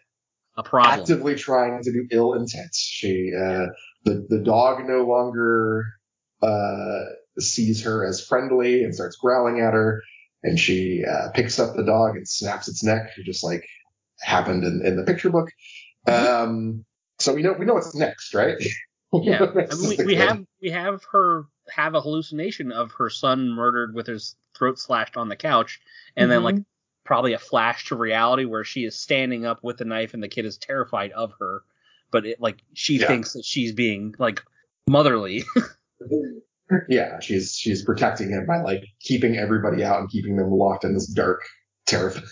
[0.58, 1.02] A problem.
[1.02, 2.74] actively trying to do ill intent.
[2.74, 3.68] She, uh,
[4.06, 5.86] the, the dog no longer,
[6.42, 7.04] uh,
[7.40, 10.02] sees her as friendly and starts growling at her.
[10.44, 13.64] And she, uh, picks up the dog and snaps its neck, just like
[14.22, 15.50] happened in, in the picture book.
[16.08, 16.84] Um,
[17.20, 18.58] so we know, we know what's next, right?
[19.14, 21.44] Yeah, I mean, we, we have we have her
[21.76, 25.80] have a hallucination of her son murdered with his throat slashed on the couch,
[26.16, 26.46] and then Mhm.
[26.46, 26.56] like
[27.04, 30.28] probably a flash to reality where she is standing up with the knife and the
[30.28, 31.64] kid is terrified of her,
[32.12, 33.08] but it like she Yeah.
[33.08, 34.42] thinks that she's being like
[34.88, 35.44] motherly.
[36.90, 40.94] yeah, she's, she's protecting him by like keeping everybody out and keeping them locked in
[40.94, 41.42] this dark,
[41.86, 42.26] terrifying.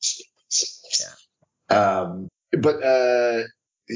[1.70, 2.00] yeah.
[2.00, 2.28] Um,
[2.60, 3.42] but, uh,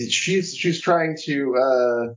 [0.08, 2.14] she's, she's trying to, uh,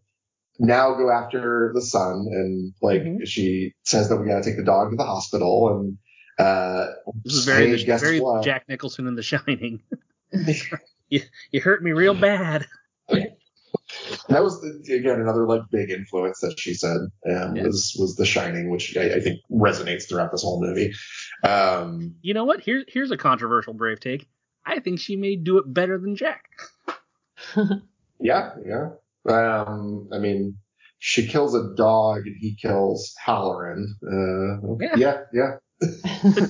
[0.60, 3.26] now go after the son and like Mhm.
[3.26, 5.98] she says that we got to take the dog to the hospital and,
[6.40, 6.88] uh,
[7.24, 8.44] this is very hey, the, guess very what?
[8.44, 9.82] Jack Nicholson in The Shining.
[11.52, 12.66] You hurt me real bad.
[13.10, 16.98] that was the, again another like big influence that she said
[17.30, 17.64] um, Yeah.
[17.66, 20.94] was was The Shining, which I, I think resonates throughout this whole movie.
[21.44, 22.62] Um, You know what?
[22.62, 24.28] Here's here's a controversial brave take.
[24.66, 26.46] I think she may do it better than Jack.
[28.20, 28.90] yeah, yeah.
[29.28, 30.58] Um, I mean,
[31.00, 33.96] she kills a dog and he kills Halloran.
[34.06, 34.96] Uh, Yeah.
[34.98, 35.58] yeah, yeah.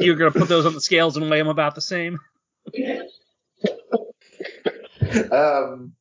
[0.00, 2.18] You're gonna put those on the scales and weigh them about the same.
[5.32, 5.92] um,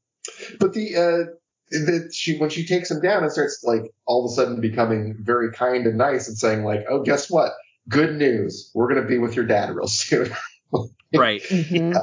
[0.59, 1.31] but the uh,
[1.71, 5.15] that she when she takes him down and starts like all of a sudden becoming
[5.19, 7.53] very kind and nice and saying like, oh, guess what?
[7.87, 8.71] Good news.
[8.75, 10.31] We're gonna be with your dad real soon.
[11.11, 11.41] Right.
[11.41, 11.99] Mhm.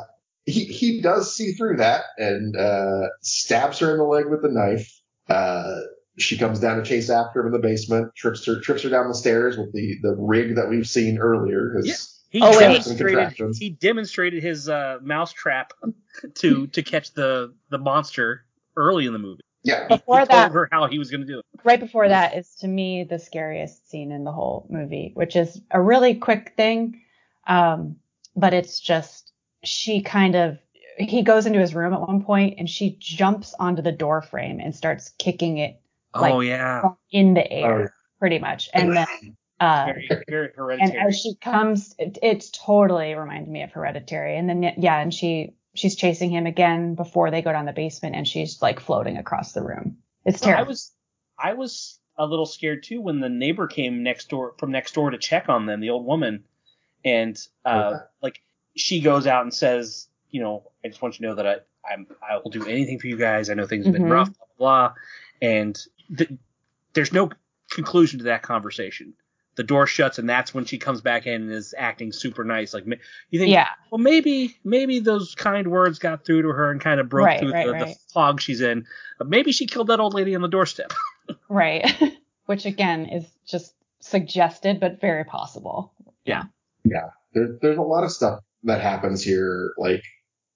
[0.46, 4.48] He he does see through that and uh, stabs her in the leg with the
[4.48, 4.90] knife.
[5.28, 5.74] Uh,
[6.18, 9.08] she comes down to chase after him in the basement, trips her trips her down
[9.08, 11.74] the stairs with the the rig that we've seen earlier.
[11.76, 12.60] His, He Oh, wait.
[12.60, 15.72] demonstrated he demonstrated his uh, mousetrap
[16.36, 18.44] to to catch the the monster
[18.76, 19.40] early in the movie.
[19.64, 21.44] Yeah, Before he that- her how he was going to do it.
[21.64, 25.60] right before that is to me the scariest scene in the whole movie, which is
[25.72, 27.00] a really quick thing.
[27.48, 27.96] Um,
[28.36, 29.32] but it's just,
[29.66, 30.58] she kind of,
[30.98, 34.60] he goes into his room at one point and she jumps onto the door frame
[34.60, 35.80] and starts kicking it
[36.14, 37.92] Like- oh yeah, in the air, Oh.
[38.18, 38.70] pretty much.
[38.72, 39.06] And then,
[39.60, 39.92] uh,
[40.28, 44.36] very very and as she comes, it, it's totally reminded me of Hereditary.
[44.38, 48.16] And then, yeah, and she, she's chasing him again before they go down the basement
[48.16, 49.98] and she's like floating across the room.
[50.24, 50.92] It's Well, I was
[51.38, 55.10] I was a little scared too when the neighbor came next door from next door
[55.10, 56.44] to check on them, the old woman,
[57.04, 57.36] and
[57.66, 57.98] uh, Yeah.
[58.22, 58.40] like
[58.76, 61.56] she goes out and says, you know, I just want you to know that I
[61.92, 63.48] I'm I will do anything for you guys.
[63.50, 64.10] I know things have been Mhm.
[64.10, 64.94] rough, blah blah, blah.
[65.42, 65.78] and
[66.16, 66.30] th-
[66.94, 67.30] there's no
[67.70, 69.14] conclusion to that conversation.
[69.56, 72.74] The door shuts, and that's when she comes back in and is acting super nice.
[72.74, 72.84] Like
[73.30, 73.68] you think, yeah.
[73.90, 77.40] well, maybe maybe those kind words got through to her and kind of broke Right,
[77.40, 78.84] through right, the, the fog she's in.
[79.16, 80.92] But maybe she killed that old lady on the doorstep.
[81.48, 81.84] Right.
[82.46, 85.92] which again is just suggested but very possible.
[86.24, 86.44] Yeah.
[86.84, 87.10] Yeah.
[87.34, 90.02] There, there's a lot of stuff that happens here, like,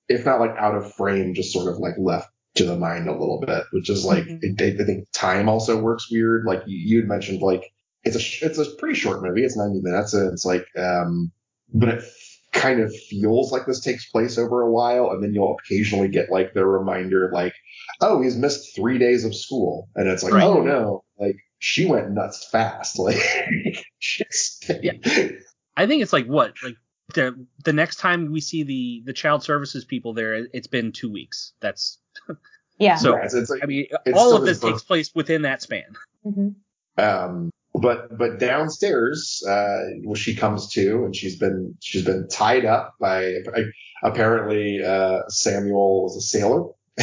[0.09, 3.13] if not like out of frame, just sort of like left to the mind a
[3.13, 4.61] little bit, which is like, Mhm.
[4.61, 6.45] I, I think time also works weird.
[6.45, 7.65] Like you, you had mentioned, like,
[8.03, 9.45] it's a, it's a pretty short movie.
[9.45, 11.31] It's 90 minutes and it's like, um,
[11.73, 12.05] but it
[12.53, 15.11] kind of feels like this takes place over a while.
[15.13, 17.55] And then you'll occasionally get like the reminder, like,
[18.01, 19.89] oh, he's missed three days of school.
[19.95, 20.43] And it's like, Right.
[20.45, 22.99] oh no, like she went nuts fast.
[22.99, 23.17] Like,
[24.83, 24.93] Yeah.
[25.77, 26.75] I think it's like what like
[27.15, 31.11] the the next time we see the the child services people there, it's been two
[31.11, 31.53] weeks.
[31.61, 31.99] That's
[32.79, 32.97] Yeah.
[32.97, 35.61] So- Yeah, it's, it's like, I mean, all of this birth- takes place within that
[35.63, 35.95] span.
[36.25, 36.49] hmm
[36.97, 42.65] Um, but but downstairs, uh, well, she comes to, and she's been she's been tied
[42.65, 43.37] up by
[44.03, 46.71] apparently uh, Samuel was a sailor.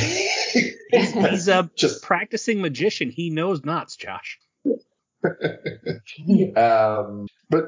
[0.92, 3.10] He's a just practicing magician.
[3.10, 4.40] He knows knots, Josh.
[6.56, 7.64] um, but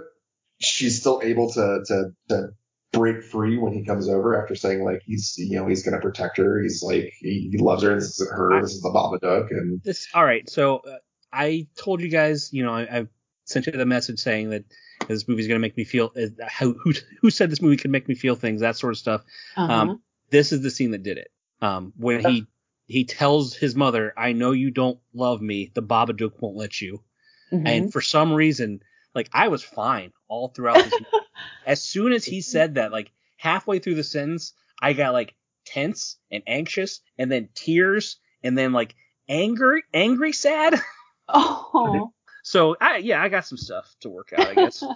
[0.59, 2.49] she's still able to to to
[2.91, 6.37] break free when he comes over after saying like he's you know he's gonna protect
[6.37, 6.61] her.
[6.61, 7.95] He's like he, he loves her.
[7.95, 8.61] This isn't her.
[8.61, 10.49] This is the Babadook, and This all right.
[10.49, 10.97] So uh,
[11.31, 13.07] I told you guys, you know, I, I
[13.45, 14.65] sent you the message saying that
[15.07, 16.11] this movie's gonna make me feel.
[16.15, 18.97] Uh, how, who who said this movie could make me feel things, that sort of
[18.97, 19.23] stuff.
[19.55, 19.73] Uh-huh.
[19.73, 21.31] Um, this is the scene that did it.
[21.61, 22.47] Um, when he
[22.87, 25.71] he tells his mother, "I know you don't love me.
[25.73, 27.03] The Babadook won't let you."
[27.51, 27.67] Mhm.
[27.67, 28.81] And for some reason,
[29.15, 30.93] like I was fine all throughout this.
[31.65, 36.17] as soon as he said that, like halfway through the sentence, I got like tense
[36.31, 38.95] and anxious, and then tears, and then like
[39.27, 40.79] angry, angry, sad.
[41.27, 42.11] oh.
[42.43, 44.83] So I yeah, I got some stuff to work out, I guess.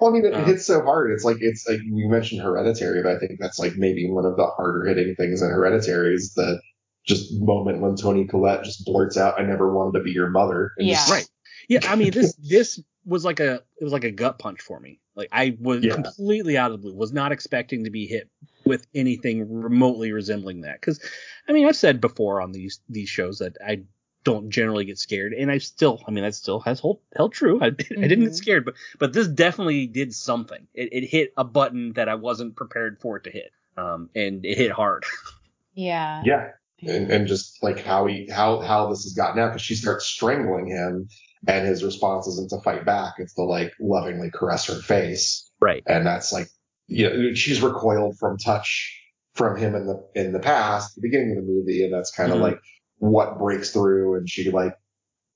[0.00, 1.10] Well, I mean, it Um, hits so hard.
[1.12, 4.34] It's like it's like we mentioned Hereditary, but I think that's like maybe one of
[4.36, 6.58] the harder hitting things in Hereditary is the
[7.06, 10.72] just moment when Toni Collette just blurts out, "I never wanted to be your mother."
[10.78, 10.94] and Yeah.
[10.94, 11.28] just- Right.
[11.70, 14.80] Yeah, I mean this this was like a it was like a gut punch for
[14.80, 14.98] me.
[15.14, 15.94] Like I was Yeah.
[15.94, 16.94] completely out of the blue.
[16.94, 18.28] Was not expecting to be hit
[18.66, 20.80] with anything remotely resembling that.
[20.80, 21.00] Because
[21.48, 23.82] I mean I've said before on these these shows that I
[24.24, 27.60] don't generally get scared, and I still I mean that still has hold, held true.
[27.62, 28.34] I, I didn't get Mhm.
[28.34, 30.66] scared, but but this definitely did something.
[30.74, 33.52] It, it hit a button that I wasn't prepared for it to hit.
[33.76, 35.04] Um, and it hit hard.
[35.74, 36.22] yeah.
[36.24, 36.48] yeah,
[36.82, 40.04] and, and just like how he how how this has gotten out because she starts
[40.04, 41.08] strangling him,
[41.46, 45.82] and his response isn't to fight back; it's to like lovingly caress her face, Right.
[45.86, 46.48] and that's like
[46.86, 48.96] you know she's recoiled from touch
[49.34, 52.32] from him in the in the past, the beginning of the movie, and that's kind
[52.32, 52.42] of Mhm.
[52.42, 52.58] like
[52.98, 54.74] what breaks through, and she like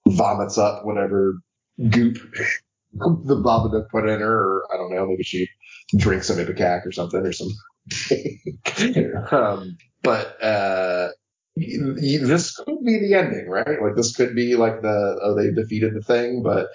[0.06, 1.34] vomits up whatever
[1.90, 2.16] goop
[2.92, 5.48] the Babadook put in her, or I don't know, maybe she
[5.96, 7.48] drinks some ipecac or something or some.
[9.32, 11.08] um, but uh,
[11.56, 13.80] this could be the ending, right?
[13.80, 16.68] Like this could be like the oh they defeated the thing, but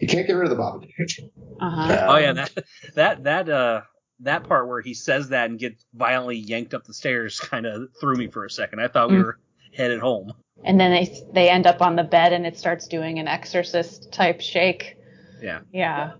[0.00, 1.30] you can't get rid of the Babadook.
[1.60, 2.06] Uh-huh.
[2.08, 2.64] Oh yeah, Um, that
[2.94, 3.82] that that uh
[4.20, 7.88] that part where he says that and gets violently yanked up the stairs kind of
[8.00, 8.80] threw me for a second.
[8.80, 9.24] I thought we Mm.
[9.24, 9.38] were
[9.74, 10.32] headed home.
[10.64, 14.12] And then they they end up on the bed and it starts doing an exorcist
[14.12, 14.96] type shake.
[15.42, 15.60] Yeah.
[15.72, 16.12] Yeah.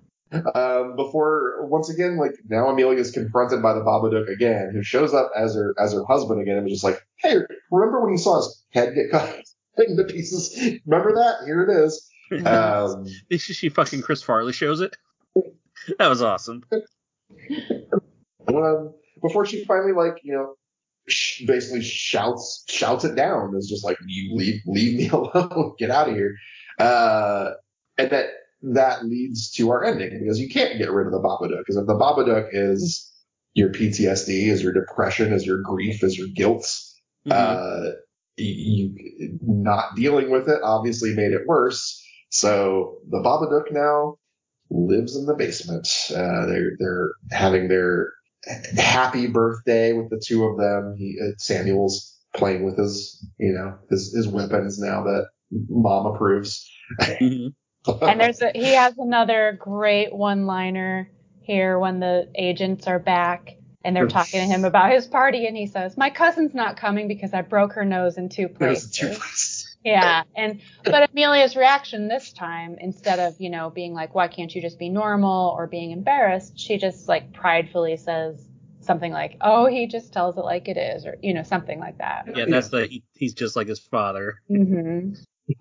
[0.54, 5.12] Um, before once again, like now Amelia is confronted by the Babadook again, who shows
[5.12, 7.36] up as her as her husband again, and was just like, "Hey,
[7.70, 9.42] remember when you saw his head get cut
[9.88, 10.58] into pieces?
[10.86, 11.44] Remember that?
[11.46, 12.08] Here it is."
[12.46, 13.04] Um,
[13.36, 14.96] she, fucking Chris Farley shows it.
[15.98, 16.64] That was awesome.
[18.48, 20.54] um, before she finally like you know
[21.46, 26.08] basically shouts shouts it down is just like you leave leave me alone get out
[26.08, 26.36] of here
[26.78, 27.50] uh
[27.98, 28.26] and that
[28.62, 31.86] that leads to our ending because you can't get rid of the babadook because if
[31.86, 33.10] the babadook is
[33.54, 36.66] your ptsd is your depression is your grief is your guilt
[37.26, 37.32] Mhm.
[37.32, 37.92] uh
[38.36, 44.16] you, not dealing with it obviously made it worse so the babadook now
[44.70, 48.12] lives in the basement uh they're they're having their
[48.76, 50.96] happy birthday with the two of them.
[50.98, 55.26] He, uh, Samuel's playing with his, you know, his, his weapons now that
[55.68, 56.68] mom approves.
[57.00, 57.54] Mhm.
[57.86, 61.10] And there's a, he has another great one-liner
[61.42, 65.56] here when the agents are back and they're talking to him about his party and
[65.56, 69.08] he says, "My cousin's not coming because I broke her nose in two places." two
[69.08, 69.76] places.
[69.84, 74.54] Yeah, and but Amelia's reaction this time, instead of you know being like, "Why can't
[74.54, 78.48] you just be normal?" or being embarrassed, she just like pridefully says
[78.80, 81.98] something like, "Oh, he just tells it like it is," or you know something like
[81.98, 82.28] that.
[82.36, 84.36] Yeah, that's the he, he's just like his father.
[84.48, 85.14] mm-hmm.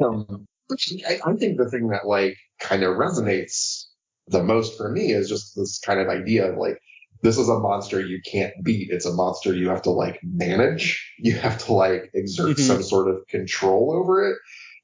[0.05, 3.83] Um, which I, I think the thing that like kind of resonates
[4.27, 6.79] the most for me is just this kind of idea of like,
[7.21, 8.89] this is a monster you can't beat.
[8.91, 11.13] It's a monster you have to like manage.
[11.19, 12.59] You have to like exert Mhm.
[12.59, 14.37] some sort of control over it.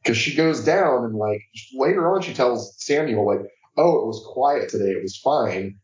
[0.03, 1.41] because she goes down and like
[1.73, 3.39] later on she tells Samuel like,
[3.77, 5.79] oh, it was quiet today, it was fine,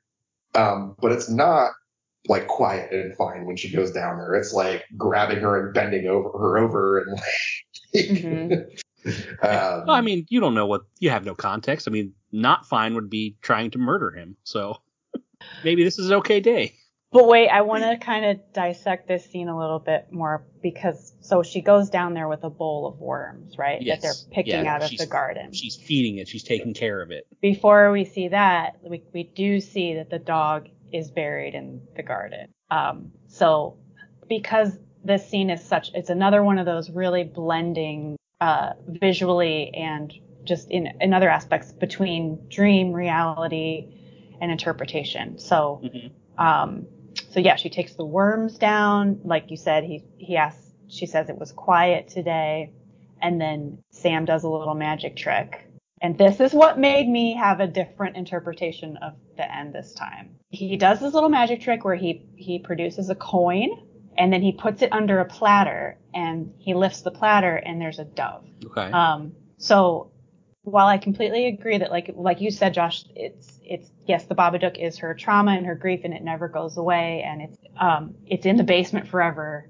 [0.56, 1.72] um, but it's not
[2.30, 4.34] like quiet and fine when she goes down there.
[4.36, 7.24] It's like grabbing her and bending over her over and like.
[7.96, 8.66] Mhm.
[9.42, 11.88] um, Well, I mean, you don't know what you have no context.
[11.88, 14.36] I mean, not fine would be trying to murder him.
[14.44, 14.78] So
[15.64, 16.76] maybe this is an okay day.
[17.14, 21.14] But wait, I want to kind of dissect this scene a little bit more because
[21.22, 23.80] so she goes down there with a bowl of worms, right?
[23.80, 24.02] Yes.
[24.02, 25.54] That they're picking Yeah, out of the garden.
[25.54, 26.28] She's feeding it.
[26.28, 27.28] She's taking care of it.
[27.40, 32.02] Before we see that, we, we do see that the dog is buried in the
[32.02, 32.48] garden.
[32.72, 33.78] Um, so
[34.28, 40.14] because this scene is such, it's another one of those really blending uh, visually and
[40.44, 43.88] just in, in other aspects between dream, reality,
[44.42, 45.38] and interpretation.
[45.38, 46.12] So Mhm.
[46.38, 46.88] um,
[47.30, 49.20] so yeah, she takes the worms down.
[49.24, 50.72] Like you said, he he asks.
[50.88, 52.72] She says it was quiet today,
[53.22, 55.66] and then Sam does a little magic trick.
[56.02, 60.36] And this is what made me have a different interpretation of the end this time.
[60.50, 63.70] He does this little magic trick where he he produces a coin
[64.18, 68.00] and then he puts it under a platter and he lifts the platter and there's
[68.00, 68.46] a dove.
[68.66, 68.92] Okay.
[68.92, 70.12] Um, so
[70.64, 74.78] while I completely agree that like like you said, Josh, it's it's yes, the Babadook
[74.78, 78.46] is her trauma and her grief, and it never goes away, and it's um it's
[78.46, 79.70] in the basement forever.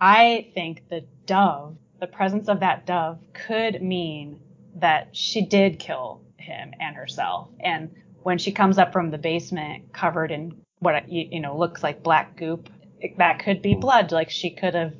[0.00, 4.40] I think the dove, the presence of that dove, could mean
[4.76, 7.90] that she did kill him and herself, and
[8.22, 12.02] when she comes up from the basement covered in what you, you know looks like
[12.02, 12.70] black goop,
[13.18, 14.12] that could be blood.
[14.12, 14.94] Like she could have.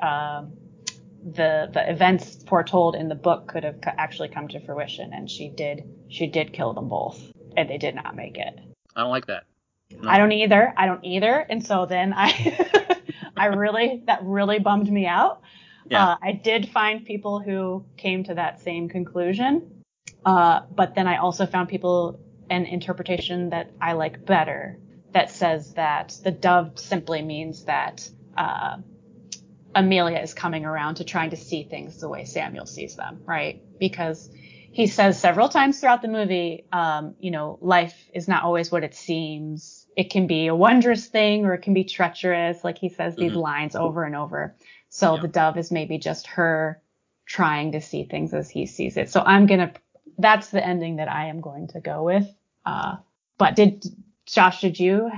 [0.00, 0.52] Um,
[1.24, 5.48] the the events foretold in the book could have actually come to fruition, and she
[5.48, 8.60] did she did kill them both, and they did not make it.
[8.94, 9.44] I don't like that.
[9.90, 10.08] No.
[10.08, 10.74] I don't either.
[10.76, 11.46] I don't either.
[11.48, 13.00] And so then I
[13.36, 15.40] I really that really bummed me out.
[15.88, 16.08] Yeah.
[16.08, 19.82] Uh, I did find people who came to that same conclusion,
[20.24, 24.78] uh, but then I also found people an interpretation that I like better
[25.14, 28.78] that says that the dove simply means that uh,
[29.74, 33.60] Amelia is coming around to trying to see things the way Samuel sees them, right?
[33.80, 34.30] Because
[34.72, 38.84] he says several times throughout the movie, um, you know, life is not always what
[38.84, 39.86] it seems.
[39.96, 42.64] It can be a wondrous thing or it can be treacherous.
[42.64, 43.42] Like he says these Mhm.
[43.42, 44.54] lines over and over.
[44.90, 45.22] So Yeah.
[45.22, 46.80] the dove is maybe just her
[47.26, 49.10] trying to see things as he sees it.
[49.10, 49.72] So I'm gonna,
[50.18, 52.28] that's the ending that I am going to go with.
[52.66, 52.98] Uh,
[53.38, 53.84] but did
[54.26, 55.10] Josh, did you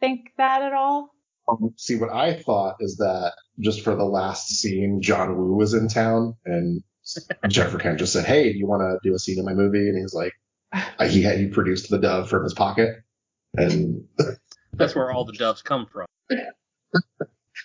[0.00, 1.14] think that at all?
[1.48, 5.74] Um, see, what I thought is that just for the last scene, John Woo was
[5.74, 6.82] in town, and
[7.48, 9.88] Jennifer Kent just said, "Hey, do you want to do a scene in my movie?"
[9.88, 10.32] And he's like,
[10.72, 12.96] uh, he had he produced the dove from his pocket,
[13.56, 14.04] and
[14.76, 16.06] That's where all the doves come from.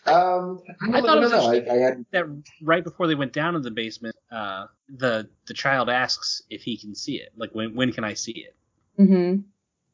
[0.06, 1.34] um, I, I thought it was.
[1.34, 1.56] I.
[1.72, 2.26] I had That
[2.62, 6.78] right before they went down in the basement, uh, the the child asks if he
[6.78, 7.30] can see it.
[7.36, 8.56] Like when when can I see it?
[9.02, 9.42] Mm-hmm.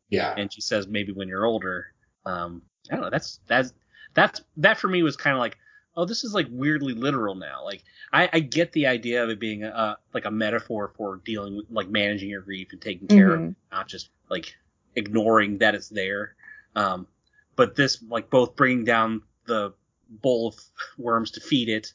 [0.09, 1.87] Yeah, And she says maybe when you're older.
[2.25, 2.61] Um,
[2.91, 3.09] I don't know.
[3.09, 3.73] That's that's
[4.13, 5.57] that's that for me was kind of like,
[5.95, 7.63] oh, this is like weirdly literal now.
[7.63, 7.83] Like
[8.13, 11.65] I, I get the idea of it being a like a metaphor for dealing with
[11.69, 14.55] like managing your grief and taking care of, it, not just like
[14.95, 16.35] ignoring that it's there.
[16.75, 17.07] Um,
[17.55, 19.73] but this like both bringing down the
[20.09, 20.55] bowl of
[20.97, 21.93] worms to feed it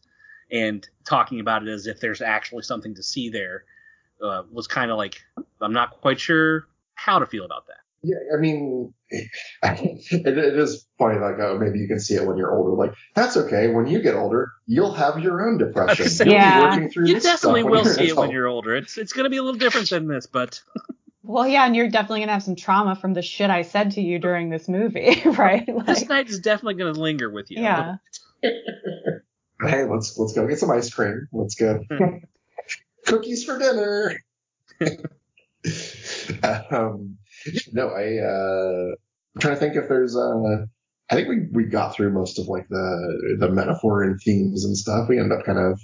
[0.50, 3.64] and talking about it as if there's actually something to see there
[4.22, 5.22] uh, was kind of like
[5.60, 7.79] I'm not quite sure how to feel about that.
[8.02, 8.16] Yeah.
[8.34, 11.18] I mean, it, it is funny.
[11.18, 12.70] Like, oh, maybe you can see it when you're older.
[12.76, 13.68] Like, that's okay.
[13.68, 16.08] When you get older, you'll have your own depression.
[16.08, 16.54] say, You'll Yeah.
[16.54, 18.74] be working through You this definitely will see it when you're older.
[18.76, 20.60] It's it's going to be a little different than this, but
[21.22, 24.00] Well, yeah, and you're definitely gonna have some trauma from the shit I said to
[24.00, 25.64] you during this movie, right?
[25.86, 27.62] this night is definitely going to linger with you.
[27.62, 27.96] yeah.
[28.42, 31.28] Hey, let's let's go get some ice cream.
[31.30, 31.84] Let's go
[33.06, 34.16] cookies for dinner.
[36.70, 37.18] um,
[37.72, 38.94] no, I uh,
[39.34, 40.66] I'm trying to think if there's uh,
[41.10, 44.76] I think we we got through most of like the the metaphor and themes and
[44.76, 45.08] stuff.
[45.08, 45.80] We ended up kind of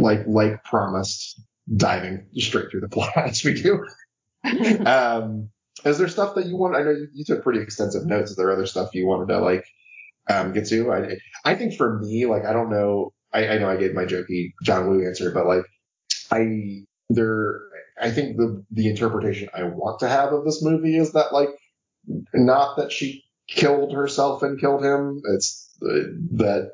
[0.00, 1.40] like like promised
[1.76, 3.86] diving straight through the plot as we do.
[4.86, 5.50] um,
[5.84, 6.76] is there stuff that you want?
[6.76, 8.30] I know you, you took pretty extensive notes.
[8.30, 9.64] Is there other stuff you wanted to like
[10.28, 10.92] um, get to?
[10.92, 13.12] I I think for me, like I don't know.
[13.32, 15.64] I, I know I gave my jokey John Woo answer, but like
[16.32, 17.60] I there
[18.00, 21.50] I think the the interpretation I want to have of this movie is that like
[22.34, 25.22] not that she killed herself and killed him.
[25.34, 26.72] It's uh, that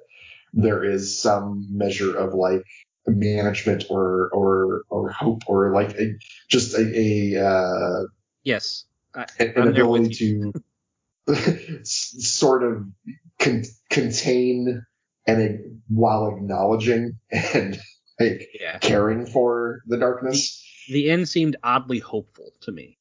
[0.53, 2.63] there is some measure of like
[3.07, 6.15] management or or or hope or like a,
[6.49, 8.03] just a, a uh,
[8.43, 8.85] Yes.
[9.15, 10.53] I, an, an I'm there ability to
[11.85, 12.85] sort of
[13.39, 14.85] con- contain
[15.27, 17.81] and while acknowledging and
[18.21, 18.79] like Yeah.
[18.79, 20.61] caring for the darkness.
[20.89, 22.99] The end seemed oddly hopeful to me.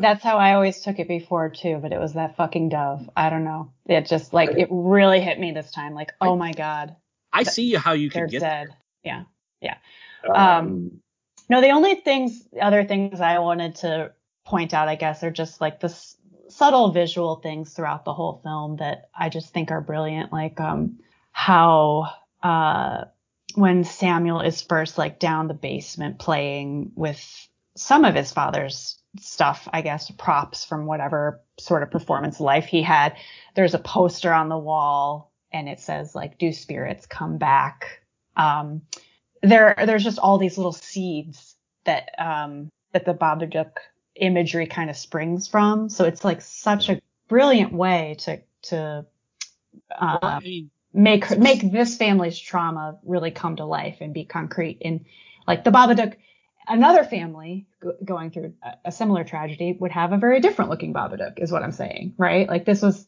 [0.00, 3.10] That's how I always took it before too, but it was that fucking dove.
[3.16, 3.72] I don't know.
[3.86, 5.94] It just like it really hit me this time.
[5.94, 6.96] Like, oh my god,
[7.32, 8.68] I see how you they're can get dead.
[9.04, 9.24] Yeah.
[10.28, 11.00] Um, Um,
[11.48, 14.12] No, the only things, other things I wanted to
[14.44, 16.16] point out, I guess, are just like the s-
[16.48, 20.32] subtle visual things throughout the whole film that I just think are brilliant.
[20.32, 20.98] Like, um,
[21.32, 22.08] how,
[22.42, 23.04] uh,
[23.56, 29.68] when Samuel is first like down the basement playing with some of his father's stuff,
[29.72, 33.16] I guess, props from whatever sort of performance life he had,
[33.54, 38.02] there's a poster on the wall and it says like, do spirits come back?
[38.36, 38.82] Um,
[39.42, 43.72] there there's just all these little seeds that um that the Babadook
[44.16, 45.88] imagery kind of springs from.
[45.88, 49.06] So it's like such a brilliant way to to
[50.00, 54.14] Well, uh, I mean, make her- make this family's trauma really come to life and
[54.14, 54.78] be concrete.
[54.84, 55.04] And
[55.46, 56.14] like the Babadook,
[56.66, 60.94] another family go- going through a, a similar tragedy would have a very different looking
[60.94, 62.48] Babadook, is what I'm saying, right?
[62.48, 63.06] Like this was,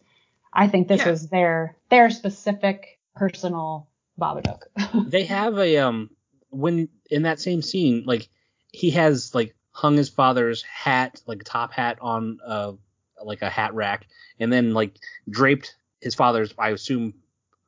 [0.52, 1.10] I think this Yeah.
[1.10, 3.88] was their their specific personal
[4.20, 4.62] Babadook.
[5.10, 6.10] they have a um
[6.50, 8.28] when in that same scene, like
[8.72, 12.72] he has like hung his father's hat, like top hat on uh
[13.24, 14.06] like a hat rack,
[14.38, 14.96] and then like
[15.28, 17.14] draped his father's, I assume,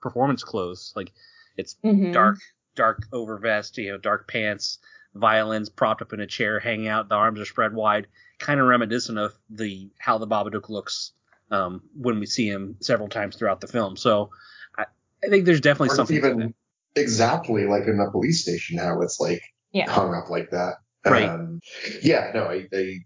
[0.00, 0.92] performance clothes.
[0.96, 1.12] Like
[1.56, 2.12] it's Mhm.
[2.12, 2.38] dark,
[2.74, 4.78] dark over vest, you know, dark pants,
[5.14, 8.06] violins propped up in a chair, hanging out, the arms are spread wide,
[8.38, 11.12] kind of reminiscent of the how the Babadook looks
[11.50, 13.96] um, when we see him several times throughout the film.
[13.96, 14.30] So
[14.78, 14.84] I,
[15.24, 16.54] I think there's definitely or something even
[16.96, 19.90] exactly like in a police station how it's like Yeah.
[19.90, 20.76] hung up like that.
[21.04, 21.28] Right.
[21.28, 21.60] Um,
[22.02, 22.98] yeah, no, I, I,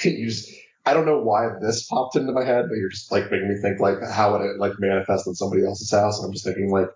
[0.04, 0.50] you just,
[0.86, 3.56] I don't know why this popped into my head, but you're just like making me
[3.60, 6.18] think like how would it like manifest in somebody else's house?
[6.18, 6.88] And I'm just thinking like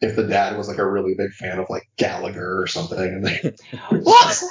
[0.00, 3.24] if the dad was like a really big fan of like Gallagher or something, and
[3.24, 3.54] they,
[3.90, 4.42] What?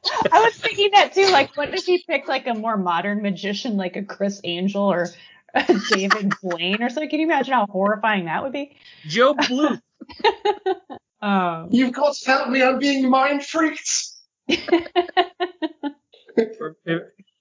[0.32, 1.26] I was thinking that too.
[1.26, 5.08] Like, what if he picked like a more modern magician, like a Criss Angel or
[5.54, 7.10] a David Blaine or something?
[7.10, 8.76] Can you imagine how horrifying that would be?
[9.14, 9.80] Gob Bluth.
[11.20, 13.90] Um, you've got to tell me I'm being mind freaked.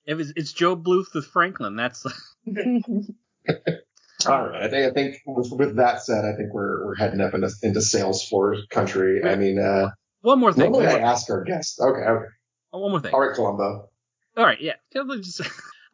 [0.08, 1.76] It, it was it's Gob Bluth with Franklin.
[1.76, 2.06] That's
[4.28, 7.22] All right, I think I think with, with that said, I think we're we're heading
[7.22, 9.24] up into into Salesforce country.
[9.24, 10.72] I mean, uh, one more thing.
[10.72, 11.80] One normally I ask our guests.
[11.80, 12.26] Okay, okay,
[12.72, 13.14] one more thing.
[13.14, 13.90] all right, Columbo.
[14.36, 14.74] All right, yeah.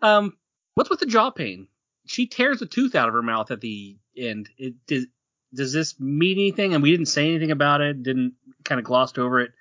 [0.01, 0.35] Um,
[0.73, 1.69] what's with the jaw pain?
[2.07, 4.49] She tears a tooth out of her mouth at the end.
[4.57, 5.05] It does.
[5.53, 6.73] Does this mean anything?
[6.73, 8.03] And we didn't say anything about it.
[8.03, 8.33] Didn't
[8.65, 9.51] kind of glossed over it.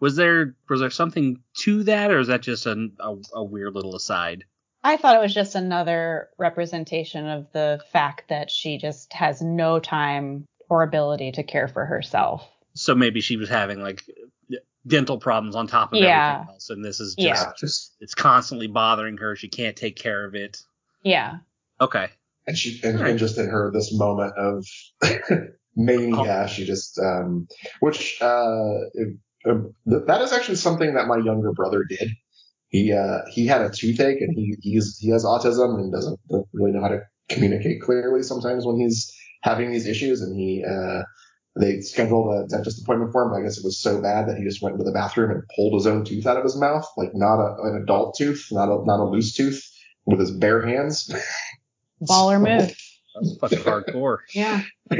[0.00, 3.74] Was there was there something to that, or is that just a, a, a weird
[3.74, 4.44] little aside?
[4.82, 9.78] I thought it was just another representation of the fact that she just has no
[9.78, 12.48] time or ability to care for herself.
[12.74, 14.02] So maybe she was having like
[14.86, 16.32] dental problems on top of Yeah.
[16.36, 17.52] everything else, and this is just Yeah.
[17.58, 19.36] just it's constantly bothering her.
[19.36, 20.62] She can't take care of it.
[21.02, 21.38] Yeah.
[21.80, 22.08] Okay.
[22.46, 23.10] and she and, Right.
[23.10, 24.64] and just in her this moment of
[25.76, 27.48] mania, she just um,
[27.80, 32.10] which uh, it- th- that is actually something that my younger brother did.
[32.68, 36.20] He uh, he had a toothache and he he's he has autism and doesn't
[36.52, 39.12] really know how to communicate clearly sometimes when he's
[39.42, 41.02] having these issues and he uh,
[41.58, 43.34] they scheduled a dentist appointment for him.
[43.34, 45.74] I guess it was so bad that he just went into the bathroom and pulled
[45.74, 48.84] his own tooth out of his mouth, like not a, an adult tooth, not a
[48.84, 49.62] not a loose tooth,
[50.06, 51.12] with his bare hands.
[52.02, 52.74] Baller move.
[53.14, 54.18] That's fucking hardcore.
[54.32, 54.62] Yeah.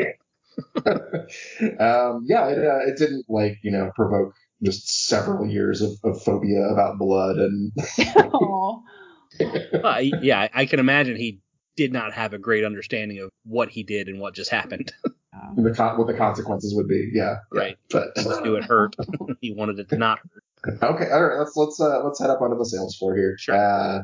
[0.87, 6.23] um, yeah, it, uh, it didn't like you know provoke just several years of, of
[6.23, 7.73] phobia about blood and
[8.17, 8.81] Aw.
[9.73, 11.41] Well, I- yeah, I- I can imagine he
[11.77, 14.93] did not have a great understanding of what he did and what just happened.
[15.57, 17.11] the con- what the consequences would be.
[17.13, 17.61] Yeah, yeah.
[17.61, 17.79] Right.
[17.91, 18.97] But Let's it hurt.
[19.41, 20.83] he wanted it to not hurt.
[20.83, 21.39] okay, all right.
[21.39, 23.37] Let's let's uh, let's head up onto the sales floor here.
[23.39, 23.55] Sure.
[23.55, 24.03] Uh,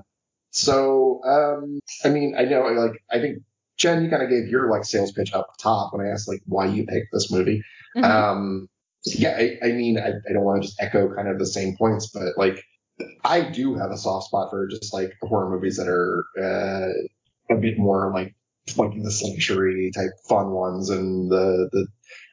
[0.53, 3.39] so um, I mean, I know I like I think
[3.77, 6.43] Jen, you kind of gave your like sales pitch up top when I asked like
[6.47, 7.63] why you picked this movie.
[7.97, 8.05] Mhm.
[8.05, 8.69] Um,
[9.05, 11.77] yeah, I, I mean, I, I don't want to just echo kind of the same
[11.77, 12.65] points, but like,
[13.25, 17.59] I do have a soft spot for just like horror movies that are uh, a
[17.59, 18.35] bit more like
[18.77, 21.87] like the century type fun ones and the the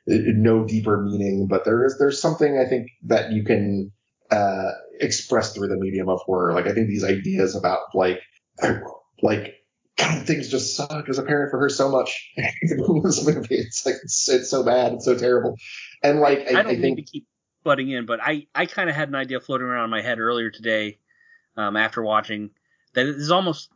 [0.07, 1.47] no deeper meaning.
[1.47, 3.91] But there is there's something I think that you can
[4.31, 6.53] uh, express through the medium of horror.
[6.53, 8.19] Like I think these ideas about like
[9.21, 9.53] like
[9.97, 13.55] things just suck as a parent for her so much this movie.
[13.55, 15.57] It's like it's, it's so bad, it's so terrible,
[16.01, 17.27] and like I, I I, don't mean think to keep
[17.63, 20.19] butting in, but I, I kind of had an idea floating around in my head
[20.19, 20.97] earlier today,
[21.57, 22.51] um, after watching
[22.93, 23.69] that it is almost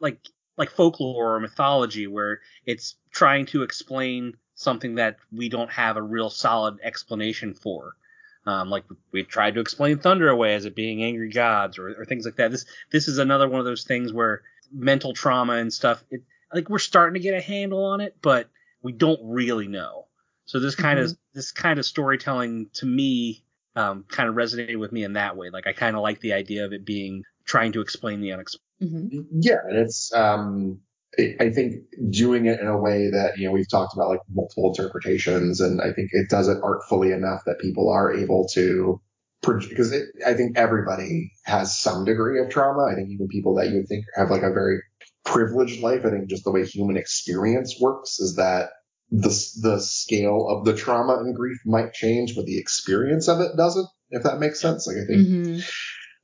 [0.00, 0.18] like
[0.56, 6.02] like folklore or mythology where it's trying to explain something that we don't have a
[6.02, 7.96] real solid explanation for.
[8.44, 12.04] Um, like we tried to explain thunder away as it being angry gods or, or
[12.04, 12.50] things like that.
[12.50, 14.42] This this is another one of those things where
[14.72, 16.02] mental trauma and stuff.
[16.10, 16.22] It,
[16.52, 18.50] like we're starting to get a handle on it, but
[18.82, 20.06] we don't really know.
[20.44, 21.04] So this kind Mhm.
[21.04, 23.44] of this kind of storytelling to me
[23.74, 25.50] um, kind of resonated with me in that way.
[25.50, 28.62] Like I kind of like the idea of it being trying to explain the unexplained.
[28.80, 29.08] hmm
[29.40, 30.80] Yeah, and it's um
[31.18, 34.20] I I think doing it in a way that you know we've talked about like
[34.32, 39.00] multiple interpretations, and I think it does it artfully enough that people are able to
[39.42, 42.84] because it, I think everybody has some degree of trauma.
[42.84, 44.78] I think even people that you would think have like a very
[45.24, 48.70] privileged life, I think just the way human experience works is that
[49.10, 49.28] the
[49.60, 53.86] the scale of the trauma and grief might change, but the experience of it doesn't.
[54.10, 55.28] If that makes sense, like I think.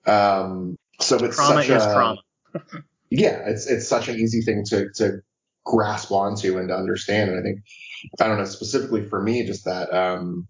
[0.07, 2.19] hmm Um, so it's Trauma such is a, trauma.
[3.11, 5.21] yeah, it's it's such an easy thing to to
[5.65, 7.31] grasp onto and to understand.
[7.31, 7.61] And I think
[8.21, 10.49] I don't know specifically for me, just that um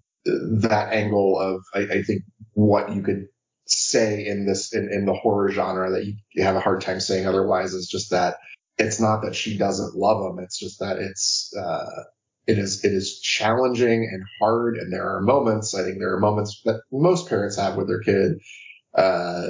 [0.61, 2.23] that angle of I, I think
[2.55, 3.27] what you could
[3.67, 7.01] say in this in, in the horror genre that you, you have a hard time
[7.01, 8.37] saying otherwise is just that
[8.79, 10.43] it's not that she doesn't love him.
[10.43, 12.05] It's just that it's uh
[12.47, 16.21] it is it is challenging and hard and there are moments I think there are
[16.21, 18.39] moments that most parents have with their kid
[18.95, 19.49] uh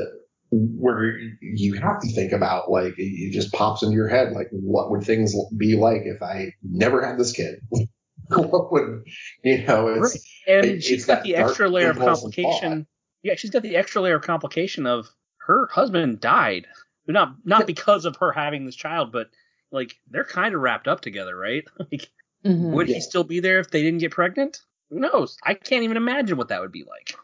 [0.51, 4.91] where you have to think about like it just pops into your head like what
[4.91, 7.61] would things be like if I never had this kid?
[8.37, 9.05] what would
[9.43, 9.89] you know?
[9.89, 12.87] It's And it- she's it's got that the extra layer of complication.
[13.23, 16.67] Yeah, she's got the extra layer of complication of her husband died.
[17.07, 19.31] Not not because of her having this child, but
[19.71, 21.65] like they're kind of wrapped up together, right?
[21.91, 22.11] Like,
[22.45, 22.95] hmm would Yeah.
[22.97, 24.61] he still be there if they didn't get pregnant?
[24.91, 25.37] Who knows?
[25.43, 27.15] I can't even imagine what that would be like.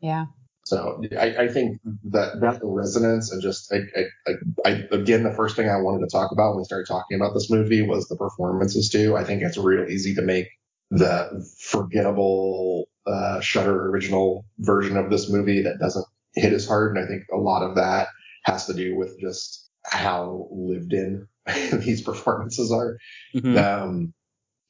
[0.00, 0.26] Yeah.
[0.68, 1.80] So I, I think
[2.10, 3.78] that that resonance and just I,
[4.26, 4.32] I,
[4.66, 7.32] I, again the first thing I wanted to talk about when we started talking about
[7.32, 9.16] this movie was the performances too.
[9.16, 10.48] I think it's real easy to make
[10.90, 16.04] the forgettable uh, Shudder original version of this movie that doesn't
[16.34, 18.08] hit as hard, and I think a lot of that
[18.44, 22.98] has to do with just how lived in these performances are.
[23.34, 23.56] Mhm.
[23.56, 24.12] Um,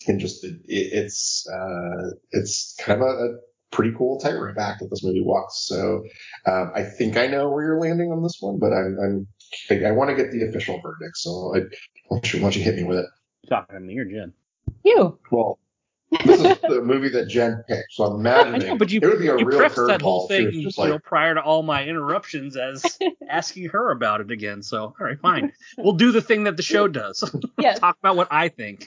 [0.07, 3.39] and just it, it's uh, it's kind of a
[3.71, 5.67] pretty cool tightrope act that this movie walks.
[5.67, 6.03] So
[6.47, 9.27] um, I think I know where you're landing on this one, but I'm, I'm
[9.71, 11.17] I, I want to get the official verdict.
[11.17, 11.61] So I,
[12.09, 13.07] why don't you, why don't you hit me with it?
[13.49, 14.33] Talking to me or Jen?
[14.85, 15.19] You.
[15.31, 15.59] Well,
[16.25, 19.07] this is the movie that Jen picked, so I'm I imagining know, but you it
[19.07, 20.31] would be a you real prefaced that whole curveball.
[20.31, 23.91] if she thing, you just know, like, prior to all my interruptions as asking her
[23.91, 24.63] about it again.
[24.63, 25.53] So, all right, fine.
[25.77, 27.25] We'll do the thing that the show does.
[27.59, 27.81] Yes.
[27.81, 28.87] Talk about what I think.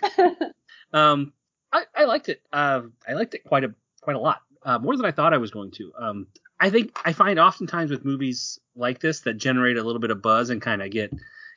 [0.93, 1.33] Um,
[1.71, 2.41] I, I liked it.
[2.51, 4.41] Uh, I liked it quite a quite a lot.
[4.63, 5.91] Uh, more than I thought I was going to.
[5.97, 6.27] Um,
[6.59, 10.21] I think I find oftentimes with movies like this that generate a little bit of
[10.21, 11.11] buzz and kind of get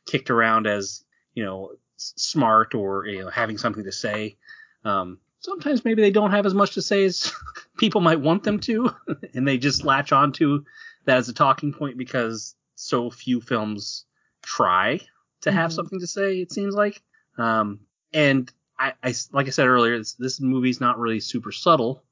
[0.07, 1.05] kicked around as
[1.35, 4.37] you know smart or you know having something to say.
[4.85, 7.31] Um, sometimes maybe they don't have as much to say as
[7.79, 8.91] people might want them to,
[9.35, 10.65] and they just latch onto
[11.05, 14.07] that as a talking point because so few films
[14.43, 14.99] try
[15.43, 15.75] to have Mhm.
[15.75, 16.39] something to say.
[16.41, 17.03] It seems like.
[17.37, 17.81] Um,
[18.15, 22.03] and I, I like I said earlier, this, this movie's not really super subtle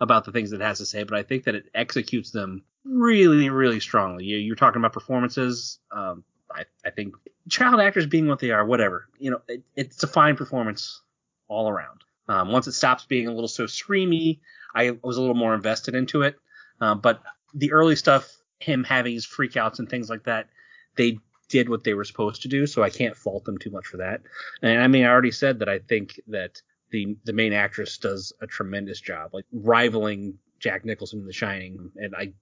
[0.00, 2.62] about the things that it has to say, but I think that it executes them
[2.84, 4.24] really, really strongly.
[4.24, 5.78] You, you're talking about performances.
[5.92, 7.14] Um, I, I think
[7.48, 11.02] child actors being what they are, whatever, you know, it, it's a fine performance
[11.48, 12.00] all around.
[12.28, 14.40] Um, once it stops being a little so screamy,
[14.74, 16.36] I was a little more invested into it.
[16.80, 17.22] Um, but
[17.54, 20.48] the early stuff, him having his freakouts and things like that,
[20.96, 21.18] they
[21.48, 23.98] did what they were supposed to do, so I can't fault them too much for
[23.98, 24.22] that.
[24.62, 28.32] And I mean, I already said that I think that the the main actress does
[28.40, 31.90] a tremendous job, like rivaling Jack Nicholson in The Shining.
[31.96, 32.32] And I,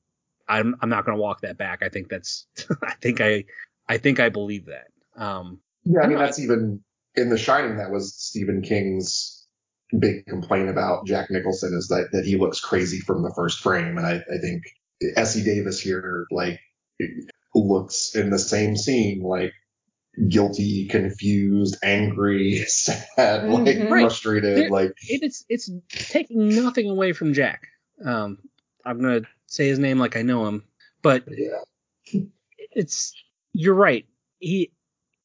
[0.48, 1.82] I'm I'm not going to walk that back.
[1.82, 2.46] I think that's
[2.82, 3.44] I think I
[3.88, 4.88] I think I believe that.
[5.16, 6.82] Um, Yeah, I mean that's even
[7.14, 7.76] in The Shining.
[7.76, 9.46] That was Stephen King's
[9.98, 13.96] big complaint about Jack Nicholson is that that he looks crazy from the first frame,
[13.96, 14.62] and I, I think
[15.16, 16.60] Essie Davis here like
[16.98, 19.52] who looks in the same scene like
[20.28, 23.90] guilty, confused, angry, sad, like Mhm.
[23.90, 24.00] Right.
[24.02, 27.68] frustrated, There- like it's it's taking nothing away from Jack.
[28.04, 28.38] Um,
[28.84, 30.64] I'm gonna say his name like I know him,
[31.02, 32.20] but yeah,
[32.72, 33.14] it's
[33.52, 34.06] you're right.
[34.40, 34.72] He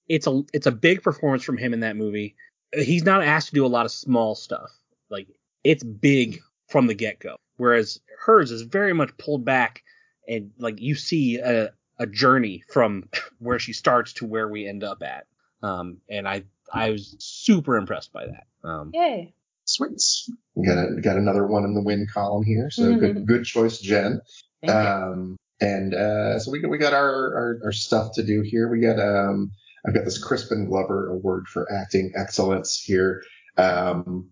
[0.07, 2.35] it's a it's a big performance from him in that movie.
[2.73, 4.71] He's not asked to do a lot of small stuff.
[5.09, 5.27] Like
[5.63, 6.39] it's big
[6.69, 7.35] from the get go.
[7.57, 9.83] Whereas hers is very much pulled back
[10.27, 13.09] and like you see a a journey from
[13.39, 15.25] where she starts to where we end up at.
[15.61, 16.43] Um, and I
[16.73, 18.67] I was super impressed by that.
[18.67, 19.33] Um, Yay.
[19.65, 20.01] sweet.
[20.55, 23.79] We got a, got another one in the win column here, so good good choice,
[23.79, 24.21] Jen.
[24.61, 24.79] Thank you.
[24.79, 28.69] Um, and uh, so we got we got our, our our stuff to do here.
[28.69, 29.51] We got um
[29.85, 33.23] I've got this Crispin Glover Award for acting excellence here.
[33.57, 34.29] Um,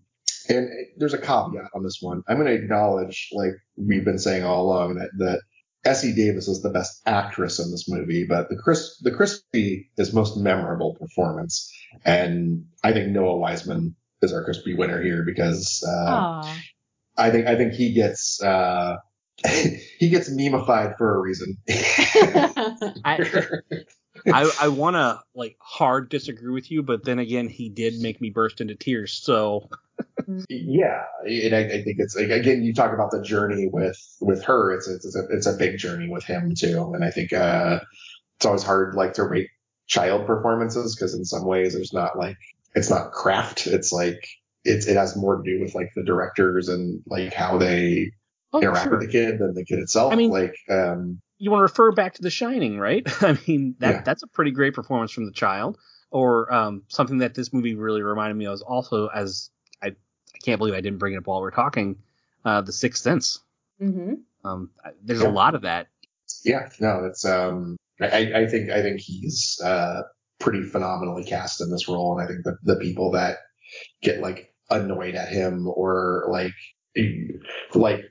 [0.48, 2.22] and there's a caveat on this one.
[2.26, 5.42] I'm going to acknowledge, like we've been saying all along, that that
[5.84, 10.12] Essie Davis is the best actress in this movie, but the Chris the Crispy is
[10.12, 11.72] most memorable performance,
[12.04, 16.46] and I think Noah Wiseman is our Crispy winner here because uh,
[17.16, 18.96] I think I think he gets uh,
[19.98, 21.56] he gets memeified for a reason.
[21.68, 23.18] I,
[24.32, 28.20] I, I want to like hard disagree with you, but then again, he did make
[28.20, 29.12] me burst into tears.
[29.12, 29.68] So
[30.48, 34.44] yeah, and I, I, think it's like, again, you talk about the journey with with
[34.44, 34.72] her.
[34.72, 37.80] It's it's a, it's a big journey with him too, and I think uh,
[38.36, 39.48] it's always hard like to rate
[39.86, 42.36] child performances because in some ways there's not like
[42.74, 43.66] it's not craft.
[43.66, 44.26] It's like
[44.64, 48.12] it's it has more to do with like the directors and like how they
[48.52, 48.98] oh, interact sure.
[48.98, 50.12] with the kid than the kid itself.
[50.12, 53.02] I mean, like um, you want to refer back to The Shining, right?
[53.22, 54.02] I mean, that yeah.
[54.02, 55.78] that's a pretty great performance from the child.
[56.10, 59.50] Or um, something that this movie really reminded me of is also as
[60.42, 61.96] can't believe I didn't bring it up while we are talking,
[62.44, 63.40] uh, The Sixth Sense.
[63.80, 64.14] Mm-hmm.
[64.44, 64.70] Um,
[65.02, 65.28] there's yeah.
[65.28, 65.88] a lot of that.
[66.44, 70.02] Yeah, no, it's um, I, I think I think he's uh
[70.40, 73.38] pretty phenomenally cast in this role, and I think the the people that
[74.02, 76.52] get like annoyed at him or like
[77.74, 78.04] like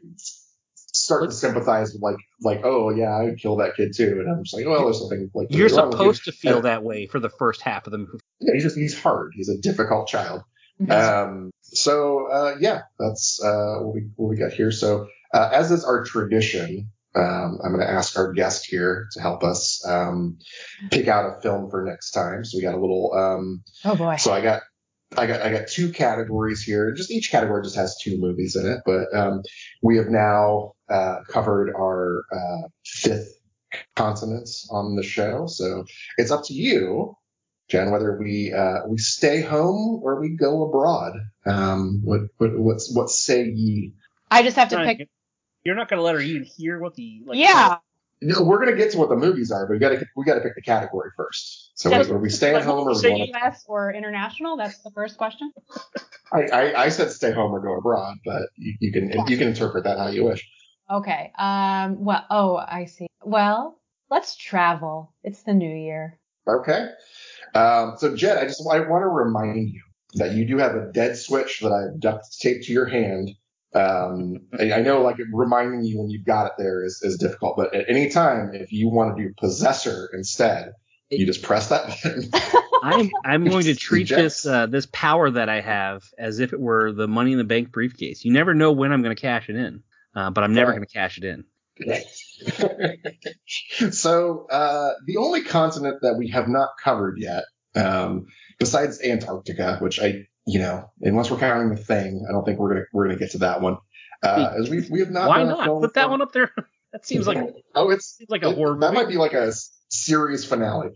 [0.75, 4.29] start to sympathize with like like oh yeah I would kill that kid too and
[4.29, 7.19] I'm just like well there's something like you're supposed to feel and, that way for
[7.19, 10.43] the first half of the movie yeah he's just he's hard he's a difficult child
[10.89, 15.71] um so uh yeah that's uh what we what we got here so uh, as
[15.71, 20.37] is our tradition um, I'm going to ask our guest here to help us um,
[20.91, 22.45] pick out a film for next time.
[22.45, 23.13] So we got a little.
[23.13, 24.15] Um, oh boy!
[24.15, 24.61] So I got
[25.17, 26.93] I got I got two categories here.
[26.93, 29.43] Just each category just has two movies in it, but um,
[29.81, 33.33] we have now uh, covered our uh, fifth
[33.95, 35.47] continents on the show.
[35.47, 35.85] So
[36.17, 37.15] it's up to you,
[37.71, 41.13] Jen, whether we uh, we stay home or we go abroad.
[41.45, 43.93] Um, what what what's what say ye?
[44.29, 45.07] I just have to pick.
[45.63, 47.77] You're not going to let her even hear what the like, yeah.
[48.23, 50.53] No, we're gonna get to what the movies are, but we gotta we gotta pick
[50.53, 51.71] the category first.
[51.73, 53.63] So wait, are we staying at home or we U.S.
[53.67, 54.57] or international?
[54.57, 55.51] That's the first question.
[56.31, 59.25] I, I, I, said stay home or go abroad, but you, you can yeah.
[59.27, 60.47] you can interpret that how you wish.
[60.91, 61.31] Okay.
[61.35, 62.05] Um.
[62.05, 62.23] Well.
[62.29, 63.07] Oh, I see.
[63.23, 63.79] Well,
[64.11, 65.15] let's travel.
[65.23, 66.19] It's the new year.
[66.47, 66.89] Okay.
[67.53, 67.95] Um.
[67.97, 69.81] So Jed, I just I want to remind you
[70.15, 73.31] that you do have a dead switch that I've duct taped to your hand
[73.73, 77.55] um, I, I, know like reminding you when you've got it there is, is difficult,
[77.55, 80.73] but at any time, if you want to do possessor instead,
[81.09, 82.29] you just press that button.
[82.83, 86.59] I'm I'm going to treat this uh, this power that I have as if it
[86.59, 88.25] were the money in the bank briefcase.
[88.25, 89.83] You never know when I'm going to cash it in,
[90.15, 91.45] uh, but I'm never going to cash it in.
[93.91, 97.43] so uh, the only continent that we have not covered yet,
[97.75, 98.27] um,
[98.59, 102.69] besides Antarctica, which I you know, unless we're counting the thing, I don't think we're
[102.69, 103.77] gonna we're gonna get to that one.
[104.23, 105.29] Uh, as we we have not.
[105.29, 106.51] Why not put that one up there?
[106.91, 107.37] that seems like
[107.75, 108.77] oh, it's seems like a horror.
[108.79, 109.53] That might be like a
[109.89, 110.89] series finale.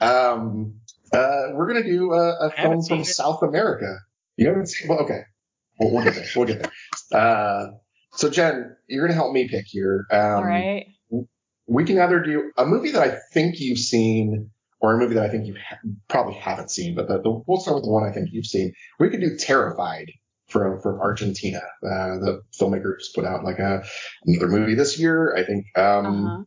[0.00, 0.80] Um,
[1.12, 3.06] uh, we're gonna do a, a film from it.
[3.06, 3.98] South America.
[4.36, 4.88] You haven't seen?
[4.88, 5.22] Well, okay,
[5.78, 6.26] we'll, we'll get there.
[6.34, 6.70] We'll get
[7.10, 7.20] there.
[7.20, 7.66] Uh,
[8.14, 10.06] so Jen, you're gonna help me pick here.
[10.10, 10.86] Um, All right.
[11.66, 14.50] We can either do a movie that I think you've seen
[14.80, 15.78] or a movie that I think you ha-
[16.08, 18.74] probably haven't seen, but the, the, we'll start with the one I think you've seen.
[19.00, 20.10] We could do Terrified
[20.48, 21.62] from from Argentina.
[21.82, 23.82] Uh, the filmmaker just put out like a
[24.26, 25.34] another movie this year.
[25.34, 26.42] I think um, uh-huh.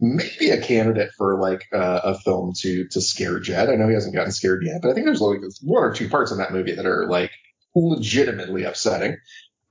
[0.00, 3.68] maybe a candidate for like uh, a film to to scare Jed.
[3.68, 6.08] I know he hasn't gotten scared yet, but I think there's like one or two
[6.08, 7.32] parts in that movie that are like
[7.74, 9.16] legitimately upsetting.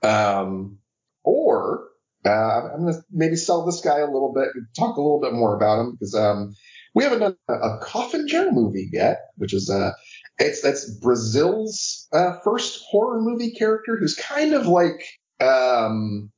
[0.04, 0.80] Um,
[1.26, 1.90] or
[2.26, 5.56] uh, I'm gonna maybe sell this guy a little bit, talk a little bit more
[5.56, 6.56] about him because um,
[6.94, 9.92] we haven't done a, a Coffin Joe movie yet, which is uh,
[10.40, 15.06] it's that's Brazil's uh, first horror movie character who's kind of like
[15.40, 16.32] um,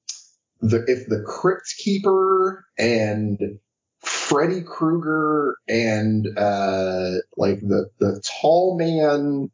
[0.60, 3.40] the if the Crypt Keeper and
[4.02, 9.50] Freddy Krueger and uh, like the the Tall Man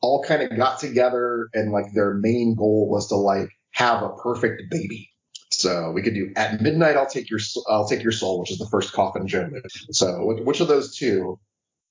[0.00, 3.48] all kind of got together and like their main goal was to like
[3.78, 5.08] have a perfect baby.
[5.50, 6.96] So we could do at midnight.
[6.96, 7.38] I'll take your
[7.68, 9.62] I'll take your soul, which is the first Coffin Joe movie.
[9.92, 11.38] So which of those two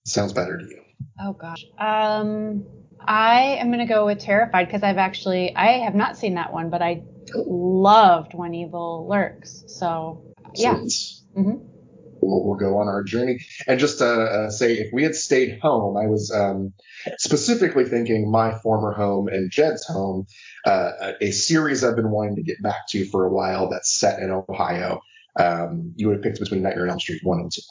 [0.06, 0.82] sounds better to you?
[1.20, 2.66] Oh gosh, um,
[3.00, 6.70] I am gonna go with Terrified because I've actually I have not seen that one,
[6.70, 7.04] but I
[7.34, 9.64] loved When Evil Lurks.
[9.68, 10.22] So
[10.56, 10.76] yeah.
[10.76, 11.77] Mm-hmm.
[12.22, 13.40] We'll, we'll, go on our journey.
[13.68, 16.74] And just to uh, say, if we had stayed home, I was um,
[17.18, 20.28] specifically thinking my former home and Jed's home
[20.66, 24.20] uh, a series I've been wanting to get back to for a while that's set
[24.20, 25.02] in Ohio.
[25.40, 27.62] Um, you would have picked between Nightmare on Elm Street one and two.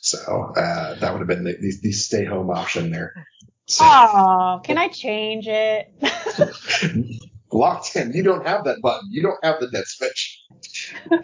[0.00, 3.26] So uh, that would have been the, the, the, stay home option there.
[3.66, 5.92] So, Oh, can I change it?
[7.52, 8.12] locked in.
[8.12, 9.08] You don't have that button.
[9.10, 10.42] You don't have the dead switch.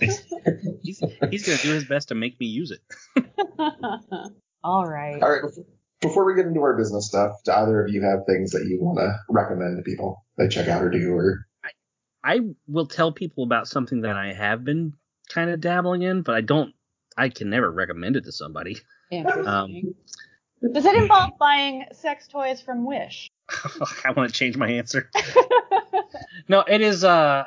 [0.00, 2.80] He's he's gonna do his best to make me use it.
[4.64, 5.22] All right.
[5.22, 5.42] All right.
[5.42, 5.64] Before,
[6.00, 8.78] before we get into our business stuff, do either of you have things that you
[8.80, 11.12] want to recommend to people they check out or do?
[11.14, 11.46] Or
[12.22, 14.94] I will tell people about something that I have been
[15.28, 16.74] kind of dabbling in, but I don't.
[17.16, 18.78] I can never recommend it to somebody.
[19.10, 19.46] Interesting.
[19.46, 19.94] Um,
[20.72, 23.30] Does it involve buying sex toys from Wish?
[24.04, 25.10] I want to change my answer.
[26.48, 27.44] No, it is uh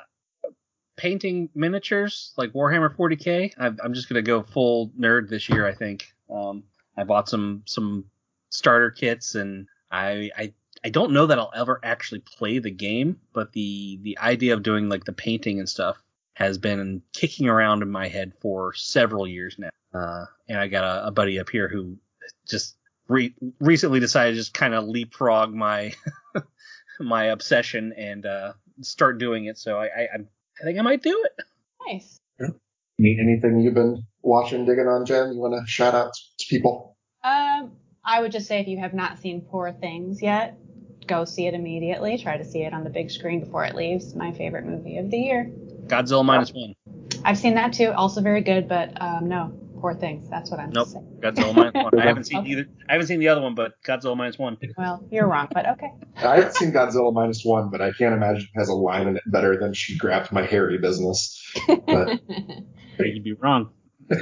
[0.95, 3.53] painting miniatures like Warhammer 40k.
[3.57, 5.67] i I'm just gonna go full nerd this year.
[5.67, 6.13] I think.
[6.29, 6.63] Um,
[6.95, 8.05] I bought some some
[8.49, 10.53] starter kits, and I I
[10.83, 14.63] I don't know that I'll ever actually play the game, but the the idea of
[14.63, 15.97] doing like the painting and stuff
[16.33, 19.69] has been kicking around in my head for several years now.
[19.93, 21.97] Uh, and I got a, a buddy up here who
[22.47, 22.77] just
[23.07, 25.93] re- recently decided to just kind of leapfrog my
[26.99, 29.57] my obsession and uh, start doing it.
[29.57, 30.27] So I, I I'm-
[30.63, 31.45] think I might do it.
[31.87, 32.17] Nice.
[32.99, 35.33] Any- anything you've been watching, digging on, Jen?
[35.33, 36.97] You want to shout out to people?
[37.23, 37.73] Um,
[38.03, 40.57] I would just say if you have not seen Poor Things yet,
[41.05, 42.17] go see it immediately.
[42.17, 44.15] Try to see it on the big screen before it leaves.
[44.15, 45.51] My favorite movie of the year.
[45.85, 46.73] Godzilla minus one.
[47.23, 47.91] I've seen that too.
[47.91, 50.29] Also very good, but um, no, Poor Things.
[50.29, 50.87] That's what I'm Nope.
[50.87, 51.19] saying.
[51.21, 51.99] Godzilla minus one.
[51.99, 52.49] I haven't seen Okay.
[52.49, 52.65] either.
[52.89, 54.57] I haven't seen the other one, but Godzilla minus one.
[54.77, 55.91] Well, you're wrong, but okay.
[56.17, 59.17] I haven't seen Godzilla minus one, but I can't imagine it has a line in
[59.17, 61.39] it better than she grabbed my hairy business.
[61.85, 62.19] But
[62.99, 63.71] You'd be wrong.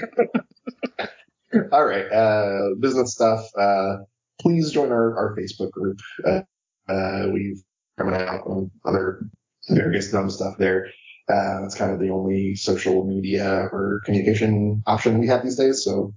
[1.71, 3.45] all right, uh, business stuff.
[3.57, 3.97] Uh,
[4.41, 5.99] please join our, our Facebook group.
[6.25, 6.41] Uh,
[6.89, 7.61] uh, we've
[7.97, 9.21] coming out on other
[9.69, 10.87] various dumb stuff there.
[11.29, 15.83] Uh, it's kind of the only social media or communication option we have these days.
[15.83, 16.13] So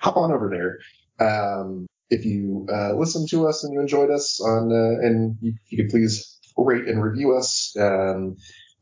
[0.00, 0.78] hop on over there.
[1.26, 5.54] Um, if you uh, listen to us and you enjoyed us on, uh, and you,
[5.68, 7.74] you could please rate and review us.
[7.78, 8.36] Um,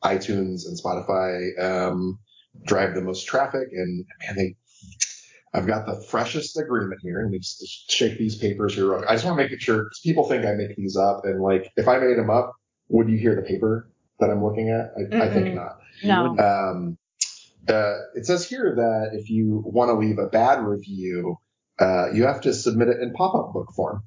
[0.05, 2.19] iTunes and Spotify um,
[2.67, 4.57] drive the most traffic, and man, they.
[5.55, 8.97] I've got the freshest agreement here, and just, just shake these papers here.
[9.05, 11.71] I just want to make it sure people think I make these up, and like
[11.77, 12.55] if I made them up,
[12.89, 14.93] would you hear the paper that I'm looking at?
[14.97, 15.79] I, I think not.
[16.05, 16.39] no.
[16.39, 16.99] Um,
[17.69, 21.37] uh, it says here that if you want to leave a bad review,
[21.79, 24.03] uh, you have to submit it in pop-up book form.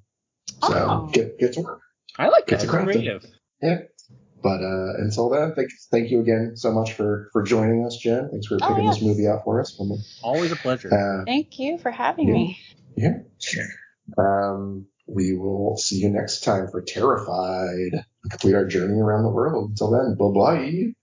[0.62, 1.10] So Oh.
[1.12, 1.82] get get to work.
[2.18, 2.56] I like that.
[2.56, 2.84] It's It's crafted.
[2.94, 3.26] creative.
[3.62, 3.78] Yeah.
[4.44, 8.30] But uh, until then, thank thank you again so much for for joining us, Jen.
[8.32, 8.96] Thanks for Oh, picking yes.
[8.96, 9.80] this movie out for us.
[10.22, 10.94] Always a pleasure.
[10.94, 12.34] Uh, Thank you for having Yeah.
[12.34, 12.60] me.
[12.96, 13.14] yeah.
[13.40, 13.66] Sure.
[14.18, 19.72] Um, we will see you next time for Terrified complete our journey around the world.
[19.72, 20.94] Until then, bye bye.